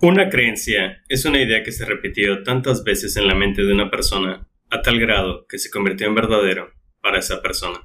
Una 0.00 0.28
creencia 0.28 1.02
es 1.08 1.24
una 1.24 1.42
idea 1.42 1.64
que 1.64 1.72
se 1.72 1.84
repitió 1.84 2.44
tantas 2.44 2.84
veces 2.84 3.16
en 3.16 3.26
la 3.26 3.34
mente 3.34 3.64
de 3.64 3.72
una 3.72 3.90
persona 3.90 4.46
a 4.70 4.80
tal 4.80 5.00
grado 5.00 5.44
que 5.48 5.58
se 5.58 5.70
convirtió 5.70 6.06
en 6.06 6.14
verdadero 6.14 6.70
para 7.02 7.18
esa 7.18 7.42
persona. 7.42 7.80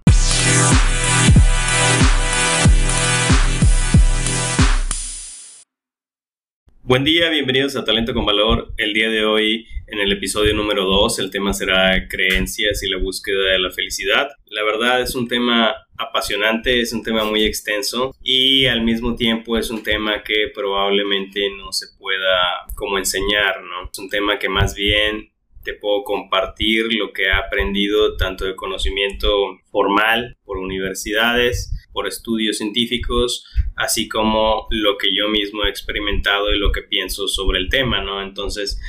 Buen 6.85 7.05
día, 7.05 7.29
bienvenidos 7.29 7.77
a 7.77 7.85
Talento 7.85 8.13
con 8.13 8.25
Valor. 8.25 8.73
El 8.75 8.93
día 8.93 9.09
de 9.09 9.23
hoy, 9.23 9.65
en 9.87 9.99
el 9.99 10.11
episodio 10.11 10.53
número 10.53 10.83
2, 10.83 11.19
el 11.19 11.31
tema 11.31 11.53
será 11.53 12.09
creencias 12.09 12.83
y 12.83 12.89
la 12.89 12.97
búsqueda 12.97 13.53
de 13.53 13.59
la 13.59 13.71
felicidad. 13.71 14.27
La 14.47 14.63
verdad 14.63 14.99
es 14.99 15.15
un 15.15 15.29
tema 15.29 15.73
apasionante, 15.97 16.81
es 16.81 16.91
un 16.91 17.01
tema 17.01 17.23
muy 17.23 17.45
extenso 17.45 18.13
y 18.21 18.65
al 18.65 18.81
mismo 18.81 19.15
tiempo 19.15 19.57
es 19.57 19.69
un 19.69 19.81
tema 19.81 20.23
que 20.23 20.51
probablemente 20.53 21.49
no 21.57 21.71
se 21.71 21.85
pueda 21.97 22.65
como 22.75 22.97
enseñar, 22.97 23.63
¿no? 23.63 23.89
Es 23.89 23.97
un 23.97 24.09
tema 24.09 24.37
que 24.37 24.49
más 24.49 24.75
bien 24.75 25.31
te 25.63 25.75
puedo 25.75 26.03
compartir 26.03 26.93
lo 26.95 27.13
que 27.13 27.23
he 27.23 27.31
aprendido 27.31 28.17
tanto 28.17 28.43
de 28.43 28.57
conocimiento 28.57 29.29
formal 29.71 30.35
por 30.43 30.57
universidades, 30.57 31.72
por 31.93 32.07
estudios 32.07 32.57
científicos, 32.57 33.45
así 33.75 34.09
como 34.09 34.67
lo 34.71 34.97
que 34.97 35.15
yo 35.15 35.29
mismo 35.29 35.63
he 35.63 35.69
experimentado 35.69 36.53
y 36.53 36.59
lo 36.59 36.71
que 36.71 36.81
pienso 36.81 37.27
sobre 37.27 37.59
el 37.59 37.69
tema, 37.69 38.01
¿no? 38.01 38.21
Entonces, 38.21 38.79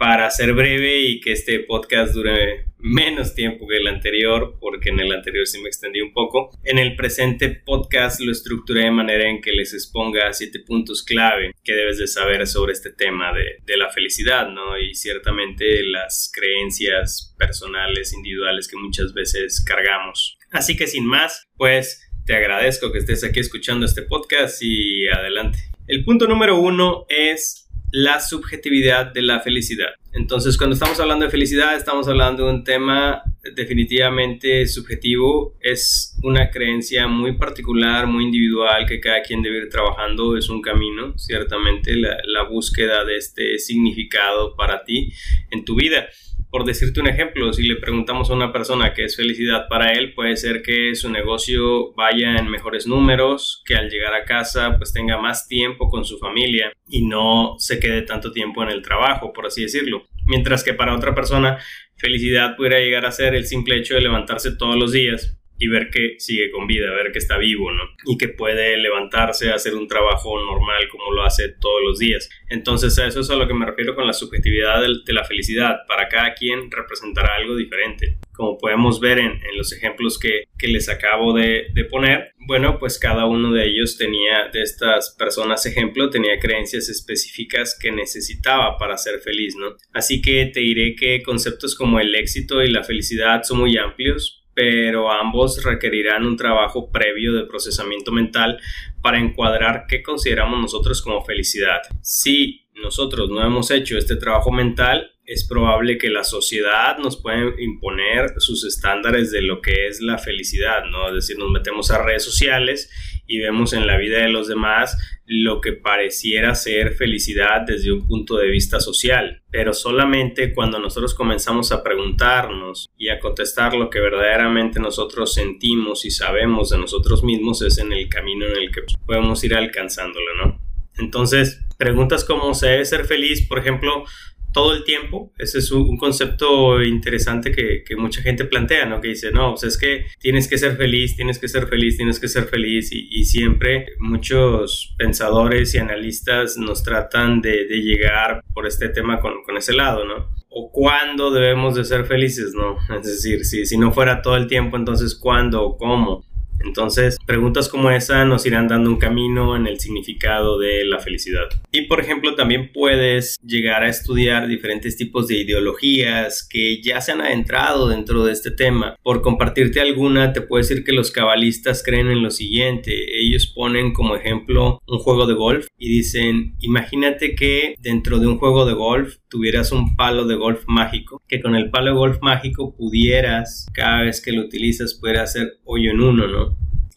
para 0.00 0.30
ser 0.30 0.54
breve 0.54 1.00
y 1.00 1.20
que 1.20 1.32
este 1.32 1.60
podcast 1.60 2.14
dure 2.14 2.64
menos 2.78 3.34
tiempo 3.34 3.68
que 3.68 3.76
el 3.76 3.86
anterior, 3.86 4.56
porque 4.58 4.88
en 4.88 4.98
el 4.98 5.12
anterior 5.12 5.46
sí 5.46 5.60
me 5.60 5.68
extendí 5.68 6.00
un 6.00 6.14
poco. 6.14 6.50
En 6.64 6.78
el 6.78 6.96
presente 6.96 7.50
podcast 7.50 8.18
lo 8.22 8.32
estructuré 8.32 8.84
de 8.84 8.90
manera 8.92 9.28
en 9.28 9.42
que 9.42 9.52
les 9.52 9.74
exponga 9.74 10.32
siete 10.32 10.60
puntos 10.60 11.02
clave 11.02 11.52
que 11.62 11.74
debes 11.74 11.98
de 11.98 12.06
saber 12.06 12.46
sobre 12.46 12.72
este 12.72 12.90
tema 12.90 13.34
de, 13.34 13.58
de 13.66 13.76
la 13.76 13.90
felicidad, 13.90 14.48
¿no? 14.48 14.78
Y 14.78 14.94
ciertamente 14.94 15.84
las 15.84 16.32
creencias 16.34 17.34
personales, 17.38 18.14
individuales 18.14 18.68
que 18.68 18.78
muchas 18.78 19.12
veces 19.12 19.62
cargamos. 19.62 20.38
Así 20.50 20.78
que 20.78 20.86
sin 20.86 21.04
más, 21.04 21.46
pues 21.58 22.09
te 22.30 22.36
agradezco 22.36 22.92
que 22.92 22.98
estés 22.98 23.24
aquí 23.24 23.40
escuchando 23.40 23.84
este 23.84 24.02
podcast 24.02 24.62
y 24.62 25.08
adelante. 25.08 25.58
El 25.88 26.04
punto 26.04 26.28
número 26.28 26.60
uno 26.60 27.04
es 27.08 27.68
la 27.90 28.20
subjetividad 28.20 29.06
de 29.12 29.22
la 29.22 29.40
felicidad. 29.40 29.88
Entonces, 30.12 30.56
cuando 30.56 30.74
estamos 30.74 31.00
hablando 31.00 31.24
de 31.24 31.30
felicidad, 31.32 31.74
estamos 31.74 32.06
hablando 32.06 32.46
de 32.46 32.52
un 32.52 32.62
tema 32.62 33.24
definitivamente 33.56 34.64
subjetivo. 34.68 35.56
Es 35.60 36.16
una 36.22 36.52
creencia 36.52 37.08
muy 37.08 37.36
particular, 37.36 38.06
muy 38.06 38.26
individual, 38.26 38.86
que 38.86 39.00
cada 39.00 39.22
quien 39.22 39.42
debe 39.42 39.64
ir 39.64 39.68
trabajando. 39.68 40.36
Es 40.36 40.48
un 40.48 40.62
camino, 40.62 41.18
ciertamente, 41.18 41.96
la, 41.96 42.16
la 42.26 42.44
búsqueda 42.44 43.04
de 43.04 43.16
este 43.16 43.58
significado 43.58 44.54
para 44.54 44.84
ti 44.84 45.12
en 45.50 45.64
tu 45.64 45.74
vida 45.74 46.06
por 46.50 46.64
decirte 46.64 47.00
un 47.00 47.06
ejemplo, 47.06 47.52
si 47.52 47.66
le 47.66 47.76
preguntamos 47.76 48.30
a 48.30 48.34
una 48.34 48.52
persona 48.52 48.92
qué 48.92 49.04
es 49.04 49.16
felicidad 49.16 49.68
para 49.68 49.92
él, 49.92 50.14
puede 50.14 50.36
ser 50.36 50.62
que 50.62 50.94
su 50.94 51.10
negocio 51.10 51.92
vaya 51.94 52.36
en 52.36 52.50
mejores 52.50 52.86
números, 52.86 53.62
que 53.64 53.74
al 53.76 53.88
llegar 53.88 54.14
a 54.14 54.24
casa 54.24 54.76
pues 54.76 54.92
tenga 54.92 55.18
más 55.18 55.46
tiempo 55.46 55.88
con 55.88 56.04
su 56.04 56.18
familia 56.18 56.72
y 56.88 57.06
no 57.06 57.54
se 57.58 57.78
quede 57.78 58.02
tanto 58.02 58.32
tiempo 58.32 58.62
en 58.62 58.70
el 58.70 58.82
trabajo, 58.82 59.32
por 59.32 59.46
así 59.46 59.62
decirlo. 59.62 60.06
Mientras 60.26 60.64
que 60.64 60.74
para 60.74 60.94
otra 60.94 61.14
persona, 61.14 61.58
felicidad 61.96 62.56
pudiera 62.56 62.78
llegar 62.78 63.06
a 63.06 63.12
ser 63.12 63.34
el 63.34 63.46
simple 63.46 63.76
hecho 63.76 63.94
de 63.94 64.00
levantarse 64.00 64.56
todos 64.56 64.76
los 64.76 64.92
días 64.92 65.39
y 65.60 65.68
ver 65.68 65.90
que 65.90 66.14
sigue 66.18 66.50
con 66.50 66.66
vida, 66.66 66.90
ver 66.90 67.12
que 67.12 67.18
está 67.18 67.36
vivo, 67.36 67.70
¿no? 67.70 67.82
Y 68.06 68.16
que 68.16 68.28
puede 68.28 68.78
levantarse, 68.78 69.50
hacer 69.50 69.74
un 69.74 69.86
trabajo 69.86 70.42
normal 70.42 70.88
como 70.88 71.12
lo 71.12 71.22
hace 71.22 71.50
todos 71.60 71.82
los 71.86 71.98
días. 71.98 72.30
Entonces 72.48 72.98
a 72.98 73.06
eso 73.06 73.20
es 73.20 73.30
a 73.30 73.36
lo 73.36 73.46
que 73.46 73.52
me 73.52 73.66
refiero 73.66 73.94
con 73.94 74.06
la 74.06 74.14
subjetividad 74.14 74.80
de, 74.80 75.12
la 75.12 75.24
felicidad. 75.24 75.80
Para 75.86 76.08
cada 76.08 76.32
quien 76.32 76.70
representará 76.70 77.36
algo 77.36 77.56
diferente. 77.56 78.18
Como 78.32 78.56
podemos 78.56 79.00
ver 79.00 79.18
en, 79.18 79.38
los 79.54 79.72
ejemplos 79.74 80.18
que, 80.18 80.44
les 80.66 80.88
acabo 80.88 81.34
de, 81.34 81.66
de, 81.74 81.84
poner, 81.84 82.32
bueno, 82.46 82.78
pues 82.78 82.98
cada 82.98 83.26
uno 83.26 83.52
de 83.52 83.66
ellos 83.66 83.98
tenía, 83.98 84.48
de 84.50 84.62
estas 84.62 85.14
personas 85.18 85.66
ejemplo, 85.66 86.08
tenía 86.08 86.38
creencias 86.38 86.88
específicas 86.88 87.78
que 87.78 87.92
necesitaba 87.92 88.78
para 88.78 88.96
ser 88.96 89.20
feliz, 89.20 89.56
¿no? 89.56 89.76
Así 89.92 90.22
que 90.22 90.46
te 90.46 90.60
diré 90.60 90.94
que 90.94 91.22
conceptos 91.22 91.74
como 91.74 92.00
el 92.00 92.14
éxito 92.14 92.62
y 92.62 92.70
la 92.70 92.82
felicidad 92.82 93.42
son 93.42 93.58
muy 93.58 93.76
amplios, 93.76 94.39
pero 94.60 95.10
ambos 95.10 95.64
requerirán 95.64 96.26
un 96.26 96.36
trabajo 96.36 96.90
previo 96.90 97.32
de 97.32 97.46
procesamiento 97.46 98.12
mental 98.12 98.60
para 99.00 99.18
encuadrar 99.18 99.86
qué 99.88 100.02
consideramos 100.02 100.60
nosotros 100.60 101.00
como 101.00 101.24
felicidad. 101.24 101.80
Si 102.02 102.68
nosotros 102.74 103.30
no 103.30 103.42
hemos 103.42 103.70
hecho 103.70 103.96
este 103.96 104.16
trabajo 104.16 104.52
mental, 104.52 105.12
es 105.30 105.44
probable 105.44 105.96
que 105.96 106.10
la 106.10 106.24
sociedad 106.24 106.98
nos 106.98 107.22
pueda 107.22 107.54
imponer 107.60 108.32
sus 108.38 108.64
estándares 108.64 109.30
de 109.30 109.42
lo 109.42 109.60
que 109.60 109.86
es 109.86 110.00
la 110.00 110.18
felicidad, 110.18 110.84
¿no? 110.90 111.06
Es 111.06 111.14
decir, 111.14 111.38
nos 111.38 111.52
metemos 111.52 111.92
a 111.92 112.02
redes 112.02 112.24
sociales 112.24 112.90
y 113.28 113.38
vemos 113.38 113.72
en 113.72 113.86
la 113.86 113.96
vida 113.96 114.18
de 114.18 114.28
los 114.28 114.48
demás 114.48 114.98
lo 115.26 115.60
que 115.60 115.72
pareciera 115.72 116.56
ser 116.56 116.94
felicidad 116.94 117.60
desde 117.64 117.92
un 117.92 118.08
punto 118.08 118.38
de 118.38 118.50
vista 118.50 118.80
social. 118.80 119.40
Pero 119.52 119.72
solamente 119.72 120.52
cuando 120.52 120.80
nosotros 120.80 121.14
comenzamos 121.14 121.70
a 121.70 121.84
preguntarnos 121.84 122.90
y 122.98 123.10
a 123.10 123.20
contestar 123.20 123.74
lo 123.74 123.88
que 123.88 124.00
verdaderamente 124.00 124.80
nosotros 124.80 125.32
sentimos 125.32 126.04
y 126.04 126.10
sabemos 126.10 126.70
de 126.70 126.78
nosotros 126.78 127.22
mismos 127.22 127.62
es 127.62 127.78
en 127.78 127.92
el 127.92 128.08
camino 128.08 128.46
en 128.46 128.56
el 128.56 128.72
que 128.72 128.80
podemos 129.06 129.44
ir 129.44 129.54
alcanzándolo, 129.54 130.34
¿no? 130.44 130.60
Entonces, 130.98 131.64
preguntas 131.78 132.24
como 132.24 132.52
se 132.52 132.66
debe 132.66 132.84
ser 132.84 133.04
feliz, 133.04 133.46
por 133.46 133.60
ejemplo, 133.60 134.04
todo 134.52 134.74
el 134.74 134.84
tiempo. 134.84 135.32
Ese 135.38 135.58
es 135.58 135.70
un, 135.70 135.96
concepto 135.96 136.82
interesante 136.82 137.52
que, 137.52 137.84
mucha 137.96 138.22
gente 138.22 138.44
plantea, 138.44 138.86
¿no? 138.86 139.00
Que 139.00 139.08
dice, 139.08 139.30
no, 139.30 139.50
pues 139.50 139.64
es 139.64 139.78
que 139.78 140.06
tienes 140.18 140.48
que 140.48 140.58
ser 140.58 140.76
feliz, 140.76 141.16
tienes 141.16 141.38
que 141.38 141.48
ser 141.48 141.66
feliz, 141.66 141.96
tienes 141.96 142.18
que 142.18 142.28
ser 142.28 142.44
feliz. 142.44 142.90
Y, 142.92 143.24
siempre 143.24 143.86
muchos 143.98 144.94
pensadores 144.98 145.74
y 145.74 145.78
analistas 145.78 146.56
nos 146.56 146.82
tratan 146.82 147.40
de, 147.40 147.66
llegar 147.80 148.42
por 148.52 148.66
este 148.66 148.88
tema 148.88 149.20
con, 149.20 149.42
con, 149.44 149.56
ese 149.56 149.72
lado, 149.72 150.04
¿no? 150.04 150.28
O 150.48 150.70
cuándo 150.72 151.30
debemos 151.30 151.74
de 151.74 151.84
ser 151.84 152.04
felices, 152.04 152.54
¿no? 152.54 152.76
Es 152.98 153.06
decir, 153.06 153.44
si, 153.44 153.66
si 153.66 153.78
no 153.78 153.92
fuera 153.92 154.22
todo 154.22 154.36
el 154.36 154.46
tiempo, 154.46 154.76
entonces 154.76 155.14
cuándo 155.14 155.62
o 155.62 155.76
cómo. 155.76 156.24
Entonces, 156.64 157.16
preguntas 157.26 157.68
como 157.68 157.90
esa 157.90 158.24
nos 158.24 158.46
irán 158.46 158.68
dando 158.68 158.90
un 158.90 158.98
camino 158.98 159.56
en 159.56 159.66
el 159.66 159.80
significado 159.80 160.58
de 160.58 160.84
la 160.84 160.98
felicidad. 160.98 161.48
Y, 161.72 161.82
por 161.82 162.00
ejemplo, 162.00 162.34
también 162.34 162.70
puedes 162.72 163.38
llegar 163.44 163.82
a 163.82 163.88
estudiar 163.88 164.48
diferentes 164.48 164.96
tipos 164.96 165.28
de 165.28 165.38
ideologías 165.38 166.46
que 166.48 166.82
ya 166.82 167.00
se 167.00 167.12
han 167.12 167.20
adentrado 167.20 167.88
dentro 167.88 168.24
de 168.24 168.32
este 168.32 168.50
tema. 168.50 168.96
Por 169.02 169.22
compartirte 169.22 169.80
alguna, 169.80 170.32
te 170.32 170.40
puedo 170.40 170.62
decir 170.62 170.84
que 170.84 170.92
los 170.92 171.10
cabalistas 171.10 171.82
creen 171.84 172.08
en 172.08 172.22
lo 172.22 172.30
siguiente. 172.30 173.20
Ellos 173.20 173.46
ponen 173.46 173.92
como 173.92 174.16
ejemplo 174.16 174.80
un 174.86 174.98
juego 174.98 175.26
de 175.26 175.34
golf 175.34 175.66
y 175.78 175.88
dicen, 175.88 176.54
imagínate 176.60 177.34
que 177.34 177.74
dentro 177.78 178.18
de 178.18 178.26
un 178.26 178.38
juego 178.38 178.66
de 178.66 178.74
golf 178.74 179.16
tuvieras 179.28 179.72
un 179.72 179.96
palo 179.96 180.26
de 180.26 180.34
golf 180.34 180.64
mágico, 180.66 181.22
que 181.28 181.40
con 181.40 181.54
el 181.54 181.70
palo 181.70 181.92
de 181.92 181.96
golf 181.96 182.18
mágico 182.20 182.74
pudieras, 182.76 183.66
cada 183.72 184.02
vez 184.02 184.20
que 184.20 184.32
lo 184.32 184.42
utilizas, 184.42 184.94
pudiera 184.94 185.22
hacer 185.22 185.58
hoyo 185.64 185.90
en 185.90 186.00
uno, 186.00 186.26
¿no? 186.26 186.49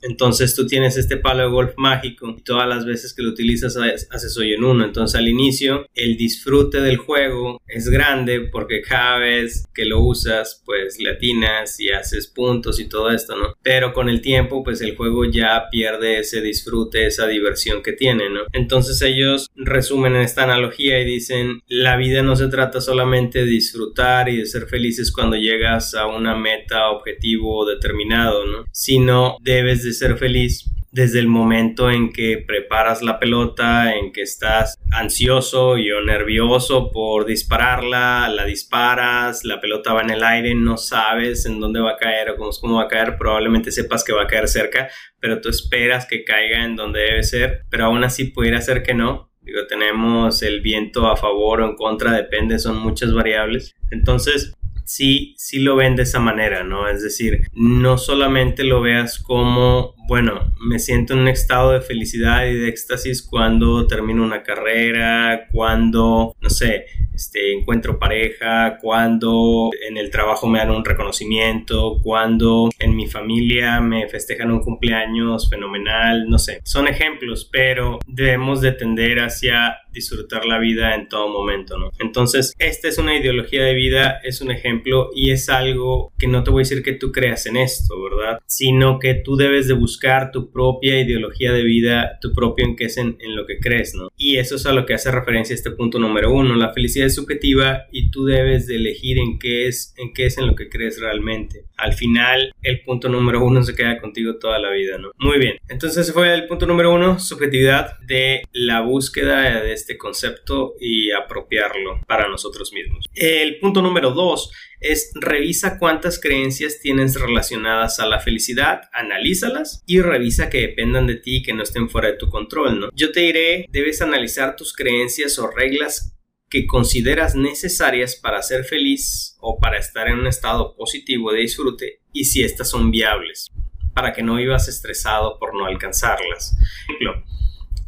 Entonces 0.03 0.55
tú 0.55 0.67
tienes 0.67 0.97
este 0.97 1.17
palo 1.17 1.43
de 1.43 1.49
golf 1.49 1.73
mágico 1.77 2.35
y 2.37 2.41
todas 2.41 2.67
las 2.67 2.85
veces 2.85 3.13
que 3.13 3.23
lo 3.23 3.29
utilizas 3.29 3.77
haces 3.77 4.37
hoy 4.37 4.53
en 4.53 4.63
uno. 4.63 4.85
Entonces 4.85 5.19
al 5.19 5.27
inicio 5.27 5.87
el 5.93 6.17
disfrute 6.17 6.81
del 6.81 6.97
juego 6.97 7.61
es 7.67 7.89
grande 7.89 8.41
porque 8.41 8.81
cada 8.81 9.17
vez 9.17 9.65
que 9.73 9.85
lo 9.85 9.99
usas 9.99 10.61
pues 10.65 10.99
le 10.99 11.11
atinas 11.11 11.79
y 11.79 11.89
haces 11.89 12.27
puntos 12.27 12.79
y 12.79 12.89
todo 12.89 13.11
esto, 13.11 13.35
¿no? 13.35 13.55
Pero 13.61 13.93
con 13.93 14.09
el 14.09 14.21
tiempo 14.21 14.63
pues 14.63 14.81
el 14.81 14.95
juego 14.95 15.25
ya 15.25 15.69
pierde 15.71 16.19
ese 16.19 16.41
disfrute, 16.41 17.07
esa 17.07 17.27
diversión 17.27 17.81
que 17.81 17.93
tiene, 17.93 18.29
¿no? 18.29 18.41
Entonces 18.51 19.01
ellos 19.01 19.49
resumen 19.55 20.15
esta 20.15 20.43
analogía 20.43 20.99
y 20.99 21.05
dicen 21.05 21.61
la 21.67 21.95
vida 21.97 22.21
no 22.21 22.35
se 22.35 22.47
trata 22.47 22.81
solamente 22.81 23.39
de 23.39 23.45
disfrutar 23.45 24.29
y 24.29 24.37
de 24.37 24.45
ser 24.45 24.67
felices 24.67 25.11
cuando 25.11 25.37
llegas 25.37 25.93
a 25.93 26.07
una 26.07 26.35
meta, 26.35 26.89
objetivo 26.89 27.65
determinado, 27.65 28.45
¿no? 28.45 28.65
Sino 28.71 29.37
debes 29.41 29.83
de 29.83 29.92
ser 29.93 30.17
feliz 30.17 30.69
desde 30.93 31.19
el 31.19 31.27
momento 31.27 31.89
en 31.89 32.13
que 32.13 32.37
preparas 32.37 33.01
la 33.01 33.19
pelota, 33.19 33.95
en 33.95 34.13
que 34.13 34.21
estás 34.21 34.77
ansioso 34.91 35.75
y 35.79 35.91
o 35.91 36.01
nervioso 36.01 36.91
por 36.91 37.25
dispararla, 37.25 38.29
la 38.29 38.45
disparas, 38.45 39.43
la 39.43 39.59
pelota 39.59 39.93
va 39.93 40.03
en 40.03 40.11
el 40.11 40.23
aire, 40.23 40.53
no 40.53 40.77
sabes 40.77 41.47
en 41.47 41.59
dónde 41.59 41.79
va 41.79 41.93
a 41.93 41.97
caer 41.97 42.29
o 42.29 42.35
cómo, 42.35 42.75
va 42.75 42.83
a 42.83 42.87
caer, 42.87 43.17
probablemente 43.17 43.71
sepas 43.71 44.03
que 44.03 44.13
va 44.13 44.23
a 44.23 44.27
caer 44.27 44.47
cerca, 44.47 44.87
pero 45.19 45.41
tú 45.41 45.49
esperas 45.49 46.05
que 46.05 46.23
caiga 46.23 46.63
en 46.63 46.75
donde 46.75 46.99
debe 46.99 47.23
ser, 47.23 47.63
pero 47.71 47.85
aún 47.85 48.03
así 48.03 48.25
pudiera 48.25 48.61
ser 48.61 48.83
que 48.83 48.93
no. 48.93 49.31
Digo, 49.41 49.65
tenemos 49.67 50.43
el 50.43 50.61
viento 50.61 51.07
a 51.09 51.17
favor 51.17 51.61
o 51.61 51.69
en 51.69 51.75
contra, 51.75 52.11
depende, 52.11 52.59
son 52.59 52.77
muchas 52.77 53.11
variables. 53.13 53.75
Entonces, 53.89 54.53
sí, 54.85 55.35
sí 55.37 55.59
lo 55.59 55.75
ven 55.75 55.95
de 55.95 56.03
esa 56.03 56.19
manera, 56.19 56.63
¿no? 56.63 56.87
Es 56.87 57.01
decir, 57.01 57.47
no 57.53 57.97
solamente 57.97 58.63
lo 58.63 58.81
veas 58.81 59.19
como, 59.19 59.95
bueno, 60.07 60.53
me 60.59 60.79
siento 60.79 61.13
en 61.13 61.19
un 61.19 61.27
estado 61.27 61.71
de 61.71 61.81
felicidad 61.81 62.45
y 62.45 62.53
de 62.53 62.69
éxtasis 62.69 63.21
cuando 63.23 63.87
termino 63.87 64.23
una 64.23 64.43
carrera, 64.43 65.47
cuando, 65.51 66.35
no 66.41 66.49
sé, 66.49 66.85
este, 67.13 67.53
encuentro 67.53 67.99
pareja, 67.99 68.79
cuando 68.81 69.69
en 69.87 69.97
el 69.97 70.09
trabajo 70.09 70.47
me 70.47 70.59
dan 70.59 70.71
un 70.71 70.83
reconocimiento, 70.83 71.99
cuando 72.01 72.69
en 72.79 72.95
mi 72.95 73.07
familia 73.07 73.79
me 73.81 74.07
festejan 74.09 74.51
un 74.51 74.61
cumpleaños 74.61 75.49
fenomenal, 75.49 76.27
no 76.27 76.39
sé, 76.39 76.61
son 76.63 76.87
ejemplos, 76.87 77.47
pero 77.51 77.99
debemos 78.07 78.61
de 78.61 78.71
tender 78.71 79.19
hacia 79.19 79.77
disfrutar 79.91 80.45
la 80.45 80.57
vida 80.57 80.95
en 80.95 81.07
todo 81.07 81.29
momento, 81.29 81.77
¿no? 81.77 81.91
Entonces, 81.99 82.53
esta 82.57 82.87
es 82.87 82.97
una 82.97 83.15
ideología 83.15 83.63
de 83.63 83.75
vida, 83.75 84.19
es 84.23 84.41
un 84.41 84.49
ejemplo 84.49 85.11
y 85.13 85.29
es 85.29 85.49
algo 85.49 86.11
que 86.17 86.27
no 86.27 86.43
te 86.43 86.49
voy 86.49 86.61
a 86.61 86.65
decir 86.65 86.81
que 86.81 86.93
tú 86.93 87.11
creas 87.11 87.45
en 87.45 87.57
esto, 87.57 88.01
¿verdad? 88.01 88.39
Sino 88.47 88.97
que 88.97 89.13
tú 89.13 89.35
debes 89.35 89.67
de 89.67 89.75
buscar 89.75 89.92
tu 90.31 90.51
propia 90.51 90.99
ideología 90.99 91.51
de 91.51 91.63
vida, 91.63 92.17
tu 92.21 92.33
propio 92.33 92.65
en 92.65 92.75
qué 92.75 92.85
es 92.85 92.97
en, 92.97 93.17
en 93.19 93.35
lo 93.35 93.45
que 93.45 93.59
crees, 93.59 93.95
¿no? 93.95 94.09
Y 94.17 94.37
eso 94.37 94.55
es 94.55 94.65
a 94.65 94.73
lo 94.73 94.85
que 94.85 94.93
hace 94.93 95.11
referencia 95.11 95.53
este 95.53 95.71
punto 95.71 95.99
número 95.99 96.31
uno, 96.31 96.55
la 96.55 96.73
felicidad 96.73 97.07
es 97.07 97.15
subjetiva 97.15 97.85
y 97.91 98.11
tú 98.11 98.25
debes 98.25 98.67
de 98.67 98.75
elegir 98.75 99.17
en 99.19 99.39
qué 99.39 99.67
es, 99.67 99.93
en 99.97 100.13
qué 100.13 100.25
es 100.25 100.37
en 100.37 100.47
lo 100.47 100.55
que 100.55 100.69
crees 100.69 100.99
realmente. 100.99 101.65
Al 101.77 101.93
final, 101.93 102.53
el 102.61 102.81
punto 102.81 103.09
número 103.09 103.43
uno 103.43 103.63
se 103.63 103.75
queda 103.75 103.99
contigo 103.99 104.37
toda 104.37 104.59
la 104.59 104.69
vida, 104.71 104.97
¿no? 104.97 105.11
Muy 105.17 105.39
bien, 105.39 105.57
entonces 105.69 106.11
fue 106.11 106.33
el 106.33 106.47
punto 106.47 106.65
número 106.65 106.93
uno, 106.93 107.19
subjetividad 107.19 107.99
de 108.01 108.43
la 108.53 108.81
búsqueda 108.81 109.61
de 109.61 109.73
este 109.73 109.97
concepto 109.97 110.75
y 110.79 111.11
apropiarlo 111.11 112.01
para 112.07 112.27
nosotros 112.27 112.73
mismos. 112.73 113.05
El 113.15 113.59
punto 113.59 113.81
número 113.81 114.11
dos 114.11 114.51
es 114.79 115.11
revisa 115.13 115.77
cuántas 115.77 116.19
creencias 116.19 116.79
tienes 116.79 117.15
relacionadas 117.19 117.99
a 117.99 118.07
la 118.07 118.19
felicidad, 118.19 118.81
analízalas 118.91 119.83
y 119.85 120.01
revisa 120.01 120.49
que 120.49 120.61
dependan 120.61 121.07
de 121.07 121.15
ti 121.15 121.43
que 121.43 121.53
no 121.53 121.63
estén 121.63 121.89
fuera 121.89 122.09
de 122.09 122.17
tu 122.17 122.29
control, 122.29 122.79
¿no? 122.79 122.89
Yo 122.93 123.11
te 123.11 123.21
diré, 123.21 123.65
debes 123.69 124.01
analizar 124.01 124.55
tus 124.55 124.73
creencias 124.73 125.37
o 125.37 125.47
reglas 125.47 126.15
que 126.49 126.65
consideras 126.65 127.35
necesarias 127.35 128.15
para 128.15 128.41
ser 128.41 128.63
feliz 128.63 129.37
o 129.39 129.57
para 129.59 129.77
estar 129.77 130.07
en 130.07 130.19
un 130.19 130.27
estado 130.27 130.75
positivo 130.75 131.31
de 131.31 131.41
disfrute 131.41 132.01
y 132.11 132.25
si 132.25 132.43
estas 132.43 132.69
son 132.69 132.91
viables, 132.91 133.47
para 133.93 134.13
que 134.13 134.23
no 134.23 134.35
vivas 134.35 134.67
estresado 134.67 135.39
por 135.39 135.55
no 135.55 135.65
alcanzarlas. 135.65 136.57
Por 136.87 136.95
ejemplo, 136.95 137.23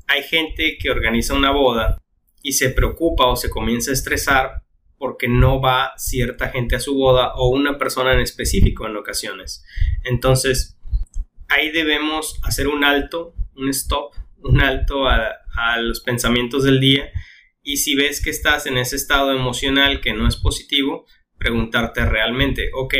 hay 0.07 0.23
gente 0.23 0.77
que 0.79 0.89
organiza 0.89 1.33
una 1.33 1.51
boda 1.51 1.97
y 2.41 2.53
se 2.53 2.69
preocupa 2.69 3.27
o 3.27 3.35
se 3.35 3.49
comienza 3.49 3.91
a 3.91 3.95
estresar 3.95 4.64
porque 4.97 5.27
no 5.27 5.61
va 5.61 5.93
cierta 5.97 6.49
gente 6.49 6.75
a 6.75 6.79
su 6.79 6.95
boda 6.95 7.33
o 7.35 7.49
una 7.49 7.77
persona 7.77 8.13
en 8.13 8.19
específico 8.19 8.87
en 8.87 8.97
ocasiones. 8.97 9.65
Entonces, 10.03 10.77
ahí 11.49 11.71
debemos 11.71 12.39
hacer 12.43 12.67
un 12.67 12.83
alto, 12.83 13.33
un 13.55 13.69
stop, 13.69 14.13
un 14.37 14.61
alto 14.61 15.07
a, 15.07 15.41
los 15.79 16.01
pensamientos 16.01 16.65
del 16.65 16.81
día 16.81 17.09
y 17.63 17.77
si 17.77 17.95
ves 17.95 18.21
que 18.21 18.29
estás 18.29 18.65
en 18.65 18.77
ese 18.77 18.97
estado 18.97 19.31
emocional 19.31 20.01
que 20.01 20.13
no 20.13 20.27
es 20.27 20.35
positivo, 20.35 21.05
preguntarte 21.37 22.05
realmente, 22.05 22.71
ok, 22.73 22.93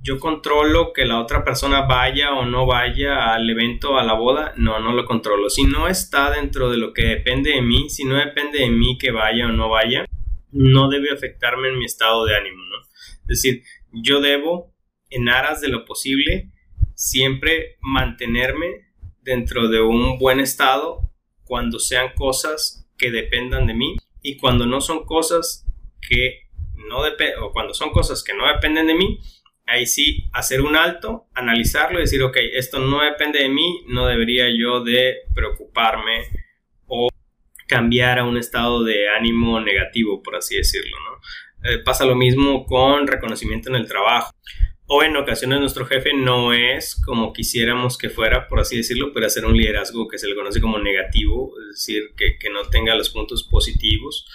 yo 0.00 0.20
controlo 0.20 0.92
que 0.92 1.04
la 1.04 1.20
otra 1.20 1.44
persona 1.44 1.82
vaya 1.82 2.32
o 2.34 2.44
no 2.44 2.66
vaya 2.66 3.34
al 3.34 3.50
evento, 3.50 3.98
a 3.98 4.04
la 4.04 4.12
boda, 4.12 4.54
no, 4.56 4.78
no 4.78 4.92
lo 4.92 5.04
controlo. 5.04 5.50
Si 5.50 5.64
no 5.64 5.88
está 5.88 6.30
dentro 6.30 6.70
de 6.70 6.76
lo 6.76 6.92
que 6.92 7.04
depende 7.04 7.50
de 7.50 7.62
mí, 7.62 7.90
si 7.90 8.04
no 8.04 8.14
depende 8.14 8.60
de 8.60 8.70
mí 8.70 8.96
que 8.96 9.10
vaya 9.10 9.46
o 9.46 9.52
no 9.52 9.68
vaya, 9.68 10.06
no 10.50 10.88
debe 10.88 11.10
afectarme 11.10 11.68
en 11.68 11.78
mi 11.78 11.84
estado 11.84 12.24
de 12.24 12.36
ánimo, 12.36 12.62
¿no? 12.64 12.80
Es 13.22 13.26
decir, 13.42 13.62
yo 13.92 14.20
debo, 14.20 14.74
en 15.10 15.28
aras 15.28 15.60
de 15.60 15.68
lo 15.68 15.84
posible, 15.84 16.50
siempre 16.94 17.76
mantenerme 17.80 18.88
dentro 19.22 19.68
de 19.68 19.80
un 19.80 20.18
buen 20.18 20.40
estado 20.40 21.12
cuando 21.44 21.78
sean 21.78 22.12
cosas 22.14 22.88
que 22.96 23.10
dependan 23.10 23.66
de 23.66 23.74
mí 23.74 23.96
y 24.22 24.36
cuando 24.36 24.66
no 24.66 24.80
son 24.80 25.04
cosas 25.04 25.66
que 26.08 26.48
no 26.88 27.02
dependen, 27.02 27.42
o 27.42 27.52
cuando 27.52 27.74
son 27.74 27.90
cosas 27.90 28.22
que 28.22 28.34
no 28.34 28.46
dependen 28.46 28.86
de 28.86 28.94
mí, 28.94 29.20
ahí 29.66 29.86
sí 29.86 30.28
hacer 30.32 30.60
un 30.60 30.76
alto, 30.76 31.28
analizarlo 31.34 31.98
y 31.98 32.02
decir, 32.02 32.22
ok, 32.22 32.36
esto 32.54 32.78
no 32.78 33.02
depende 33.02 33.40
de 33.40 33.48
mí, 33.48 33.84
no 33.86 34.06
debería 34.06 34.46
yo 34.48 34.82
de 34.82 35.16
preocuparme 35.34 36.24
o 36.86 37.08
cambiar 37.68 38.18
a 38.18 38.24
un 38.24 38.36
estado 38.36 38.82
de 38.82 39.08
ánimo 39.08 39.60
negativo, 39.60 40.22
por 40.22 40.36
así 40.36 40.56
decirlo, 40.56 40.96
¿no? 40.98 41.70
Eh, 41.70 41.78
pasa 41.84 42.04
lo 42.04 42.14
mismo 42.14 42.64
con 42.66 43.06
reconocimiento 43.06 43.68
en 43.68 43.76
el 43.76 43.86
trabajo. 43.86 44.32
O 44.90 45.02
en 45.02 45.16
ocasiones 45.16 45.60
nuestro 45.60 45.84
jefe 45.84 46.14
no 46.14 46.54
es 46.54 47.00
como 47.04 47.34
quisiéramos 47.34 47.98
que 47.98 48.08
fuera, 48.08 48.48
por 48.48 48.60
así 48.60 48.78
decirlo, 48.78 49.12
pero 49.12 49.26
hacer 49.26 49.44
un 49.44 49.56
liderazgo 49.56 50.08
que 50.08 50.16
se 50.16 50.26
le 50.26 50.34
conoce 50.34 50.62
como 50.62 50.78
negativo, 50.78 51.52
es 51.60 51.76
decir, 51.76 52.02
que, 52.16 52.38
que 52.38 52.48
no 52.48 52.62
tenga 52.70 52.94
los 52.94 53.10
puntos 53.10 53.44
positivos 53.44 54.26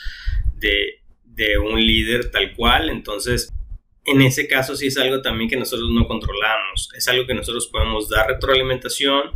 de, 0.57 1.01
de 1.23 1.57
un 1.57 1.83
líder 1.83 2.29
tal 2.29 2.53
cual. 2.53 2.89
Entonces, 2.89 3.51
en 4.05 4.21
ese 4.21 4.47
caso 4.47 4.75
sí 4.75 4.87
es 4.87 4.97
algo 4.97 5.23
también 5.23 5.49
que 5.49 5.57
nosotros 5.57 5.89
no 5.89 6.07
controlamos. 6.07 6.89
Es 6.95 7.07
algo 7.07 7.25
que 7.25 7.33
nosotros 7.33 7.67
podemos 7.67 8.09
dar 8.09 8.27
retroalimentación, 8.27 9.31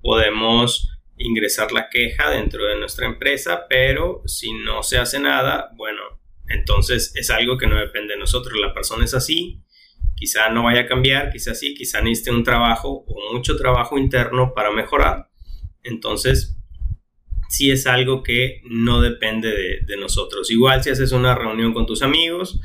podemos 0.00 0.91
ingresar 1.16 1.72
la 1.72 1.88
queja 1.88 2.30
dentro 2.30 2.64
de 2.66 2.78
nuestra 2.78 3.06
empresa, 3.06 3.66
pero 3.68 4.22
si 4.26 4.52
no 4.52 4.82
se 4.82 4.98
hace 4.98 5.18
nada, 5.18 5.70
bueno, 5.76 6.00
entonces 6.48 7.12
es 7.16 7.30
algo 7.30 7.58
que 7.58 7.66
no 7.66 7.76
depende 7.76 8.14
de 8.14 8.20
nosotros. 8.20 8.58
La 8.60 8.74
persona 8.74 9.04
es 9.04 9.14
así, 9.14 9.62
quizá 10.16 10.48
no 10.48 10.64
vaya 10.64 10.82
a 10.82 10.86
cambiar, 10.86 11.30
quizá 11.30 11.54
sí, 11.54 11.74
quizá 11.74 12.00
necesite 12.00 12.30
un 12.30 12.44
trabajo 12.44 13.04
o 13.06 13.32
mucho 13.32 13.56
trabajo 13.56 13.98
interno 13.98 14.54
para 14.54 14.70
mejorar. 14.70 15.28
Entonces, 15.82 16.56
sí 17.48 17.70
es 17.70 17.86
algo 17.86 18.22
que 18.22 18.62
no 18.64 19.00
depende 19.00 19.48
de, 19.48 19.80
de 19.86 19.96
nosotros. 19.96 20.50
Igual 20.50 20.82
si 20.82 20.90
haces 20.90 21.12
una 21.12 21.34
reunión 21.34 21.72
con 21.72 21.86
tus 21.86 22.02
amigos, 22.02 22.60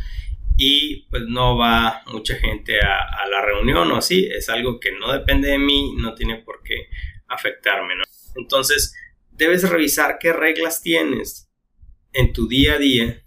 y 0.58 1.06
pues 1.12 1.24
no 1.28 1.56
va 1.56 2.02
mucha 2.08 2.36
gente 2.36 2.80
a, 2.80 3.28
la 3.30 3.42
reunión 3.42 3.92
o 3.92 3.98
así, 3.98 4.26
es 4.26 4.50
algo 4.50 4.80
que 4.80 4.92
no 4.92 5.14
depende 5.14 5.50
de 5.50 5.60
mí, 5.60 5.94
no 5.98 6.16
tiene 6.16 6.38
por 6.38 6.64
qué 6.64 6.90
afectarme, 7.28 7.96
¿no? 7.96 8.04
Entonces, 8.38 8.96
debes 9.32 9.68
revisar 9.70 10.18
qué 10.20 10.34
reglas 10.34 10.82
tienes 10.82 11.50
en 12.14 12.34
tu 12.34 12.48
día 12.48 12.76
a 12.76 12.78
día 12.78 13.24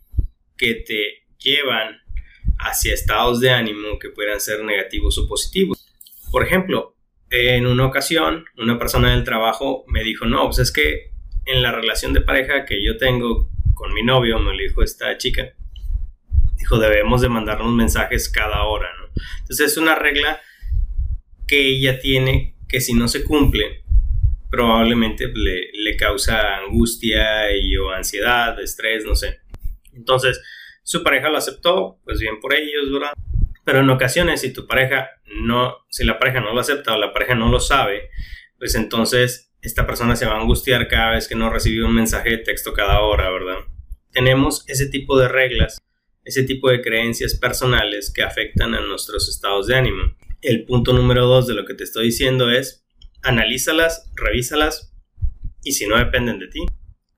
que 0.56 0.74
te 0.74 1.26
llevan 1.38 2.00
hacia 2.58 2.92
estados 2.92 3.40
de 3.40 3.50
ánimo 3.50 3.98
que 3.98 4.10
puedan 4.10 4.40
ser 4.40 4.62
negativos 4.64 5.18
o 5.18 5.26
positivos. 5.26 5.78
Por 6.30 6.44
ejemplo, 6.44 6.96
en 7.30 7.66
una 7.66 7.86
ocasión, 7.86 8.44
una 8.58 8.78
persona 8.78 9.12
del 9.12 9.24
trabajo 9.24 9.84
me 9.86 10.02
dijo, 10.02 10.26
no, 10.26 10.46
pues 10.46 10.58
es 10.58 10.72
que 10.72 11.12
en 11.46 11.62
la 11.62 11.72
relación 11.72 12.12
de 12.12 12.20
pareja 12.20 12.64
que 12.64 12.84
yo 12.84 12.96
tengo 12.96 13.48
con 13.74 13.94
mi 13.94 14.02
novio, 14.02 14.38
me 14.38 14.52
lo 14.52 14.58
dijo 14.58 14.82
esta 14.82 15.16
chica, 15.16 15.54
dijo, 16.58 16.78
debemos 16.78 17.22
de 17.22 17.28
mandarnos 17.28 17.72
mensajes 17.72 18.28
cada 18.28 18.64
hora, 18.64 18.88
¿no? 18.98 19.08
Entonces 19.40 19.72
es 19.72 19.76
una 19.78 19.94
regla 19.94 20.40
que 21.46 21.68
ella 21.68 21.98
tiene 21.98 22.56
que 22.68 22.80
si 22.80 22.92
no 22.92 23.08
se 23.08 23.24
cumple, 23.24 23.84
probablemente 24.50 25.28
le, 25.32 25.70
le 25.72 25.96
causa 25.96 26.56
angustia 26.56 27.56
y 27.56 27.76
o 27.76 27.90
ansiedad, 27.90 28.60
estrés, 28.60 29.04
no 29.04 29.14
sé. 29.14 29.40
Entonces, 29.92 30.40
su 30.82 31.02
pareja 31.02 31.28
lo 31.28 31.38
aceptó, 31.38 32.00
pues 32.04 32.20
bien 32.20 32.40
por 32.40 32.54
ellos, 32.54 32.90
¿verdad? 32.92 33.12
Pero 33.64 33.80
en 33.80 33.90
ocasiones, 33.90 34.40
si 34.40 34.52
tu 34.52 34.66
pareja 34.66 35.08
no, 35.24 35.76
si 35.88 36.04
la 36.04 36.18
pareja 36.18 36.40
no 36.40 36.52
lo 36.52 36.60
acepta 36.60 36.94
o 36.94 36.98
la 36.98 37.12
pareja 37.12 37.34
no 37.34 37.48
lo 37.48 37.60
sabe, 37.60 38.10
pues 38.58 38.74
entonces 38.74 39.52
esta 39.62 39.86
persona 39.86 40.16
se 40.16 40.26
va 40.26 40.32
a 40.32 40.40
angustiar 40.40 40.88
cada 40.88 41.12
vez 41.12 41.28
que 41.28 41.34
no 41.34 41.50
recibe 41.50 41.84
un 41.84 41.94
mensaje 41.94 42.30
de 42.30 42.38
texto 42.38 42.72
cada 42.72 43.00
hora, 43.00 43.30
¿verdad? 43.30 43.58
Tenemos 44.10 44.64
ese 44.68 44.86
tipo 44.86 45.18
de 45.18 45.28
reglas 45.28 45.80
ese 46.24 46.42
tipo 46.44 46.70
de 46.70 46.80
creencias 46.80 47.34
personales 47.34 48.12
que 48.12 48.22
afectan 48.22 48.74
a 48.74 48.80
nuestros 48.80 49.28
estados 49.28 49.66
de 49.66 49.76
ánimo. 49.76 50.14
El 50.42 50.64
punto 50.64 50.92
número 50.92 51.26
dos 51.26 51.46
de 51.46 51.54
lo 51.54 51.64
que 51.64 51.74
te 51.74 51.84
estoy 51.84 52.06
diciendo 52.06 52.50
es 52.50 52.84
analízalas, 53.22 54.10
revísalas 54.14 54.94
y 55.62 55.72
si 55.72 55.86
no 55.86 55.96
dependen 55.96 56.38
de 56.38 56.48
ti, 56.48 56.60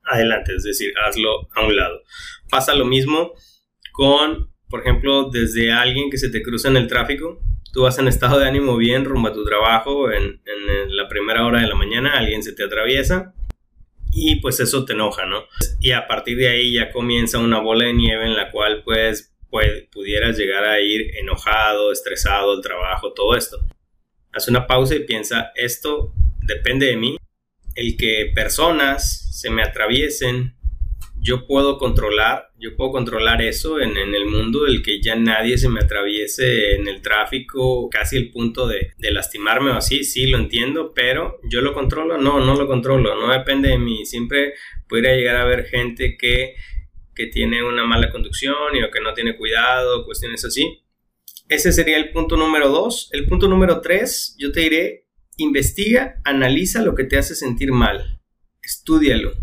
adelante, 0.03 0.55
es 0.55 0.63
decir, 0.63 0.93
hazlo 1.05 1.47
a 1.55 1.65
un 1.65 1.75
lado. 1.75 2.03
Pasa 2.49 2.75
lo 2.75 2.85
mismo 2.85 3.33
con, 3.91 4.51
por 4.69 4.81
ejemplo, 4.81 5.29
desde 5.29 5.71
alguien 5.71 6.09
que 6.09 6.17
se 6.17 6.29
te 6.29 6.41
cruza 6.41 6.67
en 6.67 6.77
el 6.77 6.87
tráfico, 6.87 7.41
tú 7.71 7.81
vas 7.81 7.97
en 7.97 8.07
estado 8.07 8.39
de 8.39 8.47
ánimo 8.47 8.77
bien 8.77 9.05
rumbo 9.05 9.29
a 9.29 9.33
tu 9.33 9.43
trabajo 9.43 10.11
en, 10.11 10.41
la 10.89 11.07
primera 11.07 11.45
hora 11.45 11.61
de 11.61 11.67
la 11.67 11.75
mañana, 11.75 12.13
alguien 12.13 12.43
se 12.43 12.53
te 12.53 12.63
atraviesa, 12.63 13.33
y 14.11 14.35
pues 14.41 14.59
eso 14.59 14.85
te 14.85 14.93
enoja, 14.93 15.25
¿no? 15.25 15.45
Y 15.81 15.91
a 15.91 16.07
partir 16.07 16.37
de 16.37 16.49
ahí 16.49 16.73
ya 16.73 16.91
comienza 16.91 17.39
una 17.39 17.59
bola 17.59 17.85
de 17.85 17.93
nieve 17.93 18.25
en 18.25 18.35
la 18.35 18.51
cual 18.51 18.83
pues 18.83 19.33
pudieras 19.91 20.37
llegar 20.37 20.63
a 20.65 20.79
ir 20.79 21.15
enojado, 21.17 21.91
estresado, 21.91 22.55
el 22.55 22.61
trabajo, 22.61 23.13
todo 23.13 23.35
esto. 23.35 23.57
Haz 24.33 24.47
una 24.47 24.65
pausa 24.65 24.95
y 24.95 25.05
piensa, 25.05 25.51
esto 25.55 26.13
depende 26.41 26.87
de 26.87 26.97
mí. 26.97 27.17
El 27.75 27.97
que 27.97 28.31
personas 28.33 29.29
se 29.39 29.49
me 29.49 29.61
atraviesen, 29.61 30.55
yo 31.23 31.47
puedo 31.47 31.77
controlar, 31.77 32.51
yo 32.59 32.75
puedo 32.75 32.91
controlar 32.91 33.41
eso 33.41 33.79
en, 33.79 33.95
el 33.95 34.25
mundo 34.25 34.65
del 34.65 34.83
que 34.83 35.01
ya 35.01 35.15
nadie 35.15 35.57
se 35.57 35.69
me 35.69 35.79
atraviese 35.79 36.75
en 36.75 36.87
el 36.87 37.01
tráfico, 37.01 37.89
casi 37.89 38.17
el 38.17 38.29
punto 38.29 38.67
de, 38.67 38.91
de, 38.97 39.11
lastimarme 39.11 39.71
o 39.71 39.75
así, 39.75 40.03
sí, 40.03 40.27
lo 40.27 40.37
entiendo, 40.37 40.93
pero 40.93 41.39
yo 41.43 41.61
lo 41.61 41.73
controlo, 41.73 42.17
no, 42.17 42.39
no 42.41 42.55
lo 42.55 42.67
controlo, 42.67 43.15
no 43.15 43.31
depende 43.31 43.69
de 43.69 43.77
mí, 43.77 44.05
siempre 44.05 44.53
pudiera 44.87 45.15
llegar 45.15 45.37
a 45.37 45.43
haber 45.43 45.65
gente 45.65 46.17
que, 46.17 46.55
que 47.15 47.27
tiene 47.27 47.63
una 47.63 47.85
mala 47.85 48.09
conducción 48.09 48.75
y 48.75 48.83
o 48.83 48.91
que 48.91 48.99
no 48.99 49.13
tiene 49.13 49.37
cuidado, 49.37 50.05
cuestiones 50.05 50.43
así. 50.43 50.82
Ese 51.49 51.71
sería 51.71 51.97
el 51.97 52.11
punto 52.11 52.37
número 52.37 52.69
dos. 52.69 53.09
El 53.11 53.25
punto 53.25 53.47
número 53.47 53.81
tres, 53.81 54.35
yo 54.37 54.51
te 54.51 54.61
diré, 54.61 55.07
investiga, 55.37 56.21
analiza 56.23 56.81
lo 56.81 56.95
que 56.95 57.03
te 57.03 57.17
hace 57.17 57.35
sentir 57.35 57.71
mal, 57.71 58.21
estudialo, 58.61 59.33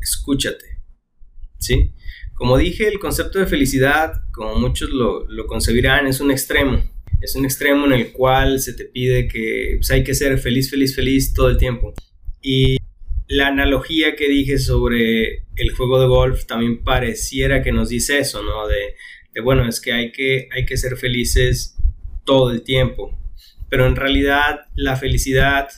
escúchate 0.00 0.72
¿sí? 1.62 1.92
Como 2.34 2.58
dije, 2.58 2.88
el 2.88 2.98
concepto 2.98 3.38
de 3.38 3.46
felicidad, 3.46 4.24
como 4.32 4.56
muchos 4.56 4.90
lo, 4.90 5.46
concebirán, 5.46 6.06
es 6.06 6.20
un 6.20 6.30
extremo. 6.30 6.82
Es 7.20 7.36
un 7.36 7.44
extremo 7.44 7.86
en 7.86 7.92
el 7.92 8.10
cual 8.10 8.58
se 8.58 8.72
te 8.72 8.84
pide 8.84 9.28
que 9.28 9.76
pues, 9.76 9.90
hay 9.92 10.02
que 10.02 10.14
ser 10.14 10.38
feliz, 10.38 10.68
feliz, 10.70 10.94
feliz 10.94 11.32
todo 11.32 11.50
el 11.50 11.56
tiempo. 11.56 11.94
Y 12.40 12.78
la 13.28 13.46
analogía 13.46 14.16
que 14.16 14.28
dije 14.28 14.58
sobre 14.58 15.44
el 15.54 15.70
juego 15.76 16.00
de 16.00 16.08
golf 16.08 16.46
también 16.46 16.82
pareciera 16.82 17.62
que 17.62 17.70
nos 17.70 17.90
dice 17.90 18.18
eso, 18.18 18.42
¿no? 18.42 18.66
De, 18.66 18.96
de 19.32 19.40
bueno, 19.40 19.66
es 19.68 19.80
que 19.80 19.92
hay, 19.92 20.12
que 20.12 20.48
hay 20.54 20.66
que 20.66 20.76
ser 20.76 20.96
felices 20.96 21.76
todo 22.24 22.50
el 22.50 22.62
tiempo. 22.62 23.18
Pero 23.68 23.86
en 23.86 23.96
realidad 23.96 24.66
la 24.76 24.96
felicidad, 24.96 25.68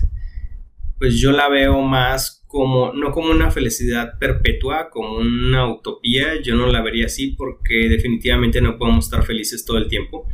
pues 0.98 1.18
yo 1.20 1.32
la 1.32 1.48
veo 1.48 1.80
más 1.80 2.44
como, 2.54 2.92
no 2.92 3.10
como 3.10 3.32
una 3.32 3.50
felicidad 3.50 4.16
perpetua, 4.20 4.88
como 4.88 5.16
una 5.16 5.66
utopía, 5.66 6.40
yo 6.40 6.54
no 6.54 6.68
la 6.68 6.82
vería 6.82 7.06
así 7.06 7.32
porque 7.36 7.88
definitivamente 7.88 8.60
no 8.60 8.78
podemos 8.78 9.06
estar 9.06 9.24
felices 9.24 9.64
todo 9.64 9.78
el 9.78 9.88
tiempo. 9.88 10.28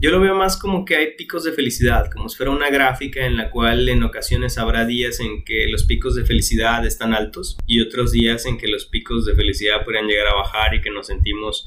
Yo 0.00 0.10
lo 0.10 0.18
veo 0.20 0.34
más 0.34 0.58
como 0.58 0.86
que 0.86 0.96
hay 0.96 1.16
picos 1.16 1.44
de 1.44 1.52
felicidad, 1.52 2.10
como 2.10 2.30
si 2.30 2.36
fuera 2.38 2.50
una 2.50 2.70
gráfica 2.70 3.26
en 3.26 3.36
la 3.36 3.50
cual 3.50 3.90
en 3.90 4.02
ocasiones 4.02 4.56
habrá 4.56 4.86
días 4.86 5.20
en 5.20 5.44
que 5.44 5.68
los 5.68 5.84
picos 5.84 6.14
de 6.14 6.24
felicidad 6.24 6.86
están 6.86 7.12
altos 7.12 7.58
y 7.66 7.82
otros 7.82 8.10
días 8.10 8.46
en 8.46 8.56
que 8.56 8.68
los 8.68 8.86
picos 8.86 9.26
de 9.26 9.34
felicidad 9.34 9.84
podrían 9.84 10.06
llegar 10.06 10.28
a 10.28 10.34
bajar 10.34 10.74
y 10.74 10.80
que 10.80 10.90
nos 10.90 11.08
sentimos 11.08 11.66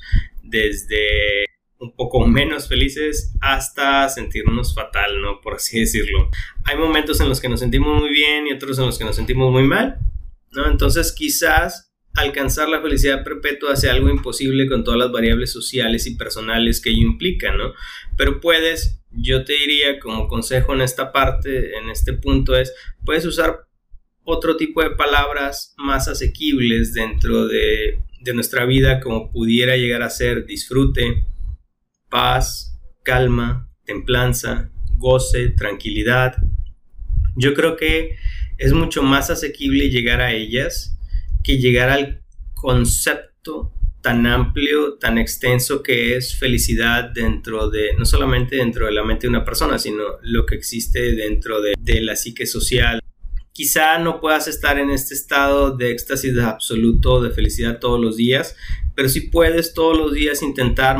desde 0.50 1.46
un 1.80 1.96
poco 1.96 2.28
menos 2.28 2.68
felices 2.68 3.34
hasta 3.40 4.10
sentirnos 4.10 4.76
fatal, 4.76 5.22
¿no? 5.22 5.40
Por 5.42 5.56
así 5.56 5.80
decirlo. 5.80 6.30
Hay 6.66 6.78
momentos 6.78 7.22
en 7.22 7.30
los 7.30 7.40
que 7.40 7.50
nos 7.50 7.62
sentimos 7.62 8.00
muy 8.00 8.10
bien 8.10 8.48
y 8.48 8.52
otros 8.52 8.78
en 8.80 8.86
los 8.86 8.98
que 8.98 9.06
nos 9.06 9.16
sentimos 9.16 9.52
muy 9.52 9.64
mal, 9.64 10.00
¿no? 10.52 10.70
Entonces 10.70 11.14
quizás 11.14 11.94
alcanzar 12.16 12.68
la 12.68 12.82
felicidad 12.82 13.24
perpetua 13.24 13.76
sea 13.76 13.94
algo 13.94 14.10
imposible 14.10 14.68
con 14.68 14.84
todas 14.84 15.00
las 15.00 15.12
variables 15.12 15.54
sociales 15.54 16.06
y 16.06 16.16
personales 16.16 16.82
que 16.82 16.90
ello 16.90 17.02
implica, 17.02 17.54
¿no? 17.56 17.74
Pero 18.18 18.42
puedes, 18.42 19.02
yo 19.12 19.46
te 19.46 19.54
diría 19.54 20.00
como 20.00 20.28
consejo 20.28 20.74
en 20.74 20.82
esta 20.82 21.14
parte, 21.14 21.78
en 21.78 21.90
este 21.90 22.14
punto 22.14 22.58
es, 22.58 22.74
puedes 23.06 23.26
usar 23.26 23.68
otro 24.24 24.58
tipo 24.58 24.84
de 24.84 24.92
palabras 24.92 25.74
más 25.78 26.08
asequibles 26.10 26.94
dentro 26.94 27.48
de, 27.48 28.00
de 28.22 28.34
nuestra 28.34 28.66
vida 28.66 29.00
como 29.00 29.32
pudiera 29.32 29.78
llegar 29.78 30.04
a 30.04 30.10
ser 30.10 30.46
disfrute, 30.46 31.26
paz, 32.10 32.78
calma, 33.04 33.70
templanza, 33.86 34.72
goce, 34.98 35.50
tranquilidad. 35.50 36.36
Yo 37.36 37.54
creo 37.54 37.76
que 37.76 38.16
es 38.58 38.74
mucho 38.74 39.02
más 39.02 39.30
asequible 39.30 39.90
llegar 39.90 40.22
a 40.22 40.34
ellas 40.34 40.98
que 41.44 41.58
llegar 41.58 41.90
al 41.90 42.22
concepto 42.54 43.74
tan 44.02 44.26
amplio, 44.26 44.98
tan 44.98 45.18
extenso 45.18 45.84
que 45.84 46.16
es 46.16 46.38
felicidad 46.38 47.12
dentro 47.14 47.70
de, 47.70 47.94
no 47.98 48.06
solamente 48.06 48.58
dentro 48.58 48.86
de 48.86 48.94
la 48.94 49.04
mente 49.04 49.28
de 49.28 49.30
una 49.30 49.44
persona, 49.44 49.78
sino 49.78 50.04
lo 50.22 50.46
que 50.46 50.56
existe 50.56 51.14
dentro 51.14 51.62
de, 51.62 51.74
de 51.80 52.02
la 52.02 52.16
psique 52.16 52.46
social. 52.46 53.00
Quizá 53.52 54.00
no 54.00 54.20
puedas 54.22 54.48
estar 54.48 54.80
en 54.80 54.90
este 54.90 55.14
estado 55.14 55.76
de 55.76 55.92
éxtasis 55.92 56.38
absoluto, 56.38 57.22
de 57.22 57.32
felicidad 57.32 57.80
todos 57.80 58.00
los 58.00 58.16
días, 58.18 58.56
pero 58.96 59.10
si 59.10 59.22
puedes 59.22 59.74
todos 59.74 59.98
los 59.98 60.14
días 60.14 60.42
intentar, 60.42 60.98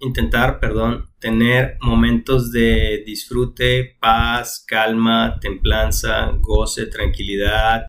intentar 0.00 0.60
perdón, 0.60 1.10
tener 1.18 1.76
momentos 1.80 2.52
de 2.52 3.02
disfrute, 3.04 3.96
paz, 4.00 4.64
calma, 4.66 5.38
templanza, 5.40 6.32
goce, 6.40 6.86
tranquilidad, 6.86 7.86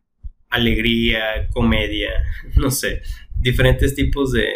alegría, 0.49 1.47
comedia, 1.51 2.11
no 2.57 2.71
sé, 2.71 3.01
diferentes 3.33 3.95
tipos 3.95 4.31
de, 4.31 4.47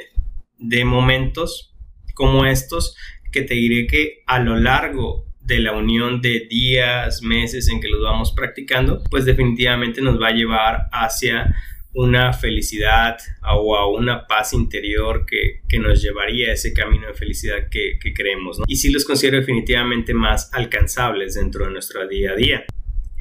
de 0.58 0.86
momentos 0.86 1.76
como 2.14 2.46
estos 2.46 2.96
que 3.32 3.44
te 3.44 3.54
diré 3.54 3.88
que 3.88 4.24
a 4.26 4.40
lo 4.40 4.58
largo 4.58 5.29
de 5.50 5.60
la 5.60 5.74
unión 5.74 6.22
de 6.22 6.48
días, 6.50 7.22
meses 7.24 7.68
en 7.70 7.82
que 7.82 7.90
los 7.90 8.02
vamos 8.02 8.32
practicando, 8.32 9.04
pues 9.10 9.26
definitivamente 9.26 10.00
nos 10.00 10.22
va 10.22 10.28
a 10.28 10.32
llevar 10.32 10.88
hacia 10.92 11.54
una 11.92 12.32
felicidad 12.34 13.18
o 13.42 13.76
a 13.76 13.90
una 13.90 14.28
paz 14.28 14.54
interior 14.54 15.26
que, 15.26 15.62
nos 15.80 16.02
llevaría 16.04 16.50
a 16.50 16.54
ese 16.54 16.72
camino 16.72 17.08
de 17.08 17.14
felicidad 17.16 17.68
que, 17.70 17.98
que 18.00 18.14
creemos. 18.14 18.62
Y 18.68 18.76
sí 18.76 18.92
los 18.92 19.06
considero 19.06 19.38
definitivamente 19.38 20.14
más 20.14 20.54
alcanzables 20.54 21.34
dentro 21.34 21.66
de 21.66 21.72
nuestro 21.72 22.08
día 22.08 22.34
a 22.34 22.36
día. 22.36 22.66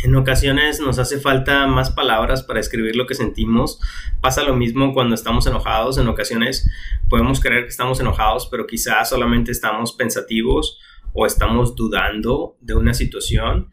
En 0.04 0.14
ocasiones 0.14 0.80
nos 0.80 0.98
hace 0.98 1.18
falta 1.18 1.66
más 1.66 1.90
palabras 1.90 2.42
para 2.42 2.60
escribir 2.60 2.94
lo 2.94 3.06
que 3.06 3.14
sentimos. 3.14 3.80
Pasa 4.20 4.44
lo 4.44 4.54
mismo 4.54 4.92
cuando 4.92 5.14
estamos 5.14 5.46
enojados. 5.46 5.96
En 5.96 6.06
ocasiones 6.08 6.70
podemos 7.08 7.40
creer 7.40 7.64
que 7.64 7.70
estamos 7.70 7.98
enojados, 7.98 8.46
pero 8.50 8.66
quizás 8.66 9.08
solamente 9.08 9.50
estamos 9.50 9.92
pensativos 9.92 10.78
o 11.12 11.26
estamos 11.26 11.74
dudando 11.74 12.56
de 12.60 12.74
una 12.74 12.94
situación. 12.94 13.70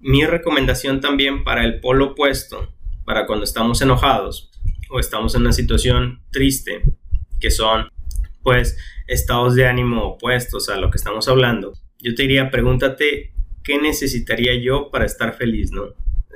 Mi 0.00 0.24
recomendación 0.24 1.00
también 1.00 1.44
para 1.44 1.64
el 1.64 1.80
polo 1.80 2.12
opuesto 2.12 2.72
para 3.04 3.26
cuando 3.26 3.44
estamos 3.44 3.80
enojados 3.82 4.50
o 4.90 5.00
estamos 5.00 5.34
en 5.34 5.42
una 5.42 5.52
situación 5.52 6.20
triste, 6.30 6.82
que 7.40 7.50
son 7.50 7.88
pues 8.42 8.76
estados 9.06 9.54
de 9.54 9.66
ánimo 9.66 10.04
opuestos 10.04 10.68
a 10.68 10.76
lo 10.76 10.90
que 10.90 10.98
estamos 10.98 11.28
hablando, 11.28 11.72
yo 11.98 12.14
te 12.14 12.22
diría, 12.22 12.50
pregúntate 12.50 13.32
qué 13.64 13.78
necesitaría 13.78 14.54
yo 14.54 14.90
para 14.90 15.04
estar 15.04 15.34
feliz, 15.34 15.72
¿no? 15.72 15.86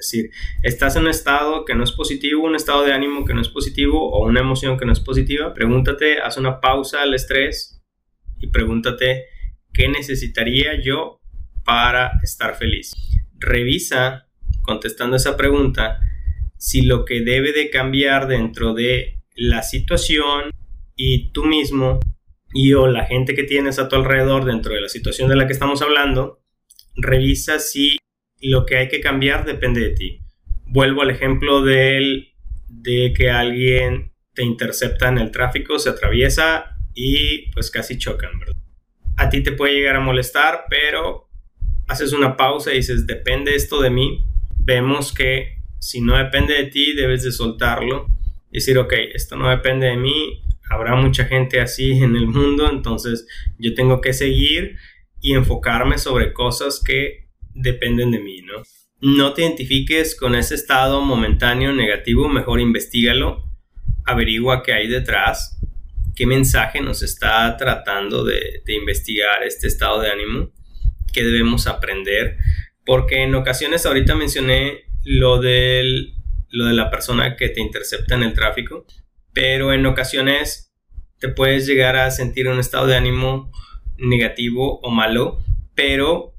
Es 0.00 0.10
decir, 0.10 0.30
estás 0.62 0.96
en 0.96 1.02
un 1.02 1.10
estado 1.10 1.64
que 1.64 1.74
no 1.74 1.84
es 1.84 1.92
positivo, 1.92 2.44
un 2.44 2.56
estado 2.56 2.82
de 2.82 2.92
ánimo 2.92 3.24
que 3.24 3.34
no 3.34 3.40
es 3.40 3.48
positivo 3.48 4.10
o 4.10 4.26
una 4.26 4.40
emoción 4.40 4.78
que 4.78 4.86
no 4.86 4.92
es 4.92 5.00
positiva, 5.00 5.52
pregúntate, 5.52 6.20
haz 6.20 6.38
una 6.38 6.60
pausa 6.60 7.02
al 7.02 7.14
estrés 7.14 7.82
y 8.38 8.46
pregúntate 8.46 9.26
qué 9.72 9.88
necesitaría 9.88 10.80
yo 10.82 11.20
para 11.64 12.12
estar 12.22 12.56
feliz. 12.56 12.92
Revisa, 13.38 14.26
contestando 14.62 15.16
esa 15.16 15.36
pregunta, 15.36 16.00
si 16.56 16.82
lo 16.82 17.04
que 17.04 17.22
debe 17.22 17.52
de 17.52 17.70
cambiar 17.70 18.26
dentro 18.26 18.74
de 18.74 19.20
la 19.34 19.62
situación 19.62 20.50
y 20.96 21.30
tú 21.32 21.44
mismo 21.44 22.00
y 22.52 22.74
o 22.74 22.86
la 22.86 23.06
gente 23.06 23.34
que 23.34 23.44
tienes 23.44 23.78
a 23.78 23.88
tu 23.88 23.96
alrededor 23.96 24.44
dentro 24.44 24.74
de 24.74 24.80
la 24.80 24.88
situación 24.88 25.28
de 25.28 25.36
la 25.36 25.46
que 25.46 25.52
estamos 25.52 25.80
hablando, 25.82 26.42
revisa 26.96 27.58
si 27.58 27.96
lo 28.40 28.66
que 28.66 28.76
hay 28.76 28.88
que 28.88 29.00
cambiar 29.00 29.44
depende 29.44 29.80
de 29.80 29.90
ti. 29.90 30.20
Vuelvo 30.66 31.02
al 31.02 31.10
ejemplo 31.10 31.62
de 31.62 32.26
que 33.16 33.30
alguien 33.30 34.12
te 34.34 34.42
intercepta 34.42 35.08
en 35.08 35.18
el 35.18 35.30
tráfico, 35.30 35.78
se 35.78 35.90
atraviesa 35.90 36.76
y 36.94 37.50
pues 37.52 37.70
casi 37.70 37.98
chocan, 37.98 38.38
¿verdad? 38.38 38.56
A 39.20 39.28
ti 39.28 39.42
te 39.42 39.52
puede 39.52 39.74
llegar 39.74 39.96
a 39.96 40.00
molestar, 40.00 40.64
pero 40.70 41.28
haces 41.88 42.14
una 42.14 42.38
pausa 42.38 42.72
y 42.72 42.76
dices, 42.76 43.06
depende 43.06 43.54
esto 43.54 43.82
de 43.82 43.90
mí. 43.90 44.24
Vemos 44.58 45.12
que 45.12 45.58
si 45.78 46.00
no 46.00 46.16
depende 46.16 46.54
de 46.54 46.64
ti, 46.64 46.94
debes 46.94 47.22
de 47.22 47.30
soltarlo. 47.30 48.06
Decir, 48.50 48.78
ok, 48.78 48.94
esto 49.12 49.36
no 49.36 49.50
depende 49.50 49.88
de 49.88 49.98
mí, 49.98 50.42
habrá 50.70 50.96
mucha 50.96 51.26
gente 51.26 51.60
así 51.60 51.90
en 52.02 52.16
el 52.16 52.28
mundo, 52.28 52.70
entonces 52.70 53.26
yo 53.58 53.74
tengo 53.74 54.00
que 54.00 54.14
seguir 54.14 54.76
y 55.20 55.34
enfocarme 55.34 55.98
sobre 55.98 56.32
cosas 56.32 56.82
que 56.82 57.28
dependen 57.52 58.12
de 58.12 58.20
mí, 58.20 58.40
¿no? 58.40 58.62
No 59.02 59.34
te 59.34 59.42
identifiques 59.42 60.16
con 60.16 60.34
ese 60.34 60.54
estado 60.54 61.02
momentáneo 61.02 61.74
negativo, 61.74 62.26
mejor 62.26 62.58
investigalo, 62.58 63.44
averigua 64.06 64.62
qué 64.62 64.72
hay 64.72 64.88
detrás, 64.88 65.59
qué 66.20 66.26
mensaje 66.26 66.82
nos 66.82 67.02
está 67.02 67.56
tratando 67.56 68.24
de, 68.24 68.62
de 68.66 68.74
investigar 68.74 69.42
este 69.42 69.66
estado 69.66 70.02
de 70.02 70.10
ánimo, 70.10 70.52
qué 71.14 71.24
debemos 71.24 71.66
aprender, 71.66 72.36
porque 72.84 73.22
en 73.22 73.34
ocasiones 73.34 73.86
ahorita 73.86 74.14
mencioné 74.16 74.84
lo, 75.02 75.40
del, 75.40 76.12
lo 76.50 76.66
de 76.66 76.74
la 76.74 76.90
persona 76.90 77.36
que 77.36 77.48
te 77.48 77.62
intercepta 77.62 78.16
en 78.16 78.24
el 78.24 78.34
tráfico, 78.34 78.84
pero 79.32 79.72
en 79.72 79.86
ocasiones 79.86 80.74
te 81.18 81.30
puedes 81.30 81.66
llegar 81.66 81.96
a 81.96 82.10
sentir 82.10 82.48
un 82.48 82.58
estado 82.58 82.86
de 82.86 82.98
ánimo 82.98 83.50
negativo 83.96 84.78
o 84.80 84.90
malo, 84.90 85.38
pero 85.74 86.34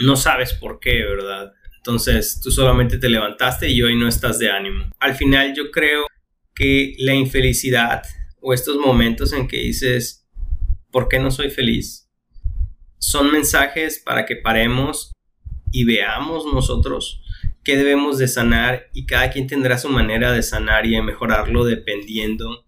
no 0.00 0.16
sabes 0.16 0.54
por 0.54 0.80
qué, 0.80 1.04
¿verdad? 1.04 1.52
Entonces 1.76 2.40
tú 2.42 2.50
solamente 2.50 2.98
te 2.98 3.10
levantaste 3.10 3.68
y 3.68 3.80
hoy 3.80 3.94
no 3.94 4.08
estás 4.08 4.40
de 4.40 4.50
ánimo. 4.50 4.90
Al 4.98 5.14
final 5.14 5.54
yo 5.54 5.70
creo 5.70 6.08
que 6.52 6.96
la 6.98 7.14
infelicidad 7.14 8.02
o 8.48 8.54
estos 8.54 8.76
momentos 8.76 9.32
en 9.32 9.48
que 9.48 9.56
dices, 9.56 10.24
¿por 10.92 11.08
qué 11.08 11.18
no 11.18 11.32
soy 11.32 11.50
feliz? 11.50 12.08
Son 12.96 13.32
mensajes 13.32 13.98
para 13.98 14.24
que 14.24 14.36
paremos 14.36 15.10
y 15.72 15.84
veamos 15.84 16.46
nosotros 16.46 17.24
qué 17.64 17.76
debemos 17.76 18.18
de 18.18 18.28
sanar 18.28 18.88
y 18.92 19.04
cada 19.04 19.30
quien 19.30 19.48
tendrá 19.48 19.78
su 19.78 19.88
manera 19.88 20.30
de 20.30 20.44
sanar 20.44 20.86
y 20.86 20.92
de 20.92 21.02
mejorarlo 21.02 21.64
dependiendo 21.64 22.64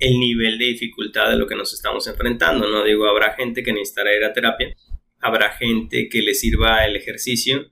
el 0.00 0.18
nivel 0.18 0.58
de 0.58 0.64
dificultad 0.64 1.30
de 1.30 1.36
lo 1.36 1.46
que 1.46 1.54
nos 1.54 1.72
estamos 1.72 2.08
enfrentando. 2.08 2.68
No 2.68 2.82
digo, 2.82 3.06
habrá 3.06 3.34
gente 3.34 3.62
que 3.62 3.72
necesitará 3.72 4.16
ir 4.16 4.24
a 4.24 4.32
terapia, 4.32 4.74
habrá 5.20 5.52
gente 5.52 6.08
que 6.08 6.20
le 6.20 6.34
sirva 6.34 6.84
el 6.84 6.96
ejercicio 6.96 7.70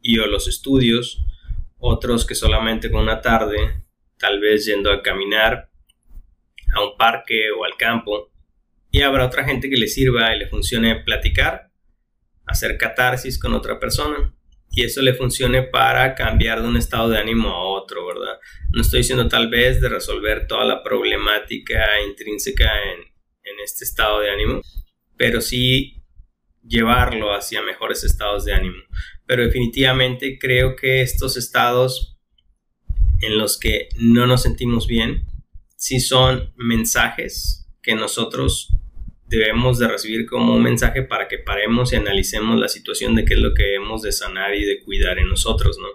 y 0.00 0.16
o 0.20 0.28
los 0.28 0.46
estudios, 0.46 1.24
otros 1.78 2.24
que 2.24 2.36
solamente 2.36 2.88
con 2.88 3.02
una 3.02 3.20
tarde, 3.20 3.82
tal 4.16 4.38
vez 4.38 4.64
yendo 4.64 4.92
a 4.92 5.02
caminar 5.02 5.71
a 6.72 6.82
un 6.82 6.96
parque 6.96 7.50
o 7.50 7.64
al 7.64 7.76
campo, 7.76 8.30
y 8.90 9.02
habrá 9.02 9.26
otra 9.26 9.44
gente 9.44 9.70
que 9.70 9.76
le 9.76 9.88
sirva 9.88 10.34
y 10.34 10.38
le 10.38 10.48
funcione 10.48 10.96
platicar, 10.96 11.70
hacer 12.46 12.76
catarsis 12.76 13.38
con 13.38 13.54
otra 13.54 13.78
persona, 13.78 14.34
y 14.70 14.84
eso 14.84 15.02
le 15.02 15.14
funcione 15.14 15.62
para 15.62 16.14
cambiar 16.14 16.62
de 16.62 16.68
un 16.68 16.76
estado 16.76 17.10
de 17.10 17.18
ánimo 17.18 17.50
a 17.50 17.64
otro, 17.64 18.06
¿verdad? 18.06 18.38
No 18.70 18.80
estoy 18.80 19.00
diciendo 19.00 19.28
tal 19.28 19.48
vez 19.48 19.80
de 19.80 19.88
resolver 19.88 20.46
toda 20.46 20.64
la 20.64 20.82
problemática 20.82 22.00
intrínseca 22.08 22.70
en, 22.90 23.00
en 23.00 23.60
este 23.62 23.84
estado 23.84 24.20
de 24.20 24.30
ánimo, 24.30 24.62
pero 25.16 25.40
sí 25.40 26.02
llevarlo 26.66 27.34
hacia 27.34 27.62
mejores 27.62 28.02
estados 28.04 28.44
de 28.44 28.54
ánimo. 28.54 28.82
Pero 29.26 29.44
definitivamente 29.44 30.38
creo 30.38 30.74
que 30.74 31.02
estos 31.02 31.36
estados 31.36 32.18
en 33.20 33.38
los 33.38 33.58
que 33.58 33.88
no 33.98 34.26
nos 34.26 34.42
sentimos 34.42 34.86
bien, 34.86 35.26
sí 35.82 35.98
son 35.98 36.52
mensajes 36.56 37.68
que 37.82 37.96
nosotros 37.96 38.68
debemos 39.26 39.80
de 39.80 39.88
recibir 39.88 40.26
como 40.26 40.54
un 40.54 40.62
mensaje 40.62 41.02
para 41.02 41.26
que 41.26 41.38
paremos 41.38 41.92
y 41.92 41.96
analicemos 41.96 42.56
la 42.56 42.68
situación 42.68 43.16
de 43.16 43.24
qué 43.24 43.34
es 43.34 43.40
lo 43.40 43.52
que 43.52 43.64
debemos 43.64 44.00
de 44.02 44.12
sanar 44.12 44.54
y 44.54 44.64
de 44.64 44.80
cuidar 44.84 45.18
en 45.18 45.28
nosotros, 45.28 45.78
¿no? 45.78 45.88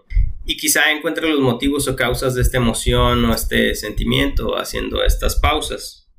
Y 0.46 0.58
quizá 0.58 0.92
encuentre 0.92 1.30
los 1.30 1.40
motivos 1.40 1.88
o 1.88 1.96
causas 1.96 2.36
de 2.36 2.42
esta 2.42 2.58
emoción 2.58 3.24
o 3.24 3.34
este 3.34 3.76
sentimiento 3.76 4.58
haciendo 4.58 5.06
estas 5.06 5.38
pausas. 5.38 6.12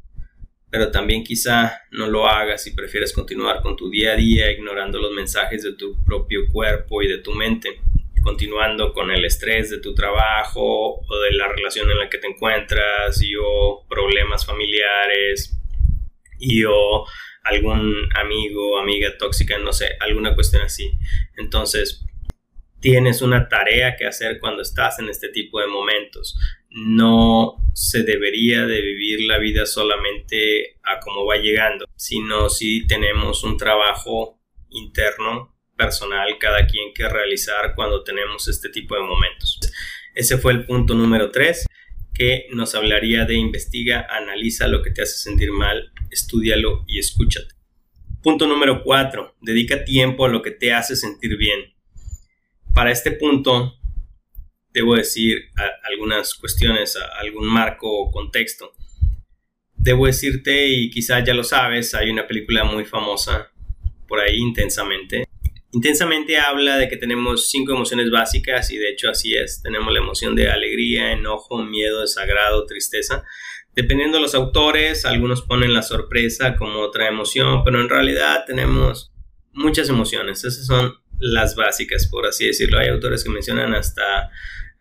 Pero 0.71 0.91
también 0.91 1.23
quizá 1.23 1.83
no 1.91 2.09
lo 2.09 2.27
hagas 2.27 2.67
y 2.67 2.71
prefieres 2.71 3.13
continuar 3.13 3.61
con 3.61 3.77
tu 3.77 3.91
día 3.91 4.13
a 4.13 4.17
día 4.17 4.51
ignorando 4.51 4.99
los 4.99 5.13
mensajes 5.13 5.63
de 5.63 5.75
tu 5.75 6.03
propio 6.07 6.47
cuerpo 6.51 7.03
y 7.03 7.09
de 7.09 7.19
tu 7.19 7.33
mente, 7.33 7.83
continuando 8.29 8.93
con 8.93 9.11
el 9.11 9.25
estrés 9.25 9.71
de 9.71 9.81
tu 9.81 9.95
trabajo 9.95 11.01
o 11.01 11.21
de 11.21 11.33
la 11.33 11.49
relación 11.49 11.91
en 11.91 11.99
la 11.99 12.11
que 12.11 12.19
te 12.19 12.27
encuentras 12.27 13.23
y 13.23 13.33
o 13.43 13.87
problemas 13.89 14.45
familiares 14.45 15.59
y 16.39 16.63
o 16.65 17.07
algún 17.43 18.07
amigo, 18.15 18.79
amiga 18.79 19.17
tóxica, 19.17 19.57
no 19.57 19.73
sé, 19.73 19.97
alguna 20.01 20.35
cuestión 20.35 20.61
así. 20.61 20.93
Entonces, 21.39 22.05
tienes 22.81 23.23
una 23.23 23.49
tarea 23.49 23.97
que 23.97 24.07
hacer 24.07 24.41
cuando 24.41 24.61
estás 24.61 24.99
en 24.99 25.09
este 25.09 25.31
tipo 25.31 25.59
de 25.61 25.67
momentos. 25.69 26.39
No 26.69 27.57
se 27.73 28.03
debería 28.03 28.67
de 28.67 28.83
vivir 28.83 29.23
la 29.23 29.39
vida 29.39 29.65
solamente 29.65 30.77
a 30.83 31.01
cómo 31.01 31.25
va 31.25 31.39
llegando, 31.39 31.87
sino 31.97 32.51
si 32.51 32.87
tenemos 32.87 33.43
un 33.43 33.57
trabajo 33.57 34.39
interno, 34.69 35.58
personal, 35.79 36.37
cada 36.39 36.67
quien 36.67 36.93
que 36.93 37.09
realizar 37.09 37.75
cuando 37.75 38.05
tenemos 38.05 38.47
este 38.49 38.69
tipo 38.69 38.95
de 38.95 39.01
momentos. 39.01 39.59
Ese 40.15 40.37
fue 40.37 40.53
el 40.53 40.67
punto 40.67 40.93
número 40.95 41.31
3 41.31 41.67
que 42.13 42.49
nos 42.51 42.75
hablaría 42.75 43.25
de 43.25 43.35
investiga, 43.35 44.07
analiza 44.11 44.67
lo 44.67 44.83
que 44.83 44.91
te 44.91 45.03
hace 45.03 45.17
sentir 45.17 45.53
mal, 45.53 45.93
estudialo 46.11 46.85
y 46.89 46.99
escúchate. 46.99 47.55
Punto 48.21 48.49
número 48.49 48.83
4. 48.83 49.37
Dedica 49.41 49.85
tiempo 49.85 50.27
a 50.27 50.29
lo 50.29 50.43
que 50.43 50.51
te 50.51 50.73
hace 50.73 50.97
sentir 50.97 51.37
bien. 51.37 51.73
Para 52.75 52.91
este 52.91 53.13
punto, 53.13 53.79
debo 54.73 54.97
decir 54.97 55.51
algunas 55.85 56.35
cuestiones, 56.35 56.99
algún 57.21 57.47
marco 57.47 57.89
o 57.89 58.11
contexto. 58.11 58.73
Debo 59.77 60.07
decirte, 60.07 60.67
y 60.67 60.91
quizás 60.91 61.23
ya 61.25 61.35
lo 61.35 61.45
sabes, 61.45 61.95
hay 61.95 62.11
una 62.11 62.27
película 62.27 62.65
muy 62.65 62.85
famosa 62.85 63.53
por 64.09 64.19
ahí 64.19 64.39
intensamente, 64.39 65.28
Intensamente 65.73 66.39
habla 66.39 66.79
de 66.79 66.89
que 66.89 66.97
tenemos 66.97 67.51
cinco 67.51 67.73
emociones 67.73 68.11
básicas 68.11 68.71
y 68.71 68.79
de 68.79 68.91
hecho 68.91 69.11
así 69.11 69.35
es. 69.35 69.61
Tenemos 69.63 69.93
la 69.93 69.99
emoción 69.99 70.35
de 70.35 70.49
alegría, 70.51 71.13
enojo, 71.13 71.63
miedo, 71.63 72.01
desagrado, 72.01 72.65
tristeza. 72.65 73.25
Dependiendo 73.75 74.17
de 74.17 74.23
los 74.23 74.35
autores, 74.35 75.05
algunos 75.05 75.43
ponen 75.43 75.75
la 75.75 75.83
sorpresa 75.83 76.57
como 76.57 76.81
otra 76.81 77.07
emoción, 77.07 77.65
pero 77.65 77.81
en 77.83 77.91
realidad 77.91 78.45
tenemos 78.47 79.13
muchas 79.53 79.91
emociones. 79.91 80.43
Esas 80.43 80.67
son 80.67 80.95
las 81.19 81.55
básicas, 81.55 82.07
por 82.07 82.27
así 82.27 82.47
decirlo. 82.47 82.79
Hay 82.79 82.89
autores 82.89 83.23
que 83.23 83.31
mencionan 83.31 83.75
hasta 83.75 84.31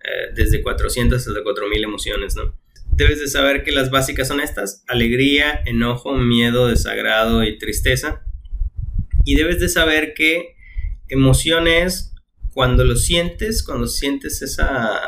eh, 0.03 0.31
desde 0.33 0.61
400 0.61 1.27
hasta 1.27 1.43
4000 1.43 1.83
emociones. 1.83 2.35
Debes 2.93 3.19
de 3.19 3.27
saber 3.27 3.63
que 3.63 3.73
las 3.73 3.91
básicas 3.91 4.29
son 4.29 4.39
estas, 4.39 4.85
alegría, 4.87 5.61
enojo, 5.65 6.15
miedo, 6.15 6.67
desagrado 6.67 7.43
y 7.43 7.57
tristeza. 7.57 8.23
Y 9.25 9.35
debes 9.35 9.59
de 9.59 9.67
saber 9.67 10.13
que 10.13 10.56
emociones, 11.09 12.13
cuando 12.53 12.83
lo 12.83 12.95
sientes, 12.95 13.63
cuando 13.63 13.87
sientes 13.87 14.41
esa 14.41 14.99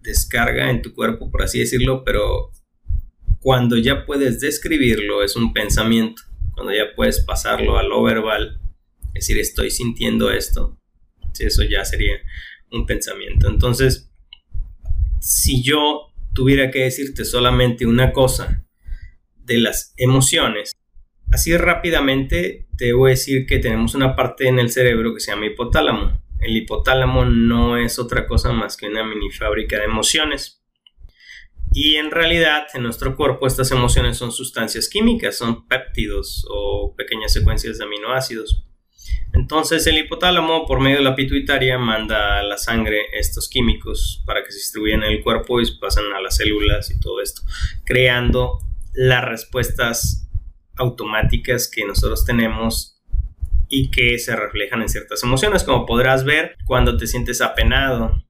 descarga 0.00 0.70
en 0.70 0.82
tu 0.82 0.94
cuerpo, 0.94 1.30
por 1.30 1.42
así 1.42 1.58
decirlo, 1.58 2.04
pero 2.04 2.50
cuando 3.40 3.76
ya 3.76 4.06
puedes 4.06 4.40
describirlo 4.40 5.22
es 5.22 5.36
un 5.36 5.52
pensamiento, 5.52 6.22
cuando 6.54 6.72
ya 6.72 6.94
puedes 6.94 7.20
pasarlo 7.20 7.78
a 7.78 7.82
lo 7.82 8.02
verbal, 8.02 8.60
es 9.08 9.26
decir, 9.26 9.38
estoy 9.38 9.70
sintiendo 9.70 10.30
esto, 10.30 10.78
si 11.32 11.44
eso 11.44 11.62
ya 11.62 11.84
sería 11.84 12.14
un 12.70 12.86
pensamiento. 12.86 13.48
Entonces, 13.48 14.10
si 15.20 15.62
yo 15.62 16.12
tuviera 16.32 16.70
que 16.70 16.80
decirte 16.80 17.24
solamente 17.24 17.86
una 17.86 18.12
cosa 18.12 18.64
de 19.44 19.58
las 19.58 19.94
emociones, 19.96 20.72
Así 21.34 21.56
rápidamente 21.56 22.68
te 22.78 22.92
voy 22.92 23.10
a 23.10 23.18
decir 23.18 23.44
que 23.44 23.58
tenemos 23.58 23.96
una 23.96 24.14
parte 24.14 24.46
en 24.46 24.60
el 24.60 24.70
cerebro 24.70 25.12
que 25.12 25.18
se 25.18 25.32
llama 25.32 25.46
hipotálamo. 25.46 26.22
El 26.38 26.56
hipotálamo 26.56 27.24
no 27.24 27.76
es 27.76 27.98
otra 27.98 28.28
cosa 28.28 28.52
más 28.52 28.76
que 28.76 28.86
una 28.86 29.02
mini 29.02 29.32
fábrica 29.32 29.78
de 29.78 29.86
emociones. 29.86 30.62
Y 31.72 31.96
en 31.96 32.12
realidad 32.12 32.68
en 32.74 32.84
nuestro 32.84 33.16
cuerpo 33.16 33.48
estas 33.48 33.72
emociones 33.72 34.16
son 34.16 34.30
sustancias 34.30 34.88
químicas, 34.88 35.36
son 35.36 35.66
péptidos 35.66 36.46
o 36.48 36.94
pequeñas 36.96 37.32
secuencias 37.32 37.78
de 37.78 37.84
aminoácidos. 37.84 38.68
Entonces 39.32 39.88
el 39.88 39.98
hipotálamo 39.98 40.66
por 40.66 40.78
medio 40.78 40.98
de 40.98 41.02
la 41.02 41.16
pituitaria 41.16 41.78
manda 41.78 42.38
a 42.38 42.44
la 42.44 42.58
sangre 42.58 43.06
estos 43.12 43.48
químicos 43.48 44.22
para 44.24 44.44
que 44.44 44.52
se 44.52 44.58
distribuyan 44.58 45.02
en 45.02 45.10
el 45.10 45.24
cuerpo 45.24 45.60
y 45.60 45.78
pasan 45.80 46.04
a 46.16 46.20
las 46.20 46.36
células 46.36 46.92
y 46.92 47.00
todo 47.00 47.20
esto, 47.20 47.42
creando 47.84 48.60
las 48.92 49.24
respuestas 49.24 50.24
automáticas 50.76 51.70
que 51.70 51.84
nosotros 51.84 52.24
tenemos 52.24 52.94
y 53.68 53.90
que 53.90 54.18
se 54.18 54.36
reflejan 54.36 54.82
en 54.82 54.88
ciertas 54.88 55.22
emociones. 55.22 55.64
Como 55.64 55.86
podrás 55.86 56.24
ver, 56.24 56.56
cuando 56.64 56.96
te 56.96 57.06
sientes 57.06 57.40
apenado, 57.40 58.22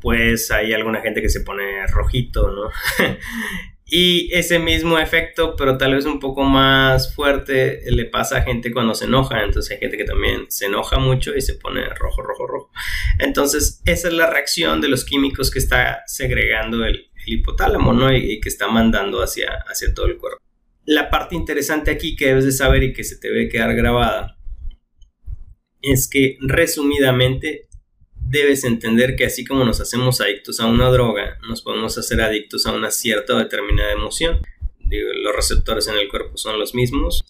pues 0.00 0.50
hay 0.50 0.72
alguna 0.72 1.00
gente 1.00 1.22
que 1.22 1.28
se 1.28 1.40
pone 1.40 1.86
rojito, 1.86 2.50
¿no? 2.50 2.70
y 3.86 4.32
ese 4.32 4.58
mismo 4.58 4.98
efecto, 4.98 5.54
pero 5.56 5.78
tal 5.78 5.94
vez 5.94 6.04
un 6.06 6.20
poco 6.20 6.44
más 6.44 7.14
fuerte, 7.14 7.80
le 7.86 8.04
pasa 8.06 8.38
a 8.38 8.42
gente 8.42 8.72
cuando 8.72 8.94
se 8.94 9.06
enoja. 9.06 9.42
Entonces 9.42 9.72
hay 9.72 9.78
gente 9.78 9.96
que 9.96 10.04
también 10.04 10.46
se 10.48 10.66
enoja 10.66 10.98
mucho 10.98 11.34
y 11.36 11.40
se 11.40 11.54
pone 11.54 11.88
rojo, 11.94 12.22
rojo, 12.22 12.46
rojo. 12.46 12.70
Entonces 13.18 13.80
esa 13.84 14.08
es 14.08 14.14
la 14.14 14.28
reacción 14.28 14.80
de 14.80 14.88
los 14.88 15.04
químicos 15.04 15.50
que 15.50 15.58
está 15.58 16.02
segregando 16.06 16.84
el, 16.84 17.08
hipotálamo, 17.24 17.92
¿no? 17.92 18.12
Y, 18.12 18.40
que 18.40 18.48
está 18.48 18.66
mandando 18.66 19.22
hacia, 19.22 19.64
hacia 19.68 19.94
todo 19.94 20.06
el 20.06 20.16
cuerpo 20.16 20.42
la 20.84 21.10
parte 21.10 21.34
interesante 21.34 21.90
aquí 21.90 22.16
que 22.16 22.26
debes 22.26 22.44
de 22.44 22.52
saber 22.52 22.82
y 22.82 22.92
que 22.92 23.04
se 23.04 23.16
te 23.16 23.28
debe 23.28 23.48
quedar 23.48 23.74
grabada 23.74 24.36
es 25.80 26.08
que 26.08 26.38
resumidamente 26.40 27.68
debes 28.14 28.64
entender 28.64 29.16
que 29.16 29.26
así 29.26 29.44
como 29.44 29.64
nos 29.64 29.80
hacemos 29.80 30.20
adictos 30.20 30.60
a 30.60 30.66
una 30.66 30.88
droga, 30.90 31.38
nos 31.46 31.62
podemos 31.62 31.98
hacer 31.98 32.20
adictos 32.20 32.66
a 32.66 32.72
una 32.72 32.90
cierta 32.90 33.34
o 33.34 33.38
determinada 33.38 33.92
emoción. 33.92 34.40
los 34.88 35.34
receptores 35.34 35.88
en 35.88 35.96
el 35.96 36.08
cuerpo 36.08 36.36
son 36.36 36.58
los 36.58 36.74
mismos. 36.74 37.24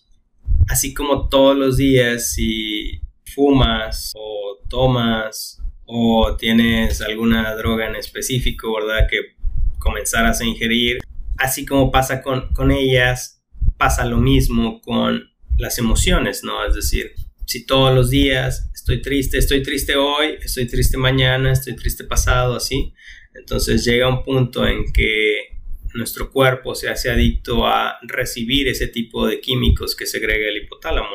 Así 0.69 0.95
como 0.95 1.29
todos 1.29 1.57
los 1.57 1.77
días 1.77 2.33
si 2.33 3.01
fumas 3.25 4.13
o 4.15 4.59
tomas 4.69 5.61
o 5.85 6.37
tienes 6.37 7.01
alguna 7.01 7.55
droga 7.57 7.87
en 7.87 7.97
específico, 7.97 8.75
¿verdad? 8.75 9.07
Que 9.11 9.37
comenzaras 9.79 10.41
a 10.41 10.45
ingerir, 10.45 10.99
así 11.37 11.67
como 11.67 11.91
pasa 11.91 12.23
con, 12.23 12.53
con 12.55 12.71
ellas, 12.71 13.42
pasa 13.83 14.05
lo 14.05 14.19
mismo 14.19 14.81
con 14.81 15.29
las 15.59 15.77
emociones, 15.77 16.45
¿no? 16.45 16.65
Es 16.65 16.77
decir, 16.77 17.15
si 17.47 17.67
todos 17.67 17.93
los 17.93 18.11
días 18.11 18.71
estoy 18.73 19.03
triste, 19.03 19.39
estoy 19.39 19.61
triste 19.61 19.97
hoy, 19.97 20.37
estoy 20.41 20.69
triste 20.69 20.97
mañana, 20.97 21.51
estoy 21.51 21.75
triste 21.75 22.05
pasado, 22.05 22.55
así, 22.55 22.95
entonces 23.35 23.85
llega 23.85 24.09
un 24.09 24.23
punto 24.23 24.65
en 24.69 24.93
que 24.93 25.59
nuestro 25.95 26.31
cuerpo 26.31 26.77
se 26.77 26.91
hace 26.91 27.11
adicto 27.11 27.67
a 27.67 27.99
recibir 28.03 28.69
ese 28.69 28.87
tipo 28.87 29.27
de 29.27 29.41
químicos 29.41 29.97
que 29.97 30.07
segrega 30.07 30.47
el 30.47 30.59
hipotálamo. 30.59 31.09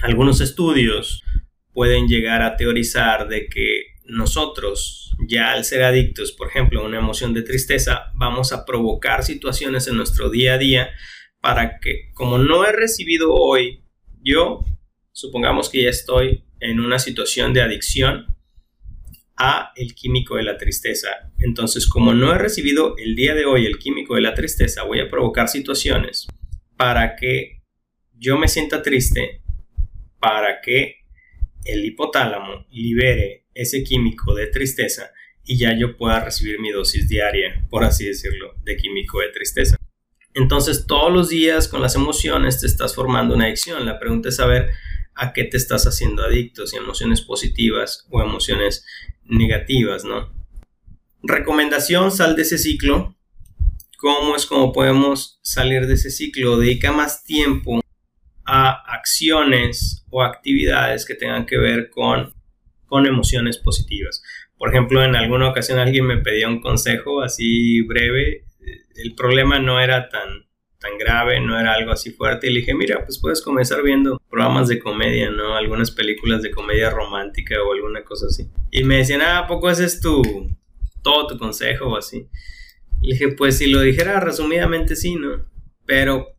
Algunos 0.00 0.40
estudios 0.40 1.22
pueden 1.74 2.08
llegar 2.08 2.40
a 2.40 2.56
teorizar 2.56 3.28
de 3.28 3.48
que 3.48 3.82
nosotros, 4.06 5.14
ya 5.28 5.52
al 5.52 5.66
ser 5.66 5.82
adictos, 5.82 6.32
por 6.32 6.48
ejemplo, 6.48 6.80
a 6.80 6.86
una 6.86 7.00
emoción 7.00 7.34
de 7.34 7.42
tristeza, 7.42 8.10
vamos 8.14 8.54
a 8.54 8.64
provocar 8.64 9.24
situaciones 9.24 9.88
en 9.88 9.98
nuestro 9.98 10.30
día 10.30 10.54
a 10.54 10.58
día 10.58 10.88
para 11.42 11.80
que, 11.80 12.12
como 12.14 12.38
no 12.38 12.64
he 12.64 12.72
recibido 12.72 13.34
hoy, 13.34 13.82
yo, 14.22 14.64
supongamos 15.10 15.68
que 15.68 15.82
ya 15.82 15.90
estoy 15.90 16.44
en 16.60 16.78
una 16.78 17.00
situación 17.00 17.52
de 17.52 17.60
adicción 17.60 18.36
a 19.36 19.72
el 19.74 19.94
químico 19.94 20.36
de 20.36 20.44
la 20.44 20.56
tristeza. 20.56 21.08
Entonces, 21.40 21.88
como 21.88 22.14
no 22.14 22.32
he 22.32 22.38
recibido 22.38 22.96
el 22.96 23.16
día 23.16 23.34
de 23.34 23.44
hoy 23.44 23.66
el 23.66 23.78
químico 23.78 24.14
de 24.14 24.20
la 24.20 24.34
tristeza, 24.34 24.84
voy 24.84 25.00
a 25.00 25.10
provocar 25.10 25.48
situaciones 25.48 26.28
para 26.76 27.16
que 27.16 27.60
yo 28.16 28.38
me 28.38 28.46
sienta 28.46 28.80
triste, 28.80 29.42
para 30.20 30.60
que 30.60 30.98
el 31.64 31.84
hipotálamo 31.84 32.66
libere 32.70 33.46
ese 33.52 33.82
químico 33.82 34.32
de 34.32 34.46
tristeza 34.46 35.10
y 35.44 35.58
ya 35.58 35.76
yo 35.76 35.96
pueda 35.96 36.24
recibir 36.24 36.60
mi 36.60 36.70
dosis 36.70 37.08
diaria, 37.08 37.66
por 37.68 37.82
así 37.82 38.06
decirlo, 38.06 38.54
de 38.62 38.76
químico 38.76 39.18
de 39.20 39.30
tristeza. 39.30 39.76
Entonces 40.34 40.86
todos 40.86 41.12
los 41.12 41.28
días 41.28 41.68
con 41.68 41.82
las 41.82 41.94
emociones 41.94 42.60
te 42.60 42.66
estás 42.66 42.94
formando 42.94 43.34
una 43.34 43.44
adicción. 43.44 43.84
La 43.84 43.98
pregunta 43.98 44.28
es 44.28 44.36
saber 44.36 44.70
a 45.14 45.32
qué 45.32 45.44
te 45.44 45.56
estás 45.56 45.86
haciendo 45.86 46.24
adicto, 46.24 46.66
si 46.66 46.76
emociones 46.76 47.20
positivas 47.20 48.06
o 48.10 48.22
emociones 48.22 48.84
negativas, 49.24 50.04
¿no? 50.04 50.32
Recomendación, 51.22 52.10
sal 52.10 52.34
de 52.34 52.42
ese 52.42 52.58
ciclo. 52.58 53.16
¿Cómo 53.98 54.34
es 54.34 54.46
como 54.46 54.72
podemos 54.72 55.38
salir 55.42 55.86
de 55.86 55.94
ese 55.94 56.10
ciclo? 56.10 56.58
Dedica 56.58 56.90
más 56.92 57.24
tiempo 57.24 57.80
a 58.44 58.70
acciones 58.92 60.04
o 60.10 60.22
actividades 60.22 61.06
que 61.06 61.14
tengan 61.14 61.46
que 61.46 61.58
ver 61.58 61.90
con, 61.90 62.34
con 62.86 63.06
emociones 63.06 63.58
positivas. 63.58 64.22
Por 64.58 64.70
ejemplo, 64.70 65.02
en 65.02 65.14
alguna 65.14 65.48
ocasión 65.48 65.78
alguien 65.78 66.06
me 66.06 66.18
pedía 66.18 66.48
un 66.48 66.60
consejo 66.60 67.20
así 67.22 67.82
breve. 67.82 68.44
El 68.94 69.14
problema 69.14 69.58
no 69.58 69.80
era 69.80 70.08
tan, 70.08 70.46
tan 70.82 70.98
grave, 70.98 71.40
no 71.40 71.58
era 71.58 71.72
algo 71.72 71.92
así 71.92 72.10
fuerte. 72.10 72.48
Y 72.48 72.52
le 72.52 72.60
dije, 72.60 72.74
mira, 72.74 73.04
pues 73.04 73.18
puedes 73.18 73.40
comenzar 73.40 73.82
viendo 73.82 74.20
programas 74.28 74.68
de 74.68 74.78
comedia, 74.78 75.30
¿no? 75.30 75.54
Algunas 75.54 75.90
películas 75.90 76.42
de 76.42 76.50
comedia 76.50 76.90
romántica 76.90 77.54
o 77.62 77.72
alguna 77.72 78.04
cosa 78.04 78.26
así. 78.26 78.50
Y 78.70 78.84
me 78.84 78.98
decían, 78.98 79.22
ah, 79.22 79.38
¿a 79.38 79.46
poco 79.46 79.70
ese 79.70 79.84
es 79.84 80.00
tu, 80.00 80.22
todo 81.02 81.28
tu 81.28 81.38
consejo 81.38 81.86
o 81.86 81.96
así? 81.96 82.28
Le 83.00 83.14
dije, 83.14 83.28
pues 83.28 83.58
si 83.58 83.68
lo 83.68 83.80
dijera 83.80 84.20
resumidamente 84.20 84.96
sí, 84.96 85.14
¿no? 85.14 85.46
Pero, 85.86 86.34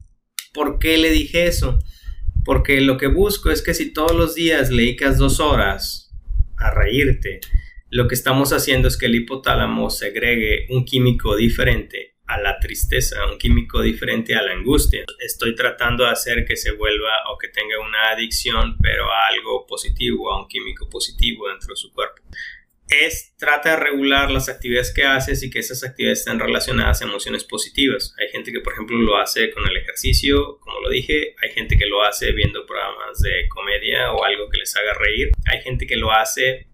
¿por 0.54 0.78
qué 0.78 0.98
le 0.98 1.12
dije 1.12 1.48
eso? 1.48 1.80
Porque 2.46 2.82
lo 2.82 2.98
que 2.98 3.08
busco 3.08 3.50
es 3.50 3.62
que 3.62 3.74
si 3.74 3.94
todos 3.94 4.14
los 4.16 4.36
días 4.36 4.70
le 4.70 4.84
dedicas 4.84 5.18
dos 5.18 5.40
horas 5.40 6.12
a 6.58 6.72
reírte, 6.72 7.40
lo 7.90 8.08
que 8.08 8.16
estamos 8.16 8.54
haciendo 8.54 8.88
es 8.88 8.98
que 8.98 9.06
el 9.06 9.16
hipotálamo 9.16 9.90
segregue 9.90 10.66
un 10.70 10.84
químico 10.84 11.36
diferente 11.36 12.13
a 12.28 12.40
la 12.40 12.60
tristeza, 12.60 13.26
un 13.26 13.38
químico 13.38 13.82
diferente 13.82 14.36
a 14.36 14.42
la 14.42 14.54
angustia. 14.54 15.04
Estoy 15.20 15.56
tratando 15.56 16.04
de 16.04 16.12
hacer 16.12 16.46
que 16.46 16.56
se 16.56 16.72
vuelva 16.72 17.12
o 17.32 17.38
que 17.38 17.50
tenga 17.50 17.80
una 17.80 18.12
adicción, 18.12 18.78
pero 18.82 19.12
a 19.12 19.28
algo 19.28 19.66
positivo, 19.68 20.32
a 20.32 20.42
un 20.42 20.48
químico 20.48 20.90
positivo 20.90 21.50
dentro 21.50 21.70
de 21.70 21.78
su 21.78 21.92
cuerpo 21.92 22.24
es 23.02 23.36
trata 23.38 23.72
de 23.72 23.76
regular 23.78 24.30
las 24.30 24.50
actividades 24.50 24.94
que 24.94 25.04
haces 25.04 25.42
y 25.44 25.50
que 25.50 25.60
esas 25.60 25.84
actividades 25.84 26.20
estén 26.20 26.40
relacionadas 26.40 27.02
a 27.02 27.06
emociones 27.06 27.44
positivas. 27.44 28.14
Hay 28.20 28.30
gente 28.30 28.52
que, 28.52 28.60
por 28.60 28.74
ejemplo, 28.74 28.98
lo 28.98 29.18
hace 29.18 29.52
con 29.52 29.68
el 29.68 29.78
ejercicio, 29.78 30.60
como 30.60 30.80
lo 30.82 30.90
dije. 30.90 31.36
Hay 31.42 31.52
gente 31.52 31.78
que 31.78 31.86
lo 31.86 32.04
hace 32.04 32.32
viendo 32.34 32.66
programas 32.66 33.20
de 33.22 33.48
comedia 33.50 34.12
o 34.12 34.24
algo 34.24 34.50
que 34.50 34.58
les 34.58 34.76
haga 34.76 34.94
reír. 34.94 35.32
Hay 35.46 35.62
gente 35.62 35.88
que 35.88 35.96
lo 35.96 36.12
hace 36.12 36.68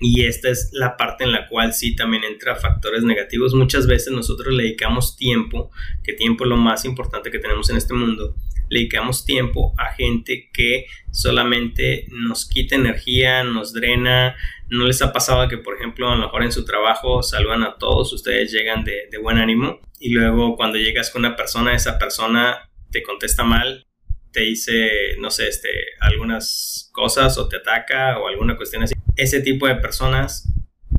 y 0.00 0.24
esta 0.24 0.48
es 0.48 0.70
la 0.72 0.96
parte 0.96 1.24
en 1.24 1.32
la 1.32 1.46
cual 1.46 1.74
sí 1.74 1.94
también 1.94 2.24
entra 2.24 2.56
factores 2.56 3.02
negativos. 3.02 3.54
Muchas 3.54 3.86
veces 3.86 4.12
nosotros 4.12 4.54
le 4.54 4.64
dedicamos 4.64 5.16
tiempo, 5.16 5.70
que 6.02 6.14
tiempo 6.14 6.44
es 6.44 6.50
lo 6.50 6.56
más 6.56 6.84
importante 6.84 7.30
que 7.30 7.38
tenemos 7.38 7.68
en 7.70 7.76
este 7.76 7.94
mundo, 7.94 8.34
le 8.68 8.80
dedicamos 8.80 9.24
tiempo 9.24 9.74
a 9.78 9.92
gente 9.92 10.48
que 10.52 10.86
solamente 11.10 12.06
nos 12.10 12.48
quita 12.48 12.76
energía, 12.76 13.44
nos 13.44 13.72
drena. 13.72 14.36
¿No 14.68 14.86
les 14.86 15.02
ha 15.02 15.12
pasado 15.12 15.48
que, 15.48 15.58
por 15.58 15.76
ejemplo, 15.76 16.08
a 16.08 16.14
lo 16.14 16.22
mejor 16.22 16.44
en 16.44 16.52
su 16.52 16.64
trabajo 16.64 17.22
saludan 17.22 17.64
a 17.64 17.76
todos, 17.76 18.12
ustedes 18.12 18.52
llegan 18.52 18.84
de 18.84 19.18
buen 19.20 19.38
ánimo 19.38 19.80
y 19.98 20.10
luego 20.10 20.56
cuando 20.56 20.78
llegas 20.78 21.10
con 21.10 21.24
una 21.24 21.36
persona, 21.36 21.74
esa 21.74 21.98
persona 21.98 22.70
te 22.90 23.02
contesta 23.02 23.44
mal, 23.44 23.86
te 24.32 24.40
dice, 24.40 25.16
no 25.18 25.30
sé, 25.30 25.48
este, 25.48 25.68
algunas 26.00 26.90
cosas 26.92 27.36
o 27.38 27.48
te 27.48 27.56
ataca 27.56 28.18
o 28.18 28.28
alguna 28.28 28.56
cuestión 28.56 28.82
así. 28.82 28.94
Ese 29.16 29.40
tipo 29.40 29.66
de 29.66 29.76
personas, 29.76 30.48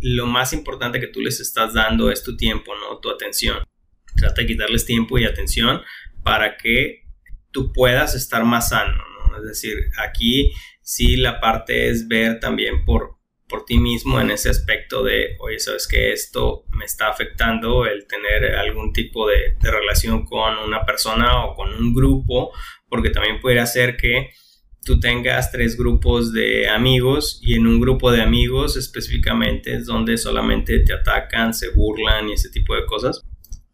lo 0.01 0.25
más 0.25 0.53
importante 0.53 0.99
que 0.99 1.07
tú 1.07 1.21
les 1.21 1.39
estás 1.39 1.73
dando 1.73 2.11
es 2.11 2.23
tu 2.23 2.35
tiempo, 2.35 2.73
¿no? 2.75 2.99
Tu 2.99 3.09
atención. 3.09 3.63
Trata 4.15 4.41
de 4.41 4.47
quitarles 4.47 4.85
tiempo 4.85 5.17
y 5.17 5.25
atención 5.25 5.81
para 6.23 6.57
que 6.57 7.03
tú 7.51 7.71
puedas 7.71 8.15
estar 8.15 8.43
más 8.43 8.69
sano, 8.69 9.03
¿no? 9.27 9.37
Es 9.37 9.43
decir, 9.43 9.77
aquí 10.03 10.51
sí 10.81 11.15
la 11.15 11.39
parte 11.39 11.89
es 11.89 12.07
ver 12.07 12.39
también 12.39 12.83
por, 12.85 13.17
por 13.51 13.65
ti 13.65 13.77
mismo 13.77 14.21
en 14.21 14.31
ese 14.31 14.49
aspecto 14.49 15.03
de, 15.03 15.35
oye, 15.41 15.59
sabes 15.59 15.87
que 15.87 16.13
esto 16.13 16.63
me 16.69 16.85
está 16.85 17.09
afectando 17.09 17.85
el 17.85 18.07
tener 18.07 18.55
algún 18.55 18.93
tipo 18.93 19.27
de, 19.27 19.57
de 19.61 19.71
relación 19.71 20.25
con 20.25 20.57
una 20.57 20.85
persona 20.85 21.43
o 21.45 21.53
con 21.53 21.73
un 21.73 21.93
grupo, 21.93 22.51
porque 22.87 23.09
también 23.09 23.41
puede 23.41 23.59
hacer 23.59 23.97
que 23.97 24.29
tú 24.83 24.99
tengas 24.99 25.51
tres 25.51 25.77
grupos 25.77 26.31
de 26.31 26.69
amigos 26.69 27.39
y 27.43 27.55
en 27.55 27.67
un 27.67 27.79
grupo 27.79 28.11
de 28.11 28.21
amigos 28.21 28.77
específicamente 28.77 29.75
es 29.75 29.85
donde 29.85 30.17
solamente 30.17 30.79
te 30.79 30.93
atacan, 30.93 31.53
se 31.53 31.69
burlan 31.69 32.29
y 32.29 32.33
ese 32.33 32.49
tipo 32.49 32.73
de 32.73 32.85
cosas. 32.85 33.21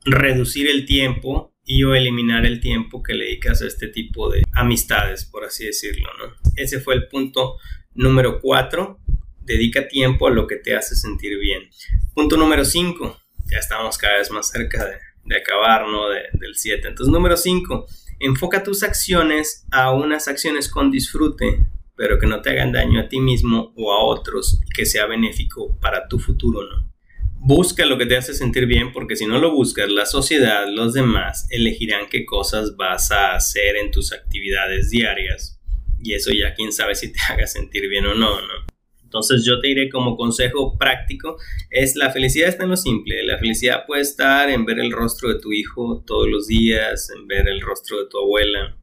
Reducir 0.03 0.67
el 0.67 0.85
tiempo 0.85 1.53
y 1.63 1.83
o 1.83 1.93
eliminar 1.93 2.45
el 2.45 2.59
tiempo 2.61 3.03
que 3.03 3.13
le 3.13 3.25
dedicas 3.25 3.61
a 3.61 3.67
este 3.67 3.89
tipo 3.89 4.29
de 4.31 4.41
amistades, 4.53 5.25
por 5.25 5.43
así 5.43 5.65
decirlo, 5.65 6.09
¿no? 6.17 6.33
Ese 6.55 6.79
fue 6.79 6.95
el 6.95 7.07
punto 7.07 7.57
número 7.93 8.39
4. 8.41 8.99
Dedica 9.47 9.87
tiempo 9.87 10.27
a 10.27 10.31
lo 10.31 10.45
que 10.45 10.57
te 10.57 10.75
hace 10.75 10.93
sentir 10.93 11.39
bien. 11.39 11.69
Punto 12.13 12.35
número 12.35 12.65
5. 12.65 13.17
Ya 13.49 13.59
estamos 13.59 13.97
cada 13.97 14.17
vez 14.17 14.29
más 14.29 14.49
cerca 14.49 14.85
de, 15.23 15.37
acabar, 15.37 15.87
¿no? 15.87 16.09
del 16.09 16.53
7. 16.53 16.85
Entonces, 16.85 17.13
número 17.13 17.37
5. 17.37 17.87
Enfoca 18.19 18.61
tus 18.61 18.83
acciones 18.83 19.65
a 19.71 19.93
unas 19.93 20.27
acciones 20.27 20.67
con 20.67 20.91
disfrute, 20.91 21.63
pero 21.95 22.19
que 22.19 22.27
no 22.27 22.41
te 22.41 22.49
hagan 22.49 22.73
daño 22.73 22.99
a 22.99 23.07
ti 23.07 23.21
mismo 23.21 23.71
o 23.77 23.93
a 23.93 24.03
otros, 24.03 24.59
que 24.75 24.85
sea 24.85 25.05
benéfico 25.05 25.79
para 25.79 26.09
tu 26.09 26.19
futuro, 26.19 26.67
¿no? 26.69 26.93
Busca 27.39 27.85
lo 27.85 27.97
que 27.97 28.05
te 28.05 28.17
hace 28.17 28.33
sentir 28.33 28.65
bien 28.65 28.91
porque 28.91 29.15
si 29.15 29.27
no 29.27 29.39
lo 29.39 29.53
buscas, 29.53 29.89
la 29.89 30.05
sociedad, 30.05 30.67
los 30.67 30.93
demás 30.93 31.47
elegirán 31.51 32.09
qué 32.09 32.25
cosas 32.25 32.75
vas 32.75 33.11
a 33.11 33.33
hacer 33.33 33.77
en 33.77 33.91
tus 33.91 34.11
actividades 34.11 34.89
diarias. 34.89 35.61
Y 36.03 36.15
eso 36.15 36.31
ya 36.31 36.53
quién 36.53 36.73
sabe 36.73 36.95
si 36.95 37.13
te 37.13 37.19
haga 37.29 37.47
sentir 37.47 37.87
bien 37.87 38.07
o 38.07 38.13
no, 38.13 38.41
¿no? 38.41 38.76
Entonces 39.07 39.45
yo 39.45 39.61
te 39.61 39.69
diré 39.69 39.89
como 39.89 40.17
consejo 40.17 40.77
práctico 40.77 41.37
es 41.69 41.95
la 41.95 42.11
felicidad 42.11 42.49
está 42.49 42.65
en 42.65 42.71
lo 42.71 42.75
simple. 42.75 43.23
La 43.23 43.37
felicidad 43.37 43.85
puede 43.87 44.01
estar 44.01 44.49
en 44.49 44.65
ver 44.65 44.79
el 44.79 44.91
rostro 44.91 45.29
de 45.29 45.39
tu 45.39 45.53
hijo 45.53 46.03
todos 46.05 46.27
los 46.27 46.47
días, 46.47 47.09
en 47.15 47.25
ver 47.25 47.47
el 47.47 47.61
rostro 47.61 47.99
de 47.99 48.09
tu 48.09 48.19
abuela, 48.19 48.77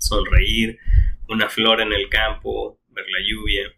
sonreír, 0.00 0.78
una 1.28 1.48
flor 1.48 1.80
en 1.80 1.92
el 1.92 2.08
campo, 2.08 2.80
ver 2.88 3.04
la 3.08 3.20
lluvia, 3.24 3.72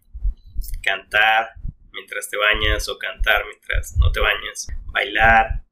cantar, 0.82 1.50
mientras 1.92 2.30
te 2.30 2.38
bañas 2.38 2.88
o 2.88 2.96
cantar 2.96 3.44
mientras 3.46 3.94
no 3.98 4.10
te 4.10 4.20
bañas, 4.20 4.66
bailar. 4.86 5.64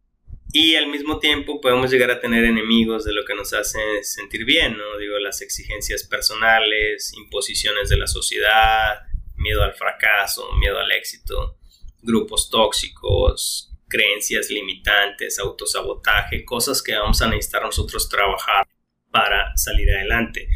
Y 0.52 0.74
al 0.74 0.88
mismo 0.88 1.20
tiempo 1.20 1.58
podemos 1.62 1.90
llegar 1.90 2.10
a 2.10 2.20
tener 2.20 2.44
enemigos 2.44 3.06
de 3.06 3.14
lo 3.14 3.24
que 3.24 3.34
nos 3.34 3.54
hace 3.54 3.80
sentir 4.02 4.44
bien, 4.44 4.76
¿no? 4.76 4.98
Digo, 4.98 5.18
las 5.20 5.40
exigencias 5.40 6.04
personales, 6.04 7.14
imposiciones 7.16 7.88
de 7.88 7.96
la 7.96 8.06
sociedad, 8.06 9.06
miedo 9.42 9.62
al 9.62 9.74
fracaso, 9.74 10.52
miedo 10.54 10.78
al 10.78 10.90
éxito, 10.92 11.58
grupos 12.00 12.48
tóxicos, 12.48 13.70
creencias 13.88 14.48
limitantes, 14.50 15.38
autosabotaje, 15.38 16.44
cosas 16.44 16.82
que 16.82 16.94
vamos 16.94 17.20
a 17.20 17.28
necesitar 17.28 17.62
nosotros 17.62 18.08
trabajar 18.08 18.66
para 19.10 19.54
salir 19.56 19.90
adelante. 19.90 20.48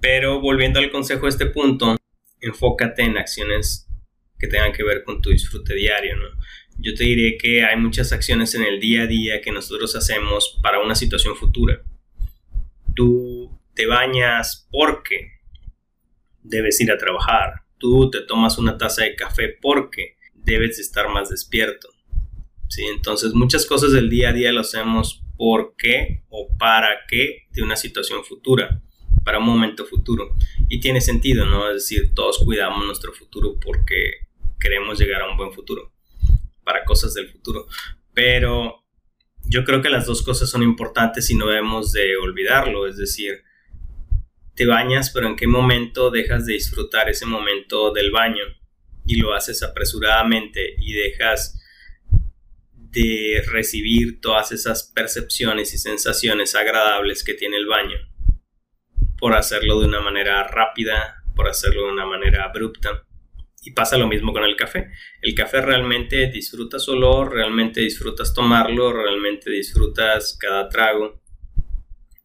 Pero 0.00 0.40
volviendo 0.40 0.78
al 0.78 0.90
consejo 0.90 1.22
de 1.22 1.30
este 1.30 1.46
punto, 1.46 1.96
enfócate 2.40 3.02
en 3.02 3.18
acciones 3.18 3.88
que 4.38 4.46
tengan 4.46 4.72
que 4.72 4.84
ver 4.84 5.02
con 5.02 5.20
tu 5.20 5.30
disfrute 5.30 5.74
diario. 5.74 6.16
Yo 6.78 6.94
te 6.94 7.02
diré 7.02 7.36
que 7.36 7.64
hay 7.64 7.76
muchas 7.76 8.12
acciones 8.12 8.54
en 8.54 8.62
el 8.62 8.78
día 8.78 9.02
a 9.02 9.06
día 9.06 9.40
que 9.40 9.50
nosotros 9.50 9.96
hacemos 9.96 10.60
para 10.62 10.78
una 10.78 10.94
situación 10.94 11.34
futura. 11.34 11.82
Tú 12.94 13.50
te 13.74 13.86
bañas 13.86 14.68
porque 14.70 15.40
debes 16.42 16.80
ir 16.80 16.92
a 16.92 16.98
trabajar. 16.98 17.64
Tú 17.78 18.10
te 18.10 18.20
tomas 18.20 18.58
una 18.58 18.76
taza 18.76 19.04
de 19.04 19.14
café 19.14 19.56
porque 19.60 20.16
debes 20.34 20.78
estar 20.78 21.08
más 21.08 21.30
despierto. 21.30 21.88
¿Sí? 22.68 22.84
Entonces 22.84 23.32
muchas 23.34 23.64
cosas 23.66 23.92
del 23.92 24.10
día 24.10 24.30
a 24.30 24.32
día 24.32 24.52
lo 24.52 24.60
hacemos 24.60 25.22
por 25.36 25.74
qué 25.76 26.24
o 26.28 26.48
para 26.58 27.06
qué 27.08 27.46
de 27.52 27.62
una 27.62 27.76
situación 27.76 28.24
futura, 28.24 28.82
para 29.24 29.38
un 29.38 29.46
momento 29.46 29.86
futuro. 29.86 30.34
Y 30.68 30.80
tiene 30.80 31.00
sentido, 31.00 31.46
¿no? 31.46 31.68
Es 31.68 31.74
decir, 31.74 32.12
todos 32.14 32.38
cuidamos 32.38 32.84
nuestro 32.84 33.12
futuro 33.12 33.58
porque 33.58 34.28
queremos 34.60 34.98
llegar 34.98 35.22
a 35.22 35.30
un 35.30 35.36
buen 35.36 35.52
futuro, 35.52 35.92
para 36.64 36.84
cosas 36.84 37.14
del 37.14 37.28
futuro. 37.28 37.66
Pero 38.12 38.84
yo 39.44 39.64
creo 39.64 39.80
que 39.80 39.88
las 39.88 40.06
dos 40.06 40.22
cosas 40.22 40.50
son 40.50 40.62
importantes 40.62 41.30
y 41.30 41.34
no 41.34 41.46
debemos 41.46 41.92
de 41.92 42.16
olvidarlo, 42.16 42.86
es 42.86 42.96
decir, 42.96 43.42
te 44.58 44.66
bañas, 44.66 45.10
pero 45.14 45.28
en 45.28 45.36
qué 45.36 45.46
momento 45.46 46.10
dejas 46.10 46.44
de 46.44 46.54
disfrutar 46.54 47.08
ese 47.08 47.26
momento 47.26 47.92
del 47.92 48.10
baño 48.10 48.44
y 49.06 49.14
lo 49.14 49.32
haces 49.32 49.62
apresuradamente 49.62 50.74
y 50.78 50.94
dejas 50.94 51.62
de 52.74 53.40
recibir 53.46 54.20
todas 54.20 54.50
esas 54.50 54.90
percepciones 54.92 55.72
y 55.74 55.78
sensaciones 55.78 56.56
agradables 56.56 57.22
que 57.22 57.34
tiene 57.34 57.56
el 57.56 57.66
baño 57.66 57.98
por 59.16 59.34
hacerlo 59.34 59.78
de 59.78 59.86
una 59.86 60.00
manera 60.00 60.42
rápida, 60.42 61.22
por 61.36 61.48
hacerlo 61.48 61.86
de 61.86 61.92
una 61.92 62.06
manera 62.06 62.44
abrupta. 62.44 63.04
Y 63.62 63.72
pasa 63.72 63.96
lo 63.96 64.08
mismo 64.08 64.32
con 64.32 64.42
el 64.42 64.56
café. 64.56 64.90
El 65.22 65.34
café 65.34 65.60
realmente 65.60 66.30
disfrutas 66.32 66.88
olor, 66.88 67.32
realmente 67.32 67.80
disfrutas 67.80 68.34
tomarlo, 68.34 68.92
realmente 68.92 69.50
disfrutas 69.50 70.36
cada 70.40 70.68
trago. 70.68 71.20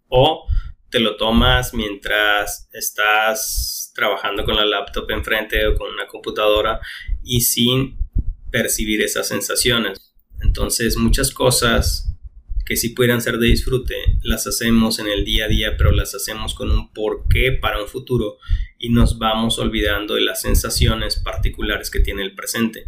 O 0.08 0.48
te 0.94 1.00
lo 1.00 1.16
tomas 1.16 1.74
mientras 1.74 2.70
estás 2.72 3.92
trabajando 3.96 4.46
con 4.46 4.56
la 4.56 4.64
laptop 4.64 5.10
enfrente 5.10 5.66
o 5.66 5.76
con 5.76 5.92
una 5.92 6.06
computadora 6.06 6.80
y 7.24 7.42
sin 7.42 7.98
percibir 8.52 9.02
esas 9.02 9.28
sensaciones. 9.28 10.14
Entonces 10.40 10.96
muchas 10.96 11.32
cosas 11.32 12.16
que 12.64 12.76
si 12.76 12.90
pudieran 12.90 13.22
ser 13.22 13.40
de 13.40 13.48
disfrute, 13.48 13.96
las 14.22 14.46
hacemos 14.46 15.00
en 15.00 15.08
el 15.08 15.26
día 15.26 15.46
a 15.46 15.48
día, 15.48 15.78
pero 15.80 15.92
las 15.92 16.14
hacemos 16.14 16.54
con 16.54 16.70
un 16.70 16.94
porqué 16.94 17.54
para 17.54 17.82
un 17.82 17.88
futuro 17.88 18.38
y 18.78 18.90
nos 18.90 19.18
vamos 19.18 19.58
olvidando 19.58 20.14
de 20.14 20.22
las 20.22 20.42
sensaciones 20.42 21.16
particulares 21.16 21.90
que 21.90 22.02
tiene 22.02 22.22
el 22.22 22.36
presente. 22.36 22.86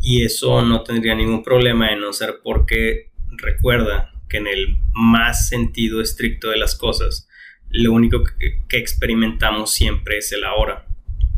Y 0.00 0.24
eso 0.24 0.62
no 0.62 0.82
tendría 0.82 1.14
ningún 1.14 1.44
problema 1.44 1.90
de 1.90 1.96
no 1.96 2.12
ser 2.12 2.40
porque 2.42 3.12
recuerda 3.36 4.13
que 4.34 4.38
en 4.38 4.48
el 4.48 4.80
más 4.92 5.48
sentido 5.48 6.00
estricto 6.00 6.50
de 6.50 6.56
las 6.56 6.74
cosas, 6.74 7.28
lo 7.70 7.92
único 7.92 8.24
que, 8.24 8.64
experimentamos 8.76 9.72
siempre 9.72 10.18
es 10.18 10.32
el 10.32 10.42
ahora. 10.42 10.88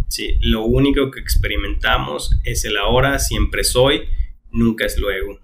Sí, 0.08 0.38
lo 0.40 0.62
único 0.62 1.10
que 1.10 1.20
experimentamos 1.20 2.30
es 2.44 2.64
el 2.64 2.78
ahora, 2.78 3.18
siempre 3.18 3.64
soy, 3.64 4.04
nunca 4.50 4.86
es 4.86 4.96
luego. 4.98 5.38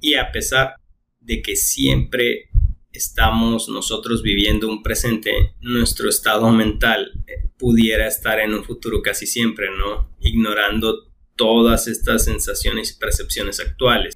Y 0.00 0.14
a 0.14 0.30
pesar 0.30 0.76
de 1.18 1.42
que 1.42 1.56
siempre 1.56 2.48
estamos 2.92 3.68
nosotros 3.68 4.22
viviendo 4.22 4.68
un 4.68 4.84
presente, 4.84 5.54
nuestro 5.60 6.08
estado 6.08 6.52
mental 6.52 7.10
eh, 7.26 7.50
pudiera 7.58 8.06
estar 8.06 8.38
en 8.38 8.54
un 8.54 8.62
futuro 8.62 9.02
casi 9.02 9.26
siempre, 9.26 9.66
¿no? 9.76 10.14
Ignorando 10.20 11.10
todas 11.34 11.88
estas 11.88 12.26
sensaciones 12.26 12.92
y 12.92 13.00
percepciones 13.00 13.58
actuales. 13.58 14.14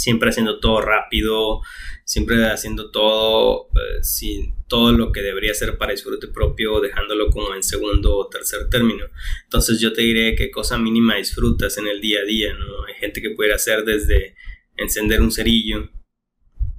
Siempre 0.00 0.30
haciendo 0.30 0.60
todo 0.60 0.80
rápido, 0.80 1.60
siempre 2.04 2.46
haciendo 2.46 2.90
todo 2.90 3.68
eh, 3.74 4.02
sin 4.02 4.66
todo 4.66 4.92
lo 4.92 5.12
que 5.12 5.20
debería 5.20 5.52
ser 5.52 5.76
para 5.76 5.92
disfrute 5.92 6.28
propio, 6.28 6.80
dejándolo 6.80 7.28
como 7.28 7.54
en 7.54 7.62
segundo 7.62 8.16
o 8.16 8.28
tercer 8.28 8.68
término. 8.70 9.04
Entonces 9.44 9.78
yo 9.78 9.92
te 9.92 10.02
diré 10.02 10.34
qué 10.36 10.50
cosa 10.50 10.78
mínima 10.78 11.16
disfrutas 11.16 11.76
en 11.76 11.86
el 11.86 12.00
día 12.00 12.20
a 12.20 12.24
día, 12.24 12.54
¿no? 12.54 12.84
Hay 12.86 12.94
gente 12.94 13.20
que 13.20 13.30
puede 13.30 13.52
hacer 13.52 13.84
desde 13.84 14.36
encender 14.76 15.20
un 15.20 15.30
cerillo, 15.30 15.90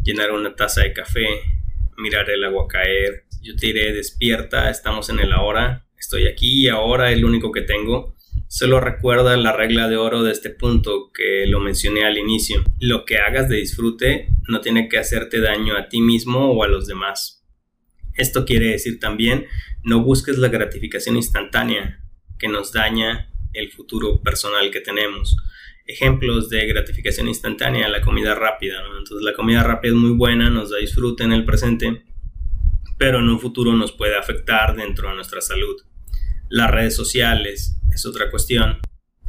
llenar 0.04 0.32
una 0.32 0.56
taza 0.56 0.82
de 0.82 0.94
café, 0.94 1.28
mirar 1.98 2.28
el 2.32 2.44
agua 2.44 2.68
caer. 2.68 3.26
Yo 3.44 3.56
te 3.56 3.68
diré, 3.68 3.94
despierta, 3.94 4.70
estamos 4.72 5.10
en 5.10 5.20
el 5.20 5.32
ahora, 5.32 5.86
estoy 5.98 6.28
aquí 6.28 6.64
y 6.64 6.68
ahora 6.68 7.12
es 7.12 7.20
lo 7.20 7.28
único 7.28 7.52
que 7.52 7.62
tengo. 7.62 8.16
Solo 8.54 8.82
recuerda 8.82 9.38
la 9.38 9.54
regla 9.54 9.88
de 9.88 9.96
oro 9.96 10.24
de 10.24 10.34
este 10.34 10.50
punto 10.50 11.14
que 11.14 11.46
lo 11.48 11.62
mencioné 11.62 12.04
al 12.04 12.18
inicio. 12.18 12.66
Lo 12.82 13.06
que 13.06 13.16
hagas 13.16 13.48
de 13.48 13.56
disfrute 13.56 14.28
no 14.50 14.60
tiene 14.60 14.90
que 14.90 14.98
hacerte 14.98 15.40
daño 15.40 15.78
a 15.78 15.88
ti 15.88 16.02
mismo 16.02 16.52
o 16.52 16.62
a 16.66 16.68
los 16.68 16.86
demás. 16.86 17.46
Esto 18.14 18.44
quiere 18.44 18.72
decir 18.72 19.00
también 19.00 19.46
no 19.86 20.04
busques 20.04 20.38
la 20.38 20.50
gratificación 20.50 21.16
instantánea 21.16 22.04
que 22.38 22.50
nos 22.50 22.74
daña 22.74 23.32
el 23.54 23.72
futuro 23.72 24.22
personal 24.22 24.70
que 24.70 24.82
tenemos 24.82 25.38
ejemplos 25.86 26.50
de 26.50 26.68
gratificación 26.68 27.30
instantánea, 27.30 27.88
la 27.88 28.02
comida 28.02 28.36
rápida. 28.36 28.84
Entonces 28.98 29.24
la 29.24 29.34
comida 29.34 29.64
rápida 29.64 29.94
es 29.94 29.98
muy 29.98 30.12
buena, 30.12 30.50
nos 30.50 30.72
da 30.72 30.78
disfrute 30.78 31.24
en 31.24 31.32
el 31.32 31.46
presente, 31.46 32.04
pero 32.98 33.20
en 33.20 33.30
un 33.30 33.40
futuro 33.40 33.72
nos 33.78 33.94
puede 33.94 34.18
afectar 34.18 34.76
dentro 34.76 35.08
de 35.08 35.16
nuestra 35.16 35.40
salud. 35.40 35.78
Las 36.50 36.70
redes 36.70 36.98
sociales 36.98 37.81
es 37.96 38.06
otra 38.06 38.30
cuestión 38.30 38.80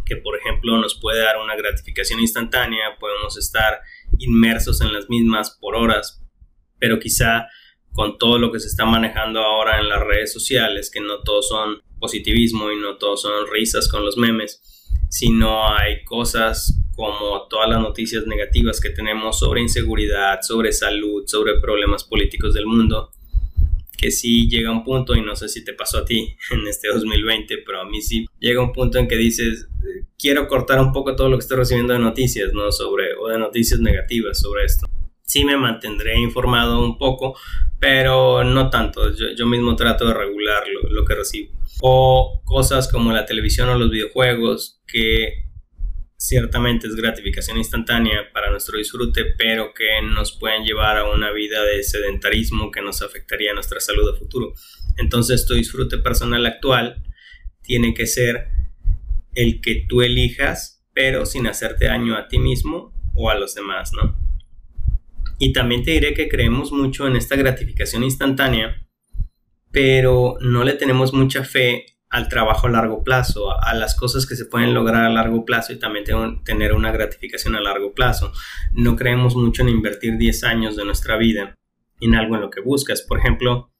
que 0.04 0.16
por 0.16 0.36
ejemplo 0.36 0.76
nos 0.78 0.98
puede 0.98 1.22
dar 1.22 1.38
una 1.38 1.56
gratificación 1.56 2.20
instantánea, 2.20 2.96
podemos 2.98 3.36
estar 3.36 3.80
inmersos 4.18 4.80
en 4.80 4.92
las 4.92 5.08
mismas 5.08 5.56
por 5.60 5.76
horas, 5.76 6.22
pero 6.78 6.98
quizá 6.98 7.46
con 7.92 8.18
todo 8.18 8.38
lo 8.38 8.50
que 8.50 8.60
se 8.60 8.68
está 8.68 8.84
manejando 8.84 9.40
ahora 9.40 9.78
en 9.78 9.88
las 9.88 10.00
redes 10.00 10.32
sociales, 10.32 10.90
que 10.90 11.00
no 11.00 11.20
todos 11.20 11.48
son 11.48 11.82
positivismo 12.00 12.70
y 12.72 12.76
no 12.80 12.96
todos 12.96 13.22
son 13.22 13.46
risas 13.50 13.88
con 13.88 14.04
los 14.04 14.16
memes, 14.16 14.60
sino 15.08 15.68
hay 15.68 16.04
cosas 16.04 16.74
como 16.94 17.46
todas 17.48 17.68
las 17.68 17.80
noticias 17.80 18.26
negativas 18.26 18.80
que 18.80 18.90
tenemos 18.90 19.38
sobre 19.38 19.60
inseguridad, 19.60 20.40
sobre 20.42 20.72
salud, 20.72 21.24
sobre 21.26 21.60
problemas 21.60 22.04
políticos 22.04 22.54
del 22.54 22.66
mundo, 22.66 23.10
que 24.02 24.10
sí 24.10 24.48
llega 24.48 24.70
un 24.70 24.84
punto, 24.84 25.14
y 25.14 25.22
no 25.22 25.36
sé 25.36 25.48
si 25.48 25.64
te 25.64 25.72
pasó 25.72 25.98
a 25.98 26.04
ti 26.04 26.36
en 26.50 26.66
este 26.66 26.88
2020, 26.88 27.58
pero 27.64 27.80
a 27.80 27.84
mí 27.84 28.02
sí 28.02 28.26
llega 28.38 28.60
un 28.60 28.72
punto 28.72 28.98
en 28.98 29.08
que 29.08 29.16
dices, 29.16 29.68
quiero 30.18 30.48
cortar 30.48 30.80
un 30.80 30.92
poco 30.92 31.16
todo 31.16 31.28
lo 31.28 31.38
que 31.38 31.42
estoy 31.42 31.58
recibiendo 31.58 31.92
de 31.92 32.00
noticias, 32.00 32.52
¿no? 32.52 32.70
Sobre, 32.72 33.14
o 33.14 33.28
de 33.28 33.38
noticias 33.38 33.80
negativas 33.80 34.40
sobre 34.40 34.64
esto. 34.64 34.86
Sí 35.24 35.44
me 35.44 35.56
mantendré 35.56 36.18
informado 36.18 36.84
un 36.84 36.98
poco, 36.98 37.38
pero 37.80 38.44
no 38.44 38.68
tanto. 38.68 39.14
Yo, 39.34 39.46
mismo 39.46 39.76
trato 39.76 40.06
de 40.06 40.12
regular 40.12 40.64
lo 40.90 41.04
que 41.06 41.14
recibo 41.14 41.62
o 41.80 42.40
cosas 42.44 42.90
como 42.90 43.12
la 43.12 43.26
televisión 43.26 43.68
o 43.68 43.78
los 43.78 43.90
videojuegos 43.90 44.80
que 44.86 45.51
ciertamente 46.22 46.86
es 46.86 46.94
gratificación 46.94 47.58
instantánea 47.58 48.32
para 48.32 48.48
nuestro 48.48 48.78
disfrute, 48.78 49.24
pero 49.36 49.74
que 49.74 50.00
nos 50.02 50.38
pueden 50.38 50.62
llevar 50.62 50.96
a 50.96 51.10
una 51.10 51.32
vida 51.32 51.64
de 51.64 51.82
sedentarismo 51.82 52.70
que 52.70 52.80
nos 52.80 53.02
afectaría 53.02 53.50
a 53.50 53.54
nuestra 53.54 53.80
salud 53.80 54.16
futuro. 54.16 54.54
Entonces 54.98 55.46
tu 55.46 55.54
disfrute 55.54 55.98
personal 55.98 56.46
actual 56.46 57.02
tiene 57.62 57.92
que 57.92 58.06
ser 58.06 58.46
el 59.34 59.60
que 59.60 59.84
tú 59.88 60.02
elijas, 60.02 60.86
pero 60.92 61.26
sin 61.26 61.48
hacerte 61.48 61.86
daño 61.86 62.16
a 62.16 62.28
ti 62.28 62.38
mismo 62.38 62.94
o 63.14 63.28
a 63.28 63.34
los 63.34 63.56
demás, 63.56 63.92
¿no? 63.92 64.16
Y 65.40 65.52
también 65.52 65.82
te 65.82 65.90
diré 65.90 66.14
que 66.14 66.28
creemos 66.28 66.70
mucho 66.70 67.08
en 67.08 67.16
esta 67.16 67.34
gratificación 67.34 68.04
instantánea 68.04 68.82
pero 69.72 70.36
no 70.40 70.62
le 70.64 70.74
tenemos 70.74 71.12
mucha 71.12 71.44
fe 71.44 71.91
al 72.12 72.28
trabajo 72.28 72.66
a 72.66 72.70
largo 72.70 73.02
plazo, 73.02 73.58
a, 73.58 73.72
las 73.72 73.94
cosas 73.94 74.26
que 74.26 74.36
se 74.36 74.44
pueden 74.44 74.74
lograr 74.74 75.06
a 75.06 75.08
largo 75.08 75.46
plazo 75.46 75.72
y 75.72 75.78
también 75.78 76.04
tener 76.44 76.74
una 76.74 76.92
gratificación 76.92 77.56
a 77.56 77.60
largo 77.60 77.94
plazo. 77.94 78.34
No 78.72 78.96
creemos 78.96 79.34
mucho 79.34 79.62
en 79.62 79.70
invertir 79.70 80.18
10 80.18 80.44
años 80.44 80.76
de 80.76 80.84
nuestra 80.84 81.16
vida 81.16 81.56
en 82.02 82.14
algo 82.14 82.34
en 82.34 82.42
lo 82.42 82.50
que 82.50 82.60
buscas. 82.60 83.00
Por 83.00 83.18
ejemplo, 83.18 83.72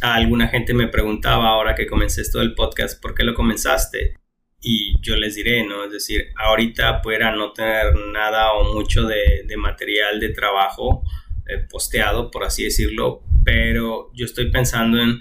a 0.00 0.14
alguna 0.14 0.48
gente 0.48 0.74
me 0.74 0.88
preguntaba 0.88 1.50
ahora 1.50 1.76
que 1.76 1.86
comencé 1.86 2.22
esto 2.22 2.40
del 2.40 2.56
podcast, 2.56 3.00
¿por 3.00 3.14
qué 3.14 3.22
lo 3.22 3.34
comenzaste? 3.34 4.16
Y 4.60 5.00
yo 5.00 5.14
les 5.14 5.36
diré, 5.36 5.64
¿no? 5.64 5.84
Es 5.84 5.92
decir, 5.92 6.26
ahorita 6.36 7.02
pudiera 7.02 7.30
no 7.30 7.52
tener 7.52 7.94
nada 8.12 8.52
o 8.54 8.74
mucho 8.74 9.04
de, 9.06 9.46
material 9.56 10.18
de 10.18 10.30
trabajo 10.30 11.04
eh, 11.46 11.58
posteado, 11.70 12.32
por 12.32 12.42
así 12.42 12.64
decirlo, 12.64 13.22
pero 13.44 14.10
yo 14.12 14.24
estoy 14.24 14.50
pensando 14.50 15.00
en 15.00 15.20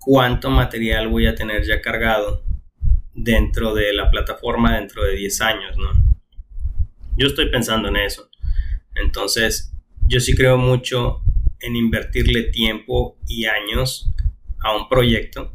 cuánto 0.00 0.50
material 0.50 1.08
voy 1.08 1.26
a 1.26 1.34
tener 1.34 1.64
ya 1.64 1.80
cargado 1.80 2.42
dentro 3.14 3.74
de 3.74 3.92
la 3.92 4.10
plataforma 4.10 4.76
dentro 4.76 5.04
de 5.04 5.14
10 5.14 5.40
años, 5.42 5.76
¿no? 5.76 5.90
Yo 7.16 7.26
estoy 7.28 7.50
pensando 7.50 7.88
en 7.88 7.96
eso. 7.96 8.30
Entonces, 8.94 9.72
yo 10.06 10.20
sí 10.20 10.34
creo 10.34 10.56
mucho 10.56 11.22
en 11.60 11.76
invertirle 11.76 12.44
tiempo 12.44 13.18
y 13.28 13.44
años 13.44 14.10
a 14.60 14.74
un 14.74 14.88
proyecto 14.88 15.52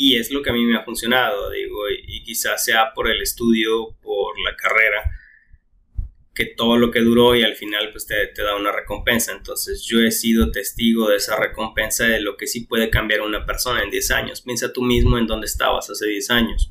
y 0.00 0.16
es 0.16 0.30
lo 0.30 0.42
que 0.42 0.50
a 0.50 0.52
mí 0.52 0.64
me 0.64 0.76
ha 0.76 0.84
funcionado, 0.84 1.50
digo, 1.50 1.90
y, 1.90 2.22
quizás 2.22 2.64
sea 2.64 2.92
por 2.94 3.10
el 3.10 3.20
estudio, 3.20 3.96
por 4.00 4.38
la 4.38 4.54
carrera, 4.54 5.10
que 6.38 6.46
todo 6.46 6.78
lo 6.78 6.92
que 6.92 7.00
duró 7.00 7.34
y 7.34 7.42
al 7.42 7.56
final 7.56 7.90
pues 7.90 8.06
te, 8.06 8.32
da 8.40 8.54
una 8.54 8.70
recompensa. 8.70 9.32
Entonces 9.32 9.84
yo 9.84 9.98
he 9.98 10.12
sido 10.12 10.52
testigo 10.52 11.08
de 11.08 11.16
esa 11.16 11.34
recompensa 11.34 12.04
de 12.04 12.20
lo 12.20 12.36
que 12.36 12.46
sí 12.46 12.60
puede 12.60 12.90
cambiar 12.90 13.22
una 13.22 13.44
persona 13.44 13.82
en 13.82 13.90
10 13.90 14.10
años. 14.12 14.42
Piensa 14.42 14.72
tú 14.72 14.82
mismo 14.82 15.18
en 15.18 15.26
dónde 15.26 15.46
estabas 15.46 15.90
hace 15.90 16.06
10 16.06 16.30
años. 16.30 16.70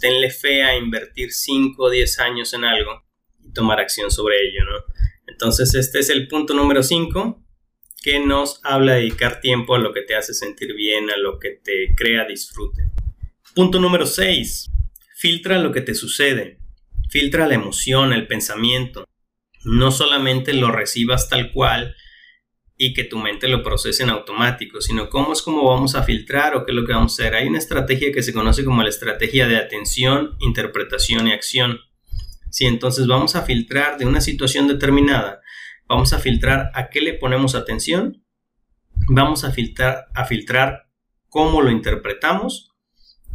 Tenle 0.00 0.30
fe 0.30 0.62
a 0.62 0.76
invertir 0.76 1.32
5 1.32 1.82
o 1.82 1.90
10 1.90 2.20
años 2.20 2.54
en 2.54 2.64
algo 2.64 3.02
y 3.44 3.52
tomar 3.52 3.80
acción 3.80 4.12
sobre 4.12 4.36
ello, 4.36 4.64
¿no? 4.64 4.84
Entonces 5.26 5.74
este 5.74 5.98
es 5.98 6.08
el 6.08 6.28
punto 6.28 6.54
número 6.54 6.84
5 6.84 7.42
que 8.04 8.20
nos 8.20 8.60
habla 8.62 8.92
de 8.94 9.00
dedicar 9.00 9.40
tiempo 9.40 9.74
a 9.74 9.80
lo 9.80 9.92
que 9.92 10.02
te 10.02 10.14
hace 10.14 10.32
sentir 10.32 10.76
bien, 10.76 11.10
a 11.10 11.16
lo 11.16 11.40
que 11.40 11.60
te 11.60 11.92
crea 11.96 12.24
disfrute. 12.24 12.82
Punto 13.52 13.80
número 13.80 14.06
6. 14.06 14.70
Filtra 15.16 15.58
lo 15.58 15.72
que 15.72 15.80
te 15.80 15.96
sucede. 15.96 16.60
Filtra 17.18 17.46
la 17.46 17.54
emoción, 17.54 18.12
el 18.12 18.26
pensamiento. 18.26 19.08
No 19.64 19.90
solamente 19.90 20.52
lo 20.52 20.70
recibas 20.70 21.30
tal 21.30 21.50
cual 21.50 21.96
y 22.76 22.92
que 22.92 23.04
tu 23.04 23.18
mente 23.18 23.48
lo 23.48 23.62
procese 23.62 24.02
en 24.02 24.10
automático, 24.10 24.82
sino 24.82 25.08
cómo 25.08 25.32
es 25.32 25.40
como 25.40 25.66
vamos 25.66 25.94
a 25.94 26.02
filtrar 26.02 26.54
o 26.54 26.66
qué 26.66 26.72
es 26.72 26.76
lo 26.76 26.84
que 26.84 26.92
vamos 26.92 27.12
a 27.12 27.22
hacer. 27.22 27.34
Hay 27.34 27.48
una 27.48 27.56
estrategia 27.56 28.12
que 28.12 28.22
se 28.22 28.34
conoce 28.34 28.66
como 28.66 28.82
la 28.82 28.90
estrategia 28.90 29.48
de 29.48 29.56
atención, 29.56 30.36
interpretación 30.40 31.26
y 31.26 31.32
acción. 31.32 31.80
Si 32.50 32.66
entonces 32.66 33.06
vamos 33.06 33.34
a 33.34 33.44
filtrar 33.44 33.96
de 33.96 34.04
una 34.04 34.20
situación 34.20 34.68
determinada, 34.68 35.40
vamos 35.88 36.12
a 36.12 36.18
filtrar 36.18 36.70
a 36.74 36.90
qué 36.90 37.00
le 37.00 37.14
ponemos 37.14 37.54
atención, 37.54 38.26
vamos 39.08 39.42
a 39.44 39.52
filtrar, 39.52 40.04
a 40.14 40.26
filtrar 40.26 40.90
cómo 41.30 41.62
lo 41.62 41.70
interpretamos 41.70 42.75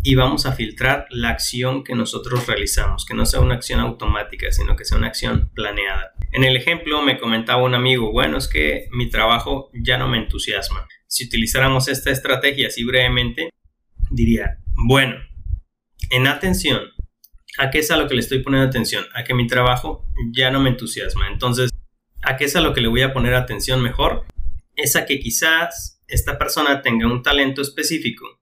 y 0.03 0.15
vamos 0.15 0.45
a 0.45 0.53
filtrar 0.53 1.05
la 1.09 1.29
acción 1.29 1.83
que 1.83 1.95
nosotros 1.95 2.47
realizamos, 2.47 3.05
que 3.05 3.13
no 3.13 3.25
sea 3.25 3.39
una 3.39 3.55
acción 3.55 3.79
automática, 3.79 4.51
sino 4.51 4.75
que 4.75 4.85
sea 4.85 4.97
una 4.97 5.07
acción 5.07 5.51
planeada. 5.53 6.13
En 6.31 6.43
el 6.43 6.57
ejemplo 6.57 7.01
me 7.01 7.19
comentaba 7.19 7.63
un 7.63 7.75
amigo, 7.75 8.11
bueno, 8.11 8.37
es 8.37 8.47
que 8.47 8.87
mi 8.91 9.09
trabajo 9.09 9.69
ya 9.73 9.97
no 9.97 10.07
me 10.07 10.17
entusiasma. 10.17 10.87
Si 11.07 11.25
utilizáramos 11.25 11.87
esta 11.87 12.09
estrategia 12.09 12.67
así 12.67 12.83
brevemente, 12.83 13.49
diría, 14.09 14.57
bueno, 14.73 15.17
en 16.09 16.27
atención, 16.27 16.81
¿a 17.59 17.69
qué 17.69 17.79
es 17.79 17.91
a 17.91 17.97
lo 17.97 18.07
que 18.07 18.15
le 18.15 18.21
estoy 18.21 18.39
poniendo 18.41 18.67
atención? 18.67 19.05
A 19.13 19.23
que 19.23 19.35
mi 19.35 19.45
trabajo 19.45 20.07
ya 20.33 20.49
no 20.49 20.59
me 20.59 20.69
entusiasma. 20.69 21.27
Entonces, 21.27 21.69
¿a 22.23 22.37
qué 22.37 22.45
es 22.45 22.55
a 22.55 22.61
lo 22.61 22.73
que 22.73 22.81
le 22.81 22.87
voy 22.87 23.03
a 23.03 23.13
poner 23.13 23.35
atención 23.35 23.83
mejor? 23.83 24.25
Es 24.75 24.95
a 24.95 25.05
que 25.05 25.19
quizás 25.19 26.01
esta 26.07 26.39
persona 26.39 26.81
tenga 26.81 27.07
un 27.07 27.21
talento 27.21 27.61
específico 27.61 28.40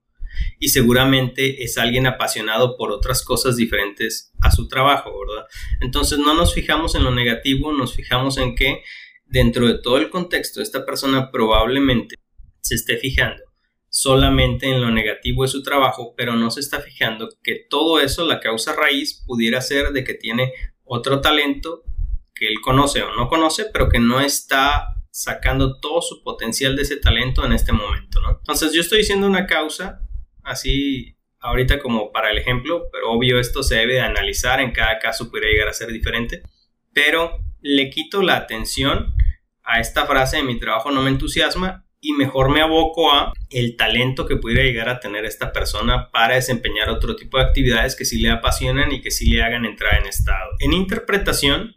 y 0.60 0.70
seguramente 0.70 1.64
es 1.64 1.78
alguien 1.78 2.08
apasionado 2.08 2.78
por 2.78 2.92
otras 2.92 3.24
cosas 3.24 3.56
diferentes 3.56 4.32
a 4.42 4.52
su 4.52 4.68
trabajo, 4.68 5.12
¿verdad? 5.28 5.46
Entonces 5.82 6.20
no 6.20 6.34
nos 6.34 6.54
fijamos 6.54 6.96
en 6.96 7.04
lo 7.04 7.12
negativo, 7.12 7.72
nos 7.74 7.96
fijamos 7.96 8.38
en 8.38 8.56
que 8.56 8.84
dentro 9.26 9.68
de 9.68 9.80
todo 9.80 9.98
el 9.98 10.10
contexto 10.10 10.62
esta 10.62 10.86
persona 10.86 11.32
probablemente 11.32 12.16
se 12.62 12.76
esté 12.76 12.98
fijando 12.98 13.44
solamente 13.90 14.68
en 14.68 14.82
lo 14.82 14.92
negativo 14.92 15.44
de 15.44 15.50
su 15.50 15.64
trabajo, 15.64 16.14
pero 16.16 16.36
no 16.36 16.52
se 16.52 16.60
está 16.60 16.80
fijando 16.80 17.30
que 17.44 17.66
todo 17.70 18.00
eso, 18.00 18.26
la 18.26 18.40
causa 18.40 18.74
raíz, 18.74 19.24
pudiera 19.26 19.62
ser 19.62 19.92
de 19.92 20.04
que 20.04 20.14
tiene 20.14 20.54
otro 20.84 21.22
talento 21.22 21.84
que 22.36 22.48
él 22.48 22.62
conoce 22.62 23.02
o 23.02 23.16
no 23.16 23.28
conoce, 23.28 23.66
pero 23.72 23.90
que 23.90 24.00
no 24.00 24.22
está 24.22 24.96
sacando 25.12 25.80
todo 25.80 26.02
su 26.02 26.24
potencial 26.24 26.76
de 26.76 26.84
ese 26.84 26.98
talento 26.98 27.46
en 27.46 27.52
este 27.52 27.74
momento, 27.74 28.22
¿no? 28.22 28.38
Entonces 28.38 28.74
yo 28.74 28.82
estoy 28.82 29.00
diciendo 29.00 29.28
una 29.28 29.48
causa 29.48 30.02
así 30.44 31.16
ahorita 31.40 31.80
como 31.80 32.12
para 32.12 32.32
el 32.32 32.38
ejemplo, 32.38 32.90
pero 32.92 33.12
obvio 33.12 33.40
esto 33.40 33.64
se 33.64 33.76
debe 33.76 33.96
de 33.96 34.02
analizar, 34.02 34.60
en 34.60 34.72
cada 34.72 35.00
caso 35.00 35.30
puede 35.30 35.52
llegar 35.52 35.70
a 35.70 35.74
ser 35.74 35.90
diferente, 35.90 36.42
pero 36.94 37.40
le 37.62 37.90
quito 37.90 38.22
la 38.22 38.36
atención 38.36 39.14
a 39.64 39.80
esta 39.80 40.06
frase 40.06 40.38
de 40.38 40.44
mi 40.44 40.60
trabajo 40.60 40.92
no 40.92 41.02
me 41.02 41.10
entusiasma 41.10 41.86
y 42.02 42.14
mejor 42.14 42.50
me 42.50 42.62
aboco 42.62 43.14
a 43.14 43.34
el 43.50 43.76
talento 43.76 44.26
que 44.26 44.38
pudiera 44.38 44.64
llegar 44.64 44.90
a 44.90 45.00
tener 45.00 45.26
esta 45.26 45.52
persona 45.52 46.10
para 46.12 46.36
desempeñar 46.36 46.90
otro 46.90 47.16
tipo 47.16 47.38
de 47.38 47.44
actividades 47.44 47.96
que 47.96 48.06
sí 48.06 48.20
le 48.20 48.30
apasionan 48.30 48.92
y 48.92 49.02
que 49.02 49.12
sí 49.12 49.30
le 49.30 49.44
hagan 49.44 49.66
entrar 49.66 50.00
en 50.00 50.08
estado. 50.08 50.52
En 50.60 50.74
interpretación, 50.74 51.76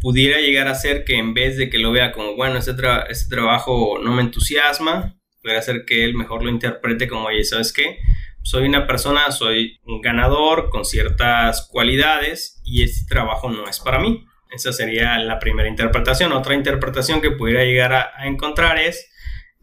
pudiera 0.00 0.40
llegar 0.40 0.68
a 0.68 0.74
ser 0.74 1.04
que 1.04 1.16
en 1.16 1.32
vez 1.34 1.56
de 1.56 1.70
que 1.70 1.78
lo 1.78 1.92
vea 1.92 2.12
como, 2.12 2.34
bueno, 2.34 2.58
este, 2.58 2.72
este 3.08 3.34
trabajo 3.34 3.98
no 4.02 4.12
me 4.12 4.22
entusiasma, 4.22 5.16
puede 5.42 5.60
ser 5.62 5.84
que 5.84 6.04
él 6.04 6.14
mejor 6.14 6.42
lo 6.42 6.50
interprete 6.50 7.08
como, 7.08 7.28
¿sabes 7.42 7.72
qué? 7.72 7.98
Soy 8.42 8.66
una 8.66 8.86
persona, 8.86 9.30
soy 9.30 9.80
un 9.84 10.00
ganador 10.00 10.70
con 10.70 10.84
ciertas 10.84 11.68
cualidades 11.70 12.60
y 12.64 12.82
este 12.82 13.06
trabajo 13.06 13.50
no 13.50 13.68
es 13.68 13.80
para 13.80 13.98
mí. 13.98 14.26
Esa 14.50 14.72
sería 14.72 15.18
la 15.18 15.38
primera 15.38 15.68
interpretación. 15.68 16.32
Otra 16.32 16.54
interpretación 16.54 17.20
que 17.20 17.30
pudiera 17.30 17.64
llegar 17.64 17.92
a, 17.92 18.10
a 18.16 18.26
encontrar 18.26 18.78
es, 18.78 19.10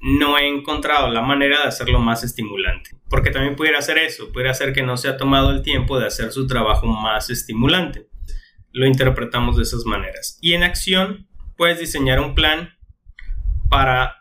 no 0.01 0.37
he 0.37 0.47
encontrado 0.47 1.09
la 1.09 1.21
manera 1.21 1.61
de 1.61 1.67
hacerlo 1.67 1.99
más 1.99 2.23
estimulante. 2.23 2.91
Porque 3.09 3.31
también 3.31 3.55
pudiera 3.55 3.79
hacer 3.79 3.97
eso, 3.97 4.31
pudiera 4.31 4.53
ser 4.53 4.73
que 4.73 4.81
no 4.81 4.97
se 4.97 5.09
ha 5.09 5.17
tomado 5.17 5.51
el 5.51 5.61
tiempo 5.61 5.99
de 5.99 6.07
hacer 6.07 6.31
su 6.31 6.47
trabajo 6.47 6.87
más 6.87 7.29
estimulante. 7.29 8.07
Lo 8.71 8.85
interpretamos 8.85 9.57
de 9.57 9.63
esas 9.63 9.85
maneras. 9.85 10.37
Y 10.41 10.53
en 10.53 10.63
acción, 10.63 11.27
puedes 11.57 11.79
diseñar 11.79 12.19
un 12.19 12.35
plan 12.35 12.77
para 13.69 14.18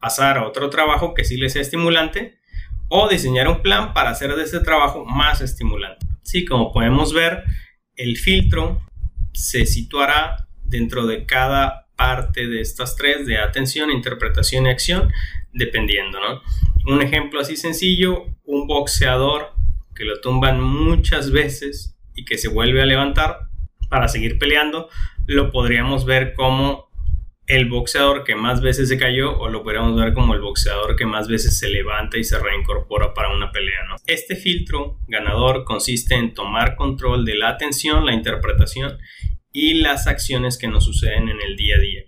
pasar 0.00 0.38
a 0.38 0.46
otro 0.46 0.70
trabajo 0.70 1.14
que 1.14 1.24
sí 1.24 1.36
les 1.36 1.52
sea 1.52 1.62
estimulante 1.62 2.38
o 2.88 3.08
diseñar 3.08 3.48
un 3.48 3.62
plan 3.62 3.92
para 3.92 4.10
hacer 4.10 4.34
de 4.34 4.44
ese 4.44 4.60
trabajo 4.60 5.04
más 5.04 5.40
estimulante. 5.40 6.06
Sí, 6.22 6.44
como 6.44 6.72
podemos 6.72 7.12
ver, 7.12 7.44
el 7.96 8.16
filtro 8.16 8.80
se 9.32 9.66
situará 9.66 10.48
dentro 10.64 11.06
de 11.06 11.26
cada 11.26 11.88
parte 11.96 12.46
de 12.46 12.60
estas 12.60 12.96
tres 12.96 13.26
de 13.26 13.38
atención, 13.38 13.90
interpretación 13.90 14.66
y 14.66 14.70
acción, 14.70 15.12
dependiendo, 15.52 16.18
¿no? 16.20 16.42
Un 16.92 17.02
ejemplo 17.02 17.40
así 17.40 17.56
sencillo, 17.56 18.26
un 18.44 18.66
boxeador 18.66 19.52
que 19.94 20.04
lo 20.04 20.20
tumban 20.20 20.60
muchas 20.60 21.32
veces 21.32 21.98
y 22.14 22.24
que 22.24 22.38
se 22.38 22.48
vuelve 22.48 22.82
a 22.82 22.86
levantar 22.86 23.48
para 23.90 24.08
seguir 24.08 24.38
peleando, 24.38 24.88
lo 25.26 25.50
podríamos 25.50 26.04
ver 26.04 26.34
como 26.34 26.87
el 27.48 27.66
boxeador 27.66 28.24
que 28.24 28.36
más 28.36 28.60
veces 28.60 28.90
se 28.90 28.98
cayó 28.98 29.38
o 29.38 29.48
lo 29.48 29.62
podríamos 29.62 29.98
ver 29.98 30.12
como 30.12 30.34
el 30.34 30.40
boxeador 30.40 30.96
que 30.96 31.06
más 31.06 31.28
veces 31.28 31.58
se 31.58 31.70
levanta 31.70 32.18
y 32.18 32.24
se 32.24 32.38
reincorpora 32.38 33.14
para 33.14 33.34
una 33.34 33.50
pelea. 33.50 33.84
¿no? 33.88 33.96
Este 34.06 34.36
filtro 34.36 34.98
ganador 35.08 35.64
consiste 35.64 36.14
en 36.14 36.34
tomar 36.34 36.76
control 36.76 37.24
de 37.24 37.36
la 37.36 37.48
atención, 37.48 38.04
la 38.04 38.12
interpretación 38.12 38.98
y 39.50 39.74
las 39.74 40.06
acciones 40.06 40.58
que 40.58 40.68
nos 40.68 40.84
suceden 40.84 41.30
en 41.30 41.40
el 41.40 41.56
día 41.56 41.76
a 41.76 41.80
día. 41.80 42.02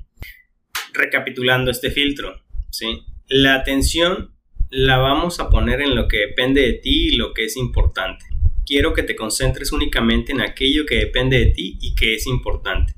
Recapitulando 0.92 1.70
este 1.70 1.90
filtro, 1.90 2.42
¿sí? 2.68 3.02
la 3.26 3.54
atención 3.54 4.34
la 4.68 4.98
vamos 4.98 5.40
a 5.40 5.48
poner 5.48 5.80
en 5.80 5.96
lo 5.96 6.06
que 6.06 6.18
depende 6.18 6.60
de 6.60 6.74
ti 6.74 7.08
y 7.08 7.16
lo 7.16 7.32
que 7.32 7.46
es 7.46 7.56
importante. 7.56 8.26
Quiero 8.66 8.92
que 8.92 9.04
te 9.04 9.16
concentres 9.16 9.72
únicamente 9.72 10.32
en 10.32 10.42
aquello 10.42 10.84
que 10.84 10.96
depende 10.96 11.38
de 11.38 11.46
ti 11.46 11.78
y 11.80 11.94
que 11.94 12.14
es 12.14 12.26
importante. 12.26 12.92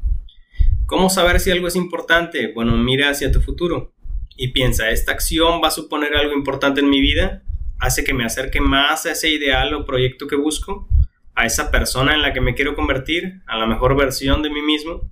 ¿Cómo 0.92 1.08
saber 1.08 1.40
si 1.40 1.50
algo 1.50 1.68
es 1.68 1.74
importante? 1.74 2.52
Bueno, 2.52 2.76
mira 2.76 3.08
hacia 3.08 3.32
tu 3.32 3.40
futuro 3.40 3.94
y 4.36 4.48
piensa, 4.48 4.90
¿esta 4.90 5.12
acción 5.12 5.62
va 5.64 5.68
a 5.68 5.70
suponer 5.70 6.14
algo 6.14 6.34
importante 6.34 6.82
en 6.82 6.90
mi 6.90 7.00
vida? 7.00 7.42
¿Hace 7.80 8.04
que 8.04 8.12
me 8.12 8.26
acerque 8.26 8.60
más 8.60 9.06
a 9.06 9.12
ese 9.12 9.30
ideal 9.30 9.72
o 9.72 9.86
proyecto 9.86 10.26
que 10.26 10.36
busco? 10.36 10.86
¿A 11.34 11.46
esa 11.46 11.70
persona 11.70 12.12
en 12.12 12.20
la 12.20 12.34
que 12.34 12.42
me 12.42 12.54
quiero 12.54 12.74
convertir? 12.74 13.40
¿A 13.46 13.56
la 13.56 13.64
mejor 13.64 13.96
versión 13.96 14.42
de 14.42 14.50
mí 14.50 14.60
mismo? 14.60 15.10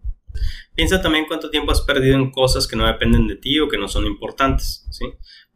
Piensa 0.75 1.01
también 1.01 1.25
cuánto 1.27 1.49
tiempo 1.49 1.73
has 1.73 1.81
perdido 1.81 2.17
en 2.17 2.31
cosas 2.31 2.69
que 2.69 2.77
no 2.77 2.87
dependen 2.87 3.27
de 3.27 3.37
ti 3.37 3.59
o 3.59 3.69
que 3.71 3.79
no 3.79 3.89
son 3.89 4.05
importantes, 4.05 4.87
¿sí? 4.91 5.07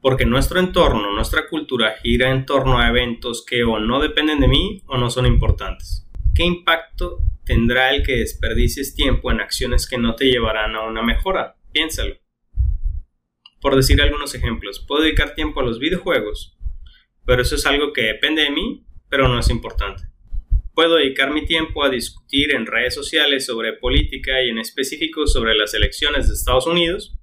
Porque 0.01 0.25
nuestro 0.25 0.59
entorno, 0.59 1.13
nuestra 1.13 1.51
cultura 1.51 1.97
gira 2.03 2.31
en 2.31 2.47
torno 2.47 2.79
a 2.79 2.89
eventos 2.89 3.45
que 3.45 3.63
o 3.63 3.79
no 3.79 4.01
dependen 4.01 4.41
de 4.41 4.49
mí 4.49 4.83
o 4.87 4.97
no 4.97 5.11
son 5.11 5.27
importantes. 5.27 6.09
¿Qué 6.35 6.45
impacto 6.45 7.21
tendrá 7.45 7.95
el 7.95 8.03
que 8.03 8.17
desperdicies 8.17 8.95
tiempo 8.95 9.31
en 9.31 9.41
acciones 9.41 9.89
que 9.89 9.99
no 9.99 10.15
te 10.15 10.27
llevarán 10.27 10.75
a 10.75 10.83
una 10.83 11.03
mejora. 11.03 11.57
Piénsalo. 11.73 12.17
Por 13.61 13.77
decir 13.77 14.01
algunos 14.03 14.35
ejemplos, 14.35 14.85
puedo 14.87 15.03
dedicar 15.03 15.35
tiempo 15.35 15.61
a 15.61 15.65
los 15.65 15.79
videojuegos, 15.79 16.57
pero 17.25 17.43
eso 17.43 17.55
es 17.55 17.67
algo 17.67 17.93
que 17.93 18.03
depende 18.03 18.43
de 18.43 18.51
mí, 18.51 18.87
pero 19.09 19.29
no 19.29 19.39
es 19.39 19.49
importante. 19.49 20.05
Puedo 20.75 20.97
dedicar 20.97 21.33
mi 21.33 21.47
tiempo 21.47 21.85
a 21.85 21.89
discutir 21.89 22.53
en 22.53 22.67
redes 22.67 22.95
sociales 22.95 23.47
sobre 23.47 23.75
política 23.75 24.43
y 24.43 24.51
en 24.51 24.59
específico 24.59 25.27
sobre 25.27 25.55
las 25.55 25.73
elecciones 25.73 26.29
de 26.29 26.35
Estados 26.35 26.67
Unidos, 26.67 27.17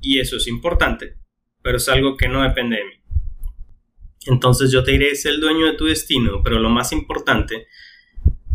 y 0.00 0.18
eso 0.18 0.36
es 0.36 0.46
importante, 0.46 1.14
pero 1.62 1.76
es 1.76 1.88
algo 1.88 2.16
que 2.16 2.28
no 2.28 2.42
depende 2.42 2.76
de 2.76 2.84
mí. 2.84 2.94
Entonces 4.26 4.70
yo 4.70 4.82
te 4.84 4.92
diré, 4.92 5.10
es 5.10 5.24
el 5.24 5.40
dueño 5.40 5.66
de 5.66 5.74
tu 5.74 5.86
destino, 5.86 6.42
pero 6.42 6.58
lo 6.58 6.68
más 6.68 6.92
importante 6.92 7.66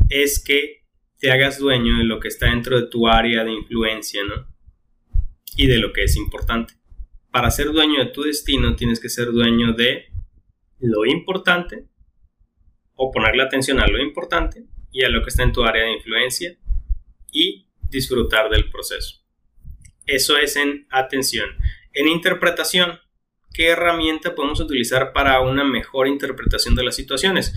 es 0.09 0.43
que 0.43 0.83
te 1.19 1.31
hagas 1.31 1.59
dueño 1.59 1.97
de 1.97 2.03
lo 2.03 2.19
que 2.19 2.27
está 2.27 2.49
dentro 2.49 2.79
de 2.79 2.87
tu 2.87 3.07
área 3.07 3.43
de 3.43 3.51
influencia, 3.51 4.23
¿no? 4.23 4.47
Y 5.55 5.67
de 5.67 5.79
lo 5.79 5.93
que 5.93 6.03
es 6.03 6.15
importante. 6.17 6.73
Para 7.31 7.51
ser 7.51 7.71
dueño 7.71 7.99
de 7.99 8.11
tu 8.11 8.23
destino 8.23 8.75
tienes 8.75 8.99
que 8.99 9.09
ser 9.09 9.31
dueño 9.31 9.73
de 9.73 10.05
lo 10.79 11.05
importante 11.05 11.87
o 12.95 13.11
ponerle 13.11 13.43
atención 13.43 13.79
a 13.79 13.87
lo 13.87 14.01
importante 14.01 14.65
y 14.91 15.03
a 15.03 15.09
lo 15.09 15.21
que 15.21 15.29
está 15.29 15.43
en 15.43 15.51
tu 15.51 15.63
área 15.63 15.83
de 15.83 15.93
influencia 15.93 16.57
y 17.31 17.67
disfrutar 17.89 18.49
del 18.49 18.69
proceso. 18.69 19.21
Eso 20.05 20.37
es 20.37 20.55
en 20.55 20.87
atención. 20.89 21.49
En 21.93 22.07
interpretación, 22.07 22.99
¿qué 23.53 23.69
herramienta 23.69 24.35
podemos 24.35 24.59
utilizar 24.59 25.11
para 25.13 25.41
una 25.41 25.63
mejor 25.63 26.07
interpretación 26.07 26.75
de 26.75 26.83
las 26.83 26.95
situaciones? 26.95 27.53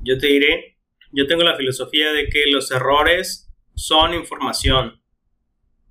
Yo 0.00 0.18
te 0.18 0.26
diré 0.26 0.78
yo 1.12 1.26
tengo 1.26 1.42
la 1.42 1.56
filosofía 1.56 2.12
de 2.12 2.28
que 2.28 2.46
los 2.50 2.70
errores 2.70 3.50
son 3.74 4.14
información. 4.14 5.00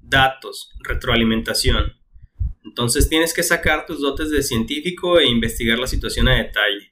datos, 0.03 0.71
retroalimentación. 0.83 1.93
Entonces 2.65 3.07
tienes 3.07 3.33
que 3.33 3.43
sacar 3.43 3.85
tus 3.85 4.01
dotes 4.01 4.29
de 4.29 4.43
científico 4.43 5.19
e 5.19 5.27
investigar 5.27 5.79
la 5.79 5.87
situación 5.87 6.27
a 6.27 6.35
detalle. 6.35 6.91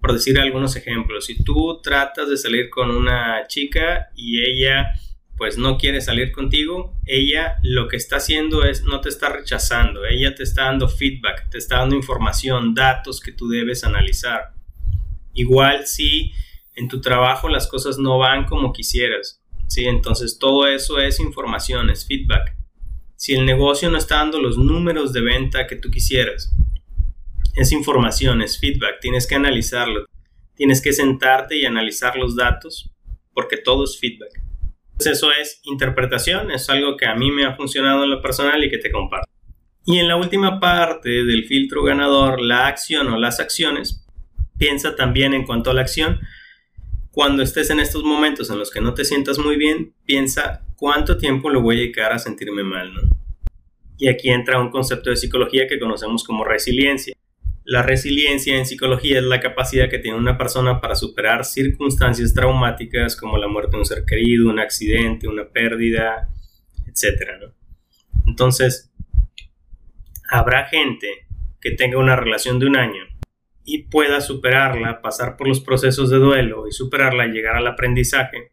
Por 0.00 0.12
decir 0.14 0.38
algunos 0.38 0.74
ejemplos, 0.74 1.26
si 1.26 1.44
tú 1.44 1.80
tratas 1.82 2.28
de 2.28 2.36
salir 2.36 2.70
con 2.70 2.90
una 2.90 3.46
chica 3.46 4.08
y 4.16 4.42
ella 4.42 4.94
pues 5.36 5.56
no 5.56 5.78
quiere 5.78 6.00
salir 6.00 6.32
contigo, 6.32 6.94
ella 7.06 7.58
lo 7.62 7.88
que 7.88 7.96
está 7.96 8.16
haciendo 8.16 8.64
es 8.64 8.84
no 8.84 9.00
te 9.00 9.08
está 9.08 9.30
rechazando, 9.30 10.04
ella 10.04 10.34
te 10.34 10.42
está 10.42 10.64
dando 10.64 10.88
feedback, 10.88 11.48
te 11.50 11.58
está 11.58 11.78
dando 11.78 11.96
información, 11.96 12.74
datos 12.74 13.20
que 13.20 13.32
tú 13.32 13.48
debes 13.48 13.84
analizar. 13.84 14.52
Igual 15.32 15.86
si 15.86 16.32
en 16.74 16.88
tu 16.88 17.00
trabajo 17.00 17.48
las 17.48 17.66
cosas 17.66 17.98
no 17.98 18.18
van 18.18 18.44
como 18.44 18.72
quisieras, 18.72 19.42
¿sí? 19.66 19.86
Entonces 19.86 20.38
todo 20.38 20.66
eso 20.66 20.98
es 20.98 21.20
información, 21.20 21.90
es 21.90 22.06
feedback. 22.06 22.56
Si 23.16 23.34
el 23.34 23.44
negocio 23.44 23.90
no 23.90 23.98
está 23.98 24.16
dando 24.16 24.40
los 24.40 24.56
números 24.56 25.12
de 25.12 25.20
venta 25.20 25.66
que 25.66 25.76
tú 25.76 25.90
quisieras, 25.90 26.54
es 27.54 27.72
información, 27.72 28.42
es 28.42 28.58
feedback, 28.58 29.00
tienes 29.00 29.26
que 29.26 29.34
analizarlo, 29.34 30.06
tienes 30.54 30.80
que 30.80 30.92
sentarte 30.92 31.56
y 31.56 31.66
analizar 31.66 32.16
los 32.16 32.36
datos 32.36 32.90
porque 33.32 33.56
todo 33.56 33.84
es 33.84 33.98
feedback. 33.98 34.42
eso 34.98 35.30
es 35.32 35.60
interpretación, 35.64 36.50
es 36.50 36.68
algo 36.68 36.96
que 36.96 37.06
a 37.06 37.14
mí 37.14 37.30
me 37.30 37.46
ha 37.46 37.56
funcionado 37.56 38.04
en 38.04 38.10
lo 38.10 38.20
personal 38.20 38.62
y 38.62 38.70
que 38.70 38.78
te 38.78 38.90
comparto. 38.90 39.30
Y 39.86 39.98
en 39.98 40.08
la 40.08 40.16
última 40.16 40.60
parte 40.60 41.08
del 41.08 41.46
filtro 41.46 41.82
ganador, 41.82 42.40
la 42.40 42.66
acción 42.66 43.08
o 43.08 43.18
las 43.18 43.40
acciones, 43.40 44.06
piensa 44.58 44.94
también 44.94 45.32
en 45.32 45.46
cuanto 45.46 45.70
a 45.70 45.74
la 45.74 45.80
acción. 45.80 46.20
Cuando 47.12 47.42
estés 47.42 47.70
en 47.70 47.80
estos 47.80 48.04
momentos 48.04 48.50
en 48.50 48.58
los 48.58 48.70
que 48.70 48.80
no 48.80 48.94
te 48.94 49.04
sientas 49.04 49.38
muy 49.38 49.56
bien, 49.56 49.94
piensa 50.04 50.64
cuánto 50.76 51.18
tiempo 51.18 51.50
le 51.50 51.58
voy 51.58 51.76
a 51.76 51.80
dedicar 51.80 52.12
a 52.12 52.20
sentirme 52.20 52.62
mal, 52.62 52.94
¿no? 52.94 53.00
Y 53.98 54.08
aquí 54.08 54.30
entra 54.30 54.60
un 54.60 54.70
concepto 54.70 55.10
de 55.10 55.16
psicología 55.16 55.66
que 55.66 55.80
conocemos 55.80 56.22
como 56.22 56.44
resiliencia. 56.44 57.14
La 57.64 57.82
resiliencia 57.82 58.56
en 58.56 58.64
psicología 58.64 59.18
es 59.18 59.24
la 59.24 59.40
capacidad 59.40 59.90
que 59.90 59.98
tiene 59.98 60.16
una 60.16 60.38
persona 60.38 60.80
para 60.80 60.94
superar 60.94 61.44
circunstancias 61.44 62.32
traumáticas 62.32 63.16
como 63.16 63.38
la 63.38 63.48
muerte 63.48 63.72
de 63.72 63.78
un 63.78 63.84
ser 63.84 64.04
querido, 64.04 64.48
un 64.48 64.60
accidente, 64.60 65.26
una 65.26 65.48
pérdida, 65.48 66.28
etc. 66.86 67.52
Entonces, 68.26 68.92
habrá 70.30 70.66
gente 70.66 71.08
que 71.60 71.72
tenga 71.72 71.98
una 71.98 72.14
relación 72.14 72.60
de 72.60 72.66
un 72.66 72.76
año 72.76 73.09
y 73.64 73.84
pueda 73.84 74.20
superarla, 74.20 75.02
pasar 75.02 75.36
por 75.36 75.48
los 75.48 75.60
procesos 75.60 76.10
de 76.10 76.18
duelo 76.18 76.66
y 76.66 76.72
superarla 76.72 77.26
llegar 77.26 77.56
al 77.56 77.66
aprendizaje 77.66 78.52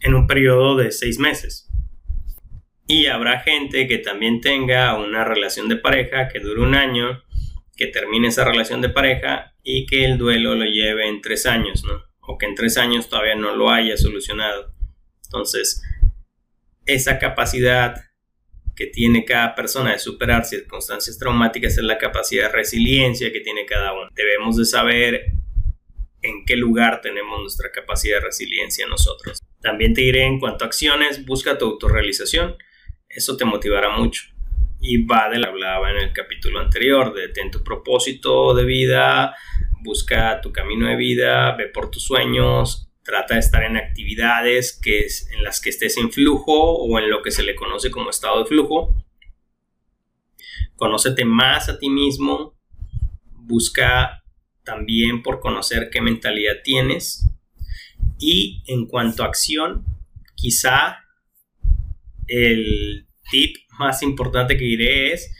en 0.00 0.14
un 0.14 0.26
periodo 0.26 0.76
de 0.76 0.90
seis 0.90 1.18
meses. 1.18 1.68
Y 2.86 3.06
habrá 3.06 3.40
gente 3.40 3.86
que 3.86 3.98
también 3.98 4.40
tenga 4.40 4.94
una 4.98 5.24
relación 5.24 5.68
de 5.68 5.76
pareja 5.76 6.28
que 6.28 6.40
dure 6.40 6.60
un 6.60 6.74
año 6.74 7.22
que 7.76 7.86
termine 7.86 8.28
esa 8.28 8.44
relación 8.44 8.80
de 8.80 8.90
pareja 8.90 9.54
y 9.62 9.86
que 9.86 10.04
el 10.04 10.18
duelo 10.18 10.54
lo 10.54 10.64
lleve 10.64 11.08
en 11.08 11.20
tres 11.20 11.46
años, 11.46 11.84
¿no? 11.84 12.04
O 12.20 12.36
que 12.36 12.46
en 12.46 12.54
tres 12.54 12.76
años 12.76 13.08
todavía 13.08 13.34
no 13.34 13.56
lo 13.56 13.70
haya 13.70 13.96
solucionado. 13.96 14.74
Entonces, 15.24 15.82
esa 16.84 17.18
capacidad 17.18 17.94
que 18.74 18.86
tiene 18.86 19.24
cada 19.24 19.54
persona 19.54 19.92
de 19.92 19.98
superar 19.98 20.44
circunstancias 20.44 21.18
traumáticas 21.18 21.76
es 21.76 21.84
la 21.84 21.98
capacidad 21.98 22.46
de 22.46 22.52
resiliencia 22.52 23.32
que 23.32 23.40
tiene 23.40 23.66
cada 23.66 23.92
uno. 23.92 24.08
Debemos 24.14 24.56
de 24.56 24.64
saber 24.64 25.26
en 26.22 26.44
qué 26.46 26.56
lugar 26.56 27.00
tenemos 27.00 27.40
nuestra 27.40 27.70
capacidad 27.70 28.16
de 28.16 28.26
resiliencia 28.26 28.86
nosotros. 28.86 29.40
También 29.60 29.94
te 29.94 30.02
diré 30.02 30.24
en 30.24 30.38
cuanto 30.38 30.64
a 30.64 30.68
acciones, 30.68 31.24
busca 31.26 31.58
tu 31.58 31.66
autorrealización. 31.66 32.56
Eso 33.08 33.36
te 33.36 33.44
motivará 33.44 33.90
mucho 33.90 34.22
y 34.82 35.04
va 35.04 35.28
de 35.28 35.38
la 35.38 35.48
hablaba 35.48 35.90
en 35.90 35.98
el 35.98 36.12
capítulo 36.12 36.58
anterior, 36.58 37.14
de 37.14 37.28
ten 37.28 37.50
tu 37.50 37.62
propósito 37.62 38.52
de 38.52 38.64
vida, 38.64 39.36
busca 39.82 40.40
tu 40.40 40.52
camino 40.52 40.88
de 40.88 40.96
vida, 40.96 41.54
ve 41.56 41.68
por 41.68 41.90
tus 41.90 42.04
sueños, 42.04 42.91
trata 43.04 43.34
de 43.34 43.40
estar 43.40 43.62
en 43.64 43.76
actividades 43.76 44.78
que 44.80 45.00
es, 45.00 45.28
en 45.32 45.42
las 45.42 45.60
que 45.60 45.70
estés 45.70 45.96
en 45.96 46.12
flujo 46.12 46.76
o 46.76 46.98
en 46.98 47.10
lo 47.10 47.22
que 47.22 47.30
se 47.30 47.42
le 47.42 47.54
conoce 47.54 47.90
como 47.90 48.10
estado 48.10 48.40
de 48.40 48.46
flujo. 48.46 48.94
Conócete 50.76 51.24
más 51.24 51.68
a 51.68 51.78
ti 51.78 51.90
mismo, 51.90 52.54
busca 53.30 54.22
también 54.64 55.22
por 55.22 55.40
conocer 55.40 55.90
qué 55.90 56.00
mentalidad 56.00 56.56
tienes 56.62 57.28
y 58.18 58.62
en 58.66 58.86
cuanto 58.86 59.22
a 59.22 59.26
acción, 59.26 59.84
quizá 60.36 60.98
el 62.28 63.06
tip 63.30 63.56
más 63.78 64.02
importante 64.02 64.56
que 64.56 64.64
diré 64.64 65.12
es 65.12 65.34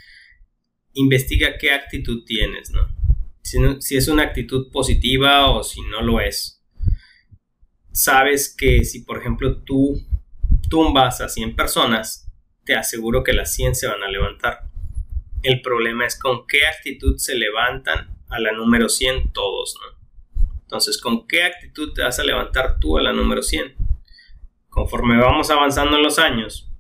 investiga 0.94 1.58
qué 1.58 1.72
actitud 1.72 2.24
tienes, 2.24 2.70
¿no? 2.70 2.88
Si, 3.42 3.96
es 3.96 4.08
una 4.08 4.24
actitud 4.24 4.70
positiva 4.70 5.50
o 5.50 5.62
si 5.62 5.80
no 5.82 6.02
lo 6.02 6.20
es. 6.20 6.61
Sabes 7.92 8.54
que 8.56 8.84
si, 8.84 9.00
por 9.00 9.18
ejemplo, 9.18 9.58
tú 9.58 10.00
tumbas 10.70 11.20
a 11.20 11.28
100 11.28 11.54
personas, 11.54 12.26
te 12.64 12.74
aseguro 12.74 13.22
que 13.22 13.34
las 13.34 13.54
100 13.54 13.74
se 13.74 13.86
van 13.86 14.02
a 14.02 14.08
levantar. 14.08 14.62
El 15.42 15.60
problema 15.60 16.06
es 16.06 16.18
con 16.18 16.46
qué 16.46 16.66
actitud 16.66 17.16
se 17.18 17.34
levantan 17.34 18.16
a 18.30 18.38
la 18.40 18.52
número 18.52 18.88
100 18.88 19.32
todos, 19.32 19.76
¿no? 19.78 20.46
Entonces, 20.62 20.98
¿con 20.98 21.26
qué 21.26 21.44
actitud 21.44 21.92
te 21.92 22.02
vas 22.02 22.18
a 22.18 22.24
levantar 22.24 22.78
tú 22.80 22.96
a 22.96 23.02
la 23.02 23.12
número 23.12 23.42
100? 23.42 23.74
Conforme 24.70 25.18
vamos 25.18 25.50
avanzando 25.50 25.98
en 25.98 26.02
los 26.02 26.18
años, 26.18 26.70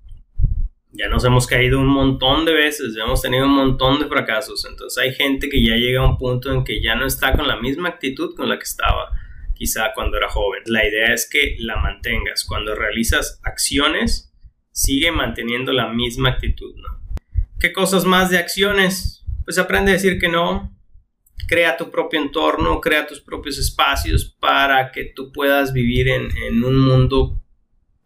ya 0.92 1.08
nos 1.08 1.26
hemos 1.26 1.46
caído 1.46 1.78
un 1.78 1.88
montón 1.88 2.46
de 2.46 2.54
veces, 2.54 2.94
ya 2.96 3.02
hemos 3.02 3.20
tenido 3.20 3.44
un 3.44 3.54
montón 3.54 3.98
de 3.98 4.06
fracasos. 4.06 4.64
Entonces 4.64 4.96
hay 5.02 5.12
gente 5.12 5.50
que 5.50 5.62
ya 5.62 5.74
llega 5.74 6.00
a 6.00 6.06
un 6.06 6.16
punto 6.16 6.50
en 6.50 6.64
que 6.64 6.80
ya 6.80 6.94
no 6.94 7.04
está 7.04 7.36
con 7.36 7.46
la 7.46 7.56
misma 7.56 7.90
actitud 7.90 8.34
con 8.34 8.48
la 8.48 8.56
que 8.56 8.64
estaba 8.64 9.10
quizá 9.62 9.92
cuando 9.94 10.16
era 10.16 10.28
joven. 10.28 10.60
La 10.66 10.84
idea 10.84 11.14
es 11.14 11.30
que 11.30 11.54
la 11.60 11.76
mantengas. 11.76 12.44
Cuando 12.44 12.74
realizas 12.74 13.38
acciones, 13.44 14.34
sigue 14.72 15.12
manteniendo 15.12 15.72
la 15.72 15.86
misma 15.86 16.30
actitud, 16.30 16.74
¿no? 16.74 17.00
¿Qué 17.60 17.72
cosas 17.72 18.04
más 18.04 18.28
de 18.28 18.38
acciones? 18.38 19.24
Pues 19.44 19.58
aprende 19.58 19.92
a 19.92 19.94
decir 19.94 20.18
que 20.18 20.28
no. 20.28 20.76
Crea 21.46 21.76
tu 21.76 21.92
propio 21.92 22.20
entorno, 22.20 22.80
crea 22.80 23.06
tus 23.06 23.20
propios 23.20 23.56
espacios 23.56 24.36
para 24.40 24.90
que 24.90 25.04
tú 25.04 25.30
puedas 25.30 25.72
vivir 25.72 26.08
en, 26.08 26.36
en 26.38 26.64
un 26.64 26.76
mundo 26.80 27.40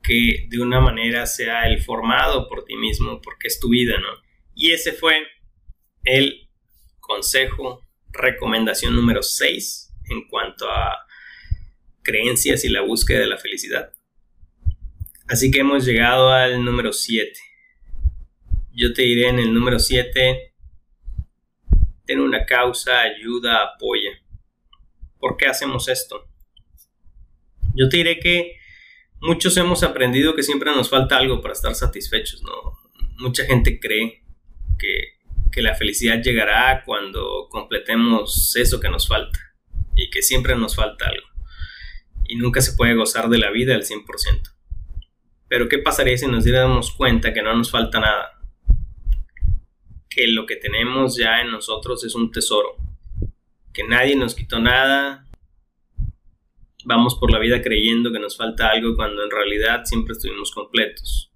que 0.03 0.47
de 0.51 0.61
una 0.61 0.81
manera 0.81 1.25
sea 1.25 1.67
el 1.69 1.83
formado 1.83 2.51
por 2.51 2.67
ti 2.67 2.77
mismo, 2.77 3.23
porque 3.23 3.49
es 3.49 3.59
tu 3.59 3.71
vida, 3.71 3.95
¿no? 3.99 4.09
Y 4.55 4.73
ese 4.73 4.93
fue 4.93 5.27
el 6.05 6.51
consejo, 7.01 7.81
recomendación 8.13 8.95
número 8.95 9.23
6 9.23 9.95
en 10.11 10.29
cuanto 10.29 10.71
a 10.71 11.06
creencias 12.07 12.65
y 12.65 12.69
la 12.69 12.83
búsqueda 12.83 13.19
de 13.19 13.27
la 13.27 13.37
felicidad. 13.37 13.93
Así 15.27 15.51
que 15.51 15.61
hemos 15.61 15.85
llegado 15.85 16.31
al 16.31 16.65
número 16.65 16.93
7. 16.93 17.33
Yo 18.73 18.93
te 18.93 19.03
diré 19.03 19.29
en 19.29 19.41
el 19.41 19.53
número 19.53 19.81
7, 19.81 20.55
ten 22.05 22.21
una 22.21 22.47
causa, 22.47 23.01
ayuda, 23.01 23.65
apoya. 23.65 24.11
¿Por 25.19 25.37
qué 25.37 25.47
hacemos 25.47 25.89
esto? 25.89 26.29
Yo 27.75 27.89
te 27.89 27.97
diré 27.97 28.21
que 28.21 28.57
muchos 29.21 29.57
hemos 29.57 29.83
aprendido 29.83 30.37
que 30.37 30.45
siempre 30.45 30.71
nos 30.71 30.89
falta 30.89 31.17
algo 31.17 31.41
para 31.41 31.55
estar 31.55 31.75
satisfechos, 31.75 32.43
¿no? 32.43 32.53
Mucha 33.19 33.45
gente 33.45 33.81
cree 33.81 34.23
que, 34.79 35.17
la 35.57 35.75
felicidad 35.75 36.23
llegará 36.23 36.83
cuando 36.85 37.49
completemos 37.49 38.55
eso 38.57 38.79
que 38.79 38.91
nos 38.91 39.09
falta 39.09 39.41
y 39.95 40.11
que 40.11 40.21
siempre 40.21 40.55
nos 40.55 40.77
falta 40.77 41.07
algo. 41.07 41.36
Y 42.29 42.37
nunca 42.37 42.61
se 42.61 42.73
puede 42.77 42.95
gozar 42.95 43.29
de 43.29 43.39
la 43.39 43.51
vida 43.51 43.75
al 43.75 43.85
100%. 43.85 44.53
Pero 45.49 45.69
¿qué 45.69 45.79
pasaría 45.79 46.17
si 46.17 46.27
nos 46.27 46.45
diéramos 46.45 46.91
cuenta 46.93 47.33
que 47.33 47.43
no 47.43 47.55
nos 47.55 47.71
falta 47.71 48.01
nada? 48.01 48.41
Que 50.09 50.27
lo 50.27 50.47
que 50.47 50.57
tenemos 50.57 51.17
ya 51.17 51.41
en 51.41 51.51
nosotros 51.51 52.05
es 52.05 52.15
un 52.15 52.33
tesoro. 52.33 52.77
Que 53.73 53.85
nadie 53.85 54.17
nos 54.17 54.35
quitó 54.35 54.59
nada, 54.59 55.27
vamos 56.87 57.17
por 57.17 57.33
la 57.33 57.41
vida 57.41 57.61
creyendo 57.61 58.13
que 58.13 58.21
nos 58.21 58.37
falta 58.37 58.71
algo 58.71 58.95
cuando 58.95 59.25
en 59.25 59.31
realidad 59.31 59.85
siempre 59.85 60.13
estuvimos 60.13 60.53
completos. 60.53 61.33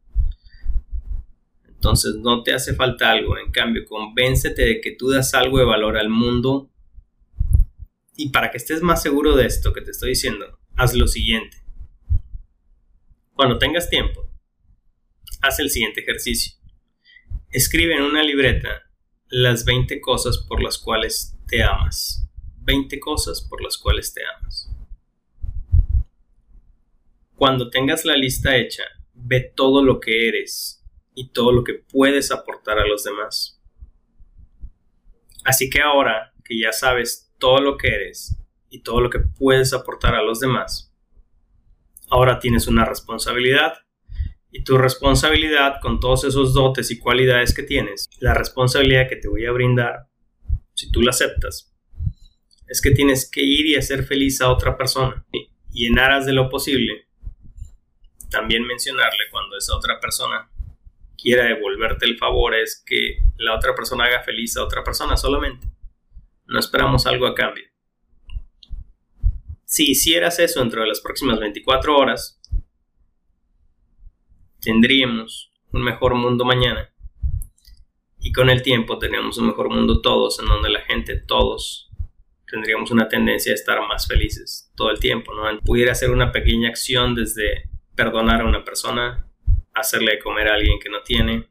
Entonces 1.66 2.14
no 2.16 2.44
te 2.44 2.54
hace 2.54 2.74
falta 2.74 3.10
algo, 3.10 3.36
en 3.36 3.50
cambio 3.50 3.84
convéncete 3.84 4.64
de 4.64 4.80
que 4.80 4.92
tú 4.92 5.10
das 5.10 5.34
algo 5.34 5.58
de 5.58 5.64
valor 5.64 5.98
al 5.98 6.08
mundo 6.08 6.70
y 8.16 8.28
para 8.28 8.50
que 8.52 8.58
estés 8.58 8.80
más 8.82 9.02
seguro 9.02 9.34
de 9.34 9.46
esto 9.46 9.72
que 9.72 9.80
te 9.80 9.90
estoy 9.90 10.10
diciendo, 10.10 10.59
haz 10.80 10.94
lo 10.94 11.06
siguiente. 11.06 11.58
Cuando 13.34 13.58
tengas 13.58 13.90
tiempo, 13.90 14.26
haz 15.42 15.58
el 15.60 15.68
siguiente 15.68 16.00
ejercicio. 16.00 16.54
Escribe 17.50 17.94
en 17.96 18.02
una 18.02 18.22
libreta 18.22 18.90
las 19.28 19.66
20 19.66 20.00
cosas 20.00 20.38
por 20.48 20.62
las 20.62 20.78
cuales 20.78 21.36
te 21.46 21.62
amas. 21.62 22.26
20 22.62 22.98
cosas 22.98 23.42
por 23.42 23.62
las 23.62 23.76
cuales 23.76 24.14
te 24.14 24.22
amas. 24.24 24.74
Cuando 27.34 27.68
tengas 27.68 28.06
la 28.06 28.16
lista 28.16 28.56
hecha, 28.56 28.84
ve 29.12 29.52
todo 29.54 29.84
lo 29.84 30.00
que 30.00 30.28
eres 30.28 30.82
y 31.14 31.30
todo 31.30 31.52
lo 31.52 31.62
que 31.62 31.74
puedes 31.74 32.30
aportar 32.30 32.78
a 32.78 32.86
los 32.86 33.04
demás. 33.04 33.60
Así 35.44 35.68
que 35.68 35.82
ahora 35.82 36.32
que 36.42 36.58
ya 36.58 36.72
sabes 36.72 37.30
todo 37.38 37.60
lo 37.60 37.76
que 37.76 37.88
eres 37.88 38.39
y 38.70 38.82
todo 38.82 39.00
lo 39.00 39.10
que 39.10 39.18
puedes 39.18 39.72
aportar 39.72 40.14
a 40.14 40.22
los 40.22 40.40
demás, 40.40 40.94
ahora 42.08 42.38
tienes 42.38 42.66
una 42.66 42.84
responsabilidad. 42.84 43.74
Y 44.52 44.64
tu 44.64 44.78
responsabilidad 44.78 45.76
con 45.80 46.00
todos 46.00 46.24
esos 46.24 46.54
dotes 46.54 46.90
y 46.90 46.98
cualidades 46.98 47.54
que 47.54 47.62
tienes, 47.62 48.08
la 48.18 48.34
responsabilidad 48.34 49.08
que 49.08 49.14
te 49.14 49.28
voy 49.28 49.46
a 49.46 49.52
brindar, 49.52 50.08
si 50.74 50.90
tú 50.90 51.02
la 51.02 51.10
aceptas, 51.10 51.72
es 52.66 52.80
que 52.80 52.90
tienes 52.90 53.30
que 53.30 53.42
ir 53.42 53.66
y 53.66 53.76
hacer 53.76 54.04
feliz 54.04 54.40
a 54.40 54.50
otra 54.50 54.76
persona. 54.76 55.24
Y 55.72 55.86
en 55.86 56.00
aras 56.00 56.26
de 56.26 56.32
lo 56.32 56.48
posible, 56.48 57.06
también 58.28 58.66
mencionarle 58.66 59.24
cuando 59.30 59.56
esa 59.56 59.76
otra 59.76 60.00
persona 60.00 60.50
quiera 61.16 61.44
devolverte 61.44 62.06
el 62.06 62.16
favor 62.16 62.54
es 62.54 62.82
que 62.84 63.22
la 63.36 63.54
otra 63.54 63.74
persona 63.74 64.04
haga 64.04 64.22
feliz 64.22 64.56
a 64.56 64.64
otra 64.64 64.82
persona 64.82 65.16
solamente. 65.16 65.66
No 66.46 66.58
esperamos 66.58 67.06
algo 67.06 67.26
a 67.26 67.34
cambio. 67.34 67.69
Si 69.70 69.92
hicieras 69.92 70.40
eso 70.40 70.58
dentro 70.58 70.80
de 70.80 70.88
las 70.88 71.00
próximas 71.00 71.38
24 71.38 71.96
horas, 71.96 72.40
tendríamos 74.60 75.52
un 75.70 75.84
mejor 75.84 76.16
mundo 76.16 76.44
mañana. 76.44 76.92
Y 78.18 78.32
con 78.32 78.50
el 78.50 78.62
tiempo 78.62 78.98
tendríamos 78.98 79.38
un 79.38 79.46
mejor 79.46 79.70
mundo 79.70 80.00
todos, 80.00 80.40
en 80.40 80.46
donde 80.46 80.70
la 80.70 80.80
gente, 80.80 81.20
todos, 81.20 81.88
tendríamos 82.48 82.90
una 82.90 83.06
tendencia 83.06 83.52
a 83.52 83.54
estar 83.54 83.80
más 83.86 84.08
felices 84.08 84.72
todo 84.74 84.90
el 84.90 84.98
tiempo, 84.98 85.32
¿no? 85.34 85.60
Pudiera 85.60 85.94
ser 85.94 86.10
una 86.10 86.32
pequeña 86.32 86.68
acción 86.68 87.14
desde 87.14 87.70
perdonar 87.94 88.40
a 88.40 88.46
una 88.46 88.64
persona, 88.64 89.30
hacerle 89.72 90.18
comer 90.18 90.48
a 90.48 90.54
alguien 90.54 90.80
que 90.80 90.90
no 90.90 91.02
tiene, 91.02 91.48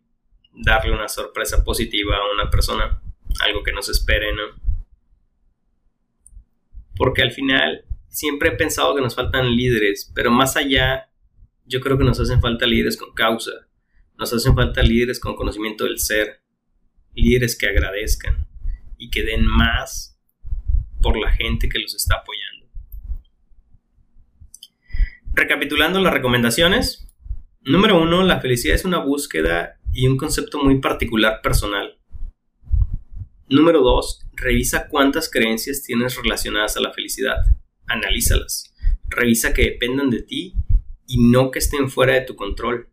darle 0.53 0.91
una 0.91 1.07
sorpresa 1.07 1.63
positiva 1.63 2.17
a 2.17 2.33
una 2.33 2.49
persona, 2.49 3.01
algo 3.45 3.63
que 3.63 3.71
no 3.71 3.81
se 3.81 3.93
espere, 3.93 4.33
¿no? 4.33 4.43
Porque 6.97 7.21
al 7.21 7.31
final 7.31 7.85
siempre 8.09 8.49
he 8.49 8.51
pensado 8.53 8.95
que 8.95 9.01
nos 9.01 9.15
faltan 9.15 9.55
líderes, 9.55 10.11
pero 10.13 10.31
más 10.31 10.55
allá, 10.57 11.09
yo 11.65 11.81
creo 11.81 11.97
que 11.97 12.03
nos 12.03 12.19
hacen 12.19 12.41
falta 12.41 12.65
líderes 12.65 12.97
con 12.97 13.13
causa, 13.13 13.51
nos 14.17 14.33
hacen 14.33 14.55
falta 14.55 14.81
líderes 14.81 15.19
con 15.19 15.35
conocimiento 15.35 15.85
del 15.85 15.99
ser, 15.99 16.41
líderes 17.13 17.57
que 17.57 17.67
agradezcan 17.67 18.47
y 18.97 19.09
que 19.09 19.23
den 19.23 19.45
más 19.45 20.19
por 21.01 21.17
la 21.17 21.31
gente 21.31 21.69
que 21.69 21.79
los 21.79 21.95
está 21.95 22.15
apoyando. 22.15 22.67
Recapitulando 25.33 26.01
las 26.01 26.13
recomendaciones, 26.13 27.09
Número 27.61 28.01
uno, 28.01 28.23
la 28.23 28.39
felicidad 28.39 28.73
es 28.73 28.85
una 28.85 28.99
búsqueda 28.99 29.77
y 29.93 30.07
un 30.07 30.17
concepto 30.17 30.63
muy 30.63 30.79
particular 30.79 31.41
personal. 31.43 31.99
Número 33.49 33.81
dos, 33.81 34.25
revisa 34.33 34.87
cuántas 34.87 35.29
creencias 35.29 35.83
tienes 35.83 36.15
relacionadas 36.15 36.77
a 36.77 36.79
la 36.79 36.93
felicidad. 36.93 37.35
Analízalas. 37.89 38.73
Revisa 39.09 39.53
que 39.53 39.63
dependan 39.63 40.09
de 40.09 40.21
ti 40.21 40.55
y 41.07 41.21
no 41.29 41.51
que 41.51 41.59
estén 41.59 41.89
fuera 41.89 42.13
de 42.13 42.21
tu 42.21 42.35
control. 42.35 42.89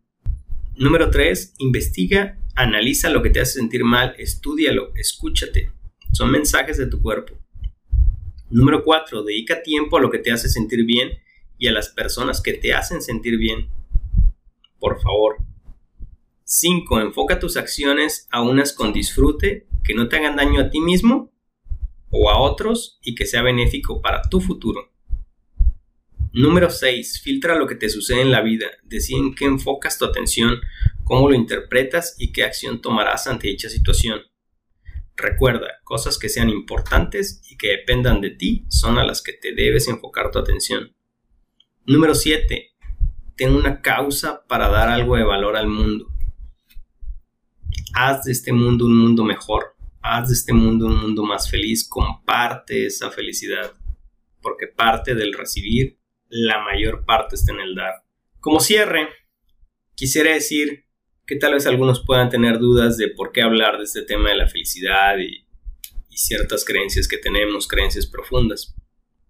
Número 0.75 1.09
tres, 1.09 1.53
investiga, 1.59 2.37
analiza 2.55 3.09
lo 3.09 3.21
que 3.21 3.29
te 3.29 3.39
hace 3.39 3.53
sentir 3.53 3.83
mal, 3.83 4.15
estudialo, 4.17 4.93
escúchate. 4.95 5.71
Son 6.11 6.31
mensajes 6.31 6.77
de 6.77 6.87
tu 6.87 7.01
cuerpo. 7.01 7.37
Número 8.49 8.83
cuatro, 8.83 9.23
dedica 9.23 9.61
tiempo 9.61 9.97
a 9.97 10.01
lo 10.01 10.09
que 10.09 10.19
te 10.19 10.31
hace 10.31 10.49
sentir 10.49 10.85
bien 10.85 11.11
y 11.57 11.67
a 11.67 11.71
las 11.71 11.89
personas 11.89 12.41
que 12.41 12.53
te 12.53 12.73
hacen 12.73 13.01
sentir 13.01 13.37
bien 13.37 13.69
por 14.79 15.01
favor. 15.01 15.37
5. 16.43 17.01
Enfoca 17.01 17.39
tus 17.39 17.57
acciones 17.57 18.27
a 18.31 18.41
unas 18.41 18.73
con 18.73 18.93
disfrute 18.93 19.67
que 19.83 19.93
no 19.93 20.07
te 20.07 20.17
hagan 20.17 20.37
daño 20.37 20.61
a 20.61 20.69
ti 20.69 20.79
mismo 20.79 21.31
o 22.17 22.29
a 22.29 22.39
otros 22.39 22.99
y 23.01 23.15
que 23.15 23.25
sea 23.25 23.41
benéfico 23.41 24.01
para 24.01 24.21
tu 24.29 24.41
futuro. 24.41 24.91
Número 26.33 26.69
6. 26.69 27.21
Filtra 27.21 27.55
lo 27.55 27.67
que 27.67 27.75
te 27.75 27.89
sucede 27.89 28.21
en 28.21 28.31
la 28.31 28.41
vida. 28.41 28.67
Decide 28.83 29.19
en 29.19 29.35
qué 29.35 29.45
enfocas 29.45 29.97
tu 29.97 30.05
atención, 30.05 30.59
cómo 31.03 31.29
lo 31.29 31.35
interpretas 31.35 32.15
y 32.19 32.31
qué 32.31 32.43
acción 32.43 32.81
tomarás 32.81 33.27
ante 33.27 33.47
dicha 33.47 33.69
situación. 33.69 34.21
Recuerda, 35.15 35.79
cosas 35.83 36.19
que 36.19 36.29
sean 36.29 36.49
importantes 36.49 37.41
y 37.49 37.57
que 37.57 37.69
dependan 37.69 38.21
de 38.21 38.31
ti 38.31 38.65
son 38.69 38.99
a 38.99 39.03
las 39.03 39.21
que 39.21 39.33
te 39.33 39.53
debes 39.53 39.87
enfocar 39.87 40.29
tu 40.31 40.37
atención. 40.39 40.95
Número 41.85 42.13
7 42.13 42.77
ten 43.37 43.55
una 43.55 43.81
causa 43.81 44.43
para 44.47 44.67
dar 44.67 44.89
algo 44.89 45.15
de 45.15 45.23
valor 45.23 45.55
al 45.55 45.67
mundo. 45.67 46.07
Haz 47.93 48.25
de 48.25 48.31
este 48.31 48.51
mundo 48.51 48.85
un 48.85 48.97
mundo 48.97 49.23
mejor. 49.23 49.76
Haz 50.09 50.29
de 50.29 50.33
este 50.35 50.53
mundo 50.53 50.87
un 50.87 50.97
mundo 50.97 51.23
más 51.23 51.49
feliz. 51.49 51.87
Comparte 51.87 52.85
esa 52.85 53.11
felicidad. 53.11 53.73
Porque 54.41 54.67
parte 54.67 55.15
del 55.15 55.33
recibir, 55.33 55.99
la 56.29 56.59
mayor 56.63 57.05
parte 57.05 57.35
está 57.35 57.51
en 57.51 57.59
el 57.59 57.75
dar. 57.75 58.03
Como 58.39 58.59
cierre, 58.59 59.09
quisiera 59.95 60.31
decir 60.33 60.85
que 61.25 61.35
tal 61.35 61.53
vez 61.53 61.67
algunos 61.67 62.03
puedan 62.05 62.29
tener 62.29 62.59
dudas 62.59 62.97
de 62.97 63.09
por 63.09 63.31
qué 63.31 63.41
hablar 63.41 63.77
de 63.77 63.83
este 63.83 64.03
tema 64.03 64.29
de 64.29 64.37
la 64.37 64.47
felicidad 64.47 65.17
y, 65.17 65.45
ciertas 66.09 66.65
creencias 66.65 67.07
que 67.07 67.19
tenemos, 67.19 67.67
creencias 67.67 68.07
profundas 68.07 68.73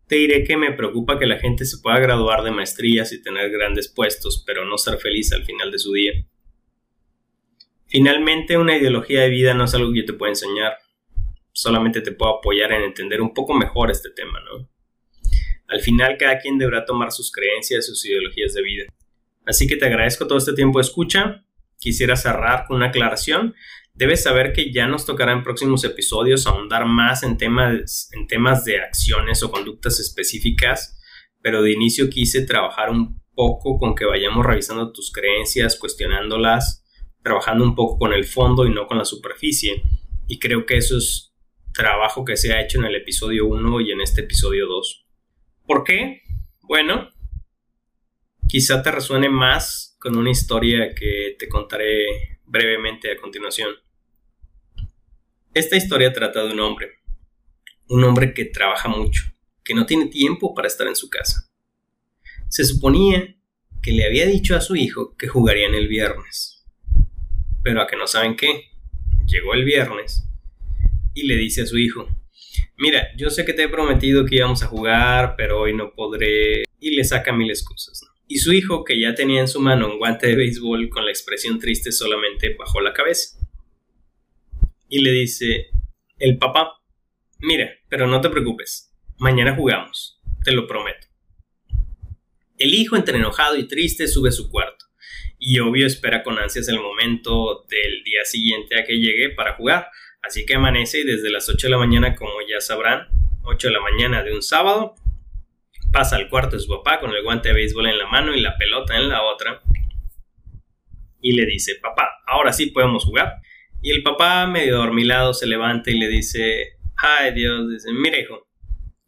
te 0.07 0.15
diré 0.15 0.45
que 0.45 0.55
me 0.55 0.71
preocupa 0.71 1.19
que 1.19 1.25
la 1.25 1.37
gente 1.37 1.65
se 1.65 1.79
pueda 1.79 1.99
graduar 1.99 2.43
de 2.43 2.51
maestrías 2.51 3.11
y 3.11 3.21
tener 3.21 3.51
grandes 3.51 3.89
puestos, 3.89 4.43
pero 4.45 4.65
no 4.65 4.77
ser 4.77 4.97
feliz 4.97 5.33
al 5.33 5.43
final 5.43 5.69
de 5.69 5.79
su 5.79 5.91
día. 5.91 6.13
Finalmente, 7.87 8.57
una 8.57 8.77
ideología 8.77 9.21
de 9.21 9.29
vida 9.29 9.53
no 9.53 9.65
es 9.65 9.73
algo 9.73 9.91
que 9.91 9.99
yo 9.99 10.05
te 10.05 10.13
pueda 10.13 10.31
enseñar, 10.31 10.77
solamente 11.51 12.01
te 12.01 12.11
puedo 12.11 12.37
apoyar 12.37 12.71
en 12.71 12.83
entender 12.83 13.21
un 13.21 13.33
poco 13.33 13.53
mejor 13.53 13.89
este 13.91 14.09
tema, 14.09 14.39
¿no? 14.41 14.69
Al 15.67 15.81
final, 15.81 16.17
cada 16.17 16.39
quien 16.39 16.57
deberá 16.57 16.85
tomar 16.85 17.11
sus 17.11 17.31
creencias, 17.31 17.85
sus 17.85 18.05
ideologías 18.05 18.53
de 18.53 18.61
vida. 18.61 18.85
Así 19.45 19.67
que 19.67 19.75
te 19.75 19.85
agradezco 19.85 20.27
todo 20.27 20.37
este 20.37 20.53
tiempo 20.53 20.79
de 20.79 20.83
escucha. 20.83 21.43
Quisiera 21.79 22.15
cerrar 22.15 22.65
con 22.67 22.77
una 22.77 22.87
aclaración 22.87 23.53
debes 23.97 24.23
saber 24.23 24.53
que 24.53 24.71
ya 24.71 24.87
nos 24.87 25.05
tocará 25.05 25.33
en 25.33 25.43
próximos 25.43 25.83
episodios 25.83 26.45
ahondar 26.45 26.85
más 26.85 27.23
en 27.23 27.37
temas, 27.37 28.09
en 28.13 28.27
temas 28.27 28.63
de 28.63 28.79
acciones 28.79 29.41
o 29.41 29.51
conductas 29.51 29.99
específicas, 29.99 30.99
pero 31.41 31.63
de 31.63 31.71
inicio 31.71 32.09
quise 32.09 32.45
trabajar 32.45 32.91
un 32.91 33.21
poco 33.33 33.79
con 33.79 33.95
que 33.95 34.05
vayamos 34.05 34.45
revisando 34.45 34.91
tus 34.91 35.11
creencias, 35.11 35.77
cuestionándolas, 35.77 36.85
trabajando 37.27 37.65
un 37.65 37.75
poco 37.75 37.99
con 37.99 38.13
el 38.13 38.25
fondo 38.25 38.65
y 38.65 38.73
no 38.73 38.87
con 38.87 38.97
la 38.97 39.05
superficie. 39.05 39.83
Y 40.27 40.39
creo 40.39 40.65
que 40.65 40.77
eso 40.77 40.97
es 40.97 41.35
trabajo 41.73 42.23
que 42.23 42.37
se 42.37 42.53
ha 42.53 42.61
hecho 42.61 42.79
en 42.79 42.85
el 42.85 42.95
episodio 42.95 43.45
1 43.47 43.81
y 43.81 43.91
en 43.91 44.01
este 44.01 44.21
episodio 44.21 44.65
2. 44.65 45.05
¿Por 45.65 45.83
qué? 45.83 46.21
Bueno, 46.61 47.09
quizá 48.47 48.81
te 48.81 48.91
resuene 48.91 49.29
más 49.29 49.97
con 49.99 50.17
una 50.17 50.31
historia 50.31 50.95
que 50.95 51.35
te 51.37 51.49
contaré 51.49 52.39
brevemente 52.45 53.11
a 53.11 53.17
continuación. 53.17 53.75
Esta 55.53 55.75
historia 55.75 56.13
trata 56.13 56.45
de 56.45 56.53
un 56.53 56.61
hombre, 56.61 56.87
un 57.89 58.05
hombre 58.05 58.33
que 58.33 58.45
trabaja 58.45 58.87
mucho, 58.87 59.23
que 59.65 59.73
no 59.73 59.85
tiene 59.85 60.05
tiempo 60.05 60.53
para 60.53 60.69
estar 60.69 60.87
en 60.87 60.95
su 60.95 61.09
casa. 61.09 61.51
Se 62.47 62.63
suponía 62.63 63.35
que 63.81 63.91
le 63.91 64.05
había 64.05 64.25
dicho 64.25 64.55
a 64.55 64.61
su 64.61 64.77
hijo 64.77 65.15
que 65.17 65.27
jugarían 65.27 65.75
el 65.75 65.89
viernes, 65.89 66.56
pero 67.67 67.81
a 67.81 67.87
que 67.87 67.97
no 67.97 68.07
saben 68.07 68.37
qué, 68.37 68.69
llegó 69.25 69.53
el 69.53 69.65
viernes 69.65 70.25
y 71.13 71.23
le 71.23 71.35
dice 71.35 71.63
a 71.63 71.65
su 71.65 71.77
hijo, 71.77 72.07
mira, 72.77 73.09
yo 73.17 73.29
sé 73.29 73.43
que 73.43 73.51
te 73.51 73.63
he 73.63 73.67
prometido 73.67 74.23
que 74.23 74.37
íbamos 74.37 74.63
a 74.63 74.67
jugar, 74.67 75.35
pero 75.35 75.59
hoy 75.59 75.75
no 75.75 75.93
podré, 75.93 76.63
y 76.79 76.91
le 76.91 77.03
saca 77.03 77.33
mil 77.33 77.49
excusas. 77.49 78.05
Y 78.25 78.37
su 78.37 78.53
hijo, 78.53 78.85
que 78.85 78.97
ya 78.97 79.13
tenía 79.15 79.41
en 79.41 79.49
su 79.49 79.59
mano 79.59 79.91
un 79.91 79.97
guante 79.97 80.27
de 80.27 80.37
béisbol 80.37 80.87
con 80.87 81.03
la 81.03 81.11
expresión 81.11 81.59
triste, 81.59 81.91
solamente 81.91 82.55
bajó 82.57 82.79
la 82.79 82.93
cabeza 82.93 83.37
y 84.87 85.01
le 85.01 85.11
dice 85.11 85.67
el 86.19 86.37
papá, 86.37 86.71
mira, 87.39 87.69
pero 87.89 88.07
no 88.07 88.21
te 88.21 88.29
preocupes, 88.29 88.93
mañana 89.17 89.53
jugamos, 89.53 90.21
te 90.45 90.53
lo 90.53 90.67
prometo. 90.67 91.07
El 92.57 92.73
hijo, 92.73 92.95
entre 92.95 93.17
enojado 93.17 93.57
y 93.57 93.67
triste, 93.67 94.07
sube 94.07 94.29
a 94.29 94.31
su 94.31 94.49
cuarto 94.49 94.86
y 95.47 95.59
obvio 95.59 95.87
espera 95.87 96.23
con 96.23 96.37
ansias 96.37 96.67
el 96.67 96.81
momento 96.81 97.65
del 97.69 98.03
día 98.03 98.25
siguiente 98.25 98.77
a 98.77 98.83
que 98.83 98.99
llegue 98.99 99.29
para 99.29 99.53
jugar. 99.53 99.87
Así 100.21 100.45
que 100.45 100.55
amanece 100.55 100.99
y 100.99 101.03
desde 101.05 101.29
las 101.29 101.47
8 101.47 101.67
de 101.67 101.71
la 101.71 101.77
mañana, 101.77 102.15
como 102.15 102.33
ya 102.45 102.59
sabrán, 102.59 103.07
8 103.43 103.69
de 103.69 103.73
la 103.73 103.79
mañana 103.79 104.23
de 104.23 104.35
un 104.35 104.43
sábado, 104.43 104.95
pasa 105.93 106.17
al 106.17 106.27
cuarto 106.27 106.57
de 106.57 106.61
su 106.61 106.67
papá 106.67 106.99
con 106.99 107.11
el 107.11 107.23
guante 107.23 107.47
de 107.47 107.55
béisbol 107.55 107.87
en 107.87 107.97
la 107.97 108.07
mano 108.07 108.35
y 108.35 108.41
la 108.41 108.57
pelota 108.57 108.97
en 108.97 109.07
la 109.07 109.23
otra 109.23 109.61
y 111.21 111.31
le 111.31 111.45
dice, 111.45 111.75
papá, 111.81 112.09
ahora 112.27 112.51
sí 112.51 112.67
podemos 112.67 113.05
jugar. 113.05 113.37
Y 113.81 113.91
el 113.91 114.03
papá, 114.03 114.47
medio 114.47 114.75
dormilado, 114.75 115.33
se 115.33 115.47
levanta 115.47 115.91
y 115.91 115.97
le 115.97 116.09
dice, 116.09 116.77
ay 116.97 117.33
Dios, 117.33 117.69
dice, 117.69 117.93
mira 117.93 118.19
hijo, 118.19 118.49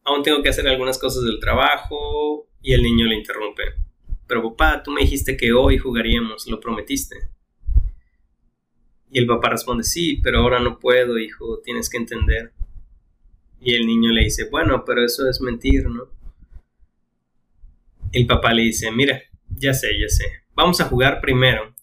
aún 0.05 0.23
tengo 0.23 0.41
que 0.41 0.47
hacer 0.47 0.65
algunas 0.69 0.97
cosas 0.99 1.25
del 1.25 1.41
trabajo. 1.41 2.47
Y 2.61 2.73
el 2.73 2.81
niño 2.81 3.07
le 3.07 3.15
interrumpe, 3.15 3.63
pero 4.29 4.43
papá, 4.43 4.83
tú 4.83 4.91
me 4.91 5.01
dijiste 5.01 5.35
que 5.35 5.51
hoy 5.51 5.79
jugaríamos, 5.79 6.45
lo 6.45 6.59
prometiste. 6.59 7.15
Y 9.09 9.17
el 9.17 9.25
papá 9.25 9.49
responde, 9.49 9.83
sí, 9.83 10.19
pero 10.23 10.41
ahora 10.41 10.59
no 10.59 10.77
puedo, 10.77 11.17
hijo, 11.17 11.61
tienes 11.63 11.89
que 11.89 11.97
entender. 11.97 12.53
Y 13.59 13.73
el 13.73 13.87
niño 13.87 14.11
le 14.11 14.25
dice, 14.25 14.47
bueno, 14.51 14.85
pero 14.85 15.03
eso 15.03 15.27
es 15.27 15.41
mentir, 15.41 15.89
¿no? 15.89 16.03
El 18.11 18.27
papá 18.27 18.53
le 18.53 18.61
dice, 18.61 18.91
mira, 18.91 19.19
ya 19.49 19.73
sé, 19.73 19.99
ya 19.99 20.07
sé, 20.07 20.25
vamos 20.53 20.79
a 20.79 20.85
jugar 20.85 21.21
primero 21.21 21.73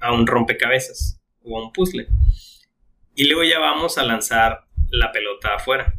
a 0.00 0.12
un 0.12 0.26
rompecabezas 0.26 1.22
o 1.44 1.56
a 1.56 1.64
un 1.64 1.72
puzzle. 1.72 2.08
Y 3.14 3.28
luego 3.28 3.44
ya 3.44 3.60
vamos 3.60 3.98
a 3.98 4.02
lanzar 4.02 4.66
la 4.90 5.12
pelota 5.12 5.54
afuera. 5.54 5.94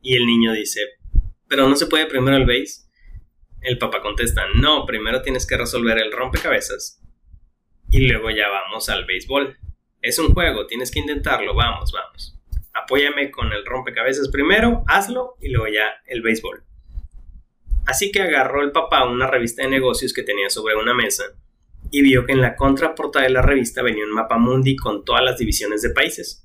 Y 0.00 0.14
el 0.14 0.26
niño 0.26 0.52
dice, 0.52 0.80
pero 1.48 1.68
no 1.68 1.74
se 1.74 1.86
puede 1.86 2.06
primero 2.06 2.36
el 2.36 2.46
base. 2.46 2.87
El 3.60 3.78
papá 3.78 4.00
contesta, 4.00 4.44
no, 4.54 4.86
primero 4.86 5.22
tienes 5.22 5.46
que 5.46 5.56
resolver 5.56 5.98
el 5.98 6.12
rompecabezas 6.12 7.02
y 7.90 8.06
luego 8.06 8.30
ya 8.30 8.48
vamos 8.48 8.88
al 8.88 9.04
béisbol. 9.04 9.58
Es 10.00 10.18
un 10.18 10.32
juego, 10.32 10.66
tienes 10.66 10.90
que 10.90 11.00
intentarlo, 11.00 11.54
vamos, 11.54 11.92
vamos. 11.92 12.38
Apóyame 12.72 13.30
con 13.30 13.52
el 13.52 13.64
rompecabezas 13.64 14.28
primero, 14.28 14.84
hazlo 14.86 15.36
y 15.40 15.48
luego 15.48 15.68
ya 15.68 16.02
el 16.06 16.22
béisbol. 16.22 16.64
Así 17.86 18.12
que 18.12 18.22
agarró 18.22 18.62
el 18.62 18.70
papá 18.70 19.08
una 19.08 19.26
revista 19.26 19.62
de 19.62 19.70
negocios 19.70 20.12
que 20.12 20.22
tenía 20.22 20.50
sobre 20.50 20.76
una 20.76 20.94
mesa 20.94 21.24
y 21.90 22.02
vio 22.02 22.26
que 22.26 22.32
en 22.32 22.42
la 22.42 22.54
contraportada 22.54 23.24
de 23.24 23.30
la 23.30 23.42
revista 23.42 23.82
venía 23.82 24.04
un 24.04 24.12
mapa 24.12 24.36
mundi 24.36 24.76
con 24.76 25.04
todas 25.04 25.24
las 25.24 25.38
divisiones 25.38 25.82
de 25.82 25.90
países. 25.90 26.44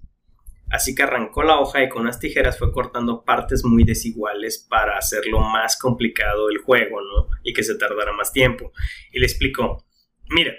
Así 0.74 0.96
que 0.96 1.04
arrancó 1.04 1.44
la 1.44 1.60
hoja 1.60 1.84
y 1.84 1.88
con 1.88 2.02
unas 2.02 2.20
tijeras 2.20 2.58
fue 2.58 2.72
cortando 2.72 3.24
partes 3.24 3.64
muy 3.64 3.84
desiguales 3.84 4.66
para 4.68 4.98
hacerlo 4.98 5.40
más 5.40 5.78
complicado 5.78 6.50
el 6.50 6.58
juego, 6.58 7.00
¿no? 7.00 7.28
Y 7.44 7.54
que 7.54 7.62
se 7.62 7.76
tardara 7.76 8.12
más 8.12 8.34
tiempo. 8.34 8.72
Y 9.12 9.20
le 9.20 9.28
explicó, 9.28 9.86
mira, 10.32 10.52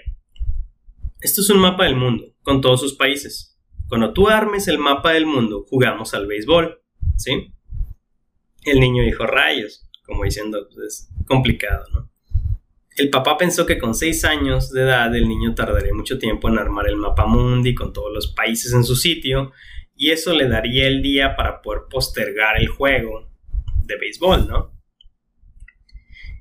esto 1.19 1.41
es 1.41 1.49
un 1.49 1.59
mapa 1.59 1.83
del 1.83 1.97
mundo, 1.97 2.33
con 2.43 2.61
todos 2.61 2.79
sus 2.79 2.93
países. 2.93 3.59
Cuando 3.89 4.13
tú 4.13 4.29
armes 4.29 4.69
el 4.69 4.77
mapa 4.77 5.11
del 5.11 5.25
mundo, 5.25 5.65
jugamos 5.67 6.13
al 6.13 6.27
béisbol, 6.27 6.81
¿sí? 7.17 7.53
El 8.63 8.79
niño 8.79 9.03
dijo 9.03 9.25
rayos, 9.25 9.85
como 10.05 10.23
diciendo, 10.23 10.69
pues 10.73 10.87
es 10.87 11.25
complicado, 11.27 11.83
¿no? 11.91 12.09
El 12.95 13.09
papá 13.09 13.37
pensó 13.37 13.65
que 13.65 13.77
con 13.77 13.93
6 13.93 14.23
años 14.23 14.71
de 14.71 14.83
edad 14.83 15.13
el 15.13 15.27
niño 15.27 15.53
tardaría 15.55 15.93
mucho 15.93 16.17
tiempo 16.17 16.47
en 16.47 16.57
armar 16.57 16.87
el 16.87 16.95
mapa 16.95 17.25
mundi 17.25 17.75
con 17.75 17.91
todos 17.91 18.13
los 18.13 18.27
países 18.27 18.71
en 18.71 18.85
su 18.85 18.95
sitio 18.95 19.51
y 19.95 20.11
eso 20.11 20.33
le 20.33 20.47
daría 20.47 20.87
el 20.87 21.01
día 21.01 21.35
para 21.35 21.61
poder 21.61 21.83
postergar 21.89 22.59
el 22.59 22.67
juego 22.67 23.29
de 23.85 23.97
béisbol, 23.97 24.47
¿no? 24.47 24.75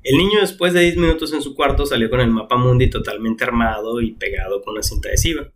El 0.03 0.19
niño 0.19 0.41
después 0.41 0.75
de 0.75 0.81
10 0.81 0.97
minutos 0.99 1.33
en 1.33 1.41
su 1.41 1.55
cuarto 1.55 1.87
salió 1.87 2.11
con 2.11 2.21
el 2.21 2.31
mapa 2.31 2.57
mundi 2.57 2.91
totalmente 2.91 3.45
armado 3.45 4.03
y 4.03 4.13
pegado 4.13 4.61
con 4.61 4.73
una 4.73 4.83
cinta 4.83 5.09
adhesiva. 5.09 5.51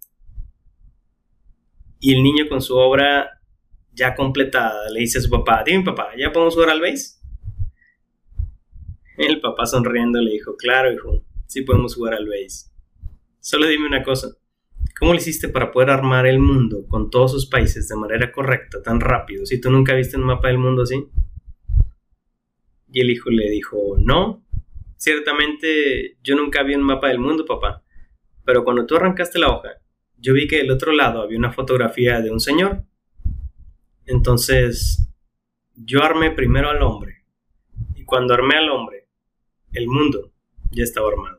Y 2.01 2.15
el 2.15 2.23
niño 2.23 2.49
con 2.49 2.63
su 2.63 2.77
obra 2.77 3.43
ya 3.93 4.15
completada 4.15 4.89
le 4.91 5.01
dice 5.01 5.19
a 5.19 5.21
su 5.21 5.29
papá, 5.29 5.63
dime 5.67 5.85
papá, 5.85 6.13
¿ya 6.17 6.33
podemos 6.33 6.55
jugar 6.55 6.71
al 6.71 6.81
béis? 6.81 7.21
El 9.19 9.41
papá 9.41 9.67
sonriendo 9.67 10.21
le 10.21 10.31
dijo, 10.31 10.57
claro 10.57 10.93
hijo, 10.93 11.25
sí 11.47 11.63
podemos 11.63 11.95
jugar 11.95 12.15
al 12.15 12.27
béis. 12.27 12.73
Solo 13.41 13.67
dime 13.67 13.87
una 13.87 14.03
cosa, 14.03 14.29
¿Cómo 14.99 15.13
le 15.13 15.19
hiciste 15.19 15.49
para 15.49 15.71
poder 15.71 15.91
armar 15.91 16.27
el 16.27 16.41
mundo 16.41 16.87
con 16.89 17.09
todos 17.09 17.31
sus 17.31 17.47
países 17.47 17.87
de 17.89 17.95
manera 17.95 18.33
correcta, 18.33 18.83
tan 18.83 18.99
rápido, 18.99 19.47
si 19.47 19.61
tú 19.61 19.71
nunca 19.71 19.95
viste 19.95 20.17
un 20.17 20.25
mapa 20.25 20.49
del 20.49 20.59
mundo 20.59 20.83
así? 20.83 21.07
Y 22.91 23.01
el 23.01 23.11
hijo 23.11 23.31
le 23.31 23.49
dijo, 23.49 23.97
no, 23.99 24.45
ciertamente 24.97 26.17
yo 26.23 26.35
nunca 26.35 26.65
vi 26.65 26.75
un 26.75 26.83
mapa 26.83 27.09
del 27.09 27.21
mundo, 27.21 27.45
papá, 27.45 27.85
pero 28.45 28.65
cuando 28.65 28.87
tú 28.87 28.97
arrancaste 28.97 29.39
la 29.39 29.51
hoja, 29.51 29.69
yo 30.17 30.35
vi 30.35 30.49
que 30.49 30.57
del 30.57 30.71
otro 30.73 30.93
lado 30.93 31.23
había 31.23 31.39
una 31.39 31.53
fotografía 31.53 32.21
de 32.21 32.31
un 32.31 32.41
señor. 32.41 32.85
Entonces, 34.05 35.09
yo 35.77 36.03
armé 36.03 36.33
primero 36.33 36.71
al 36.71 36.83
hombre, 36.83 37.25
y 37.95 38.05
cuando 38.05 38.35
armé 38.35 38.57
al 38.57 38.71
hombre, 38.71 39.07
el 39.73 39.87
mundo 39.87 40.33
ya 40.73 40.83
estaba 40.83 41.09
armado. 41.09 41.38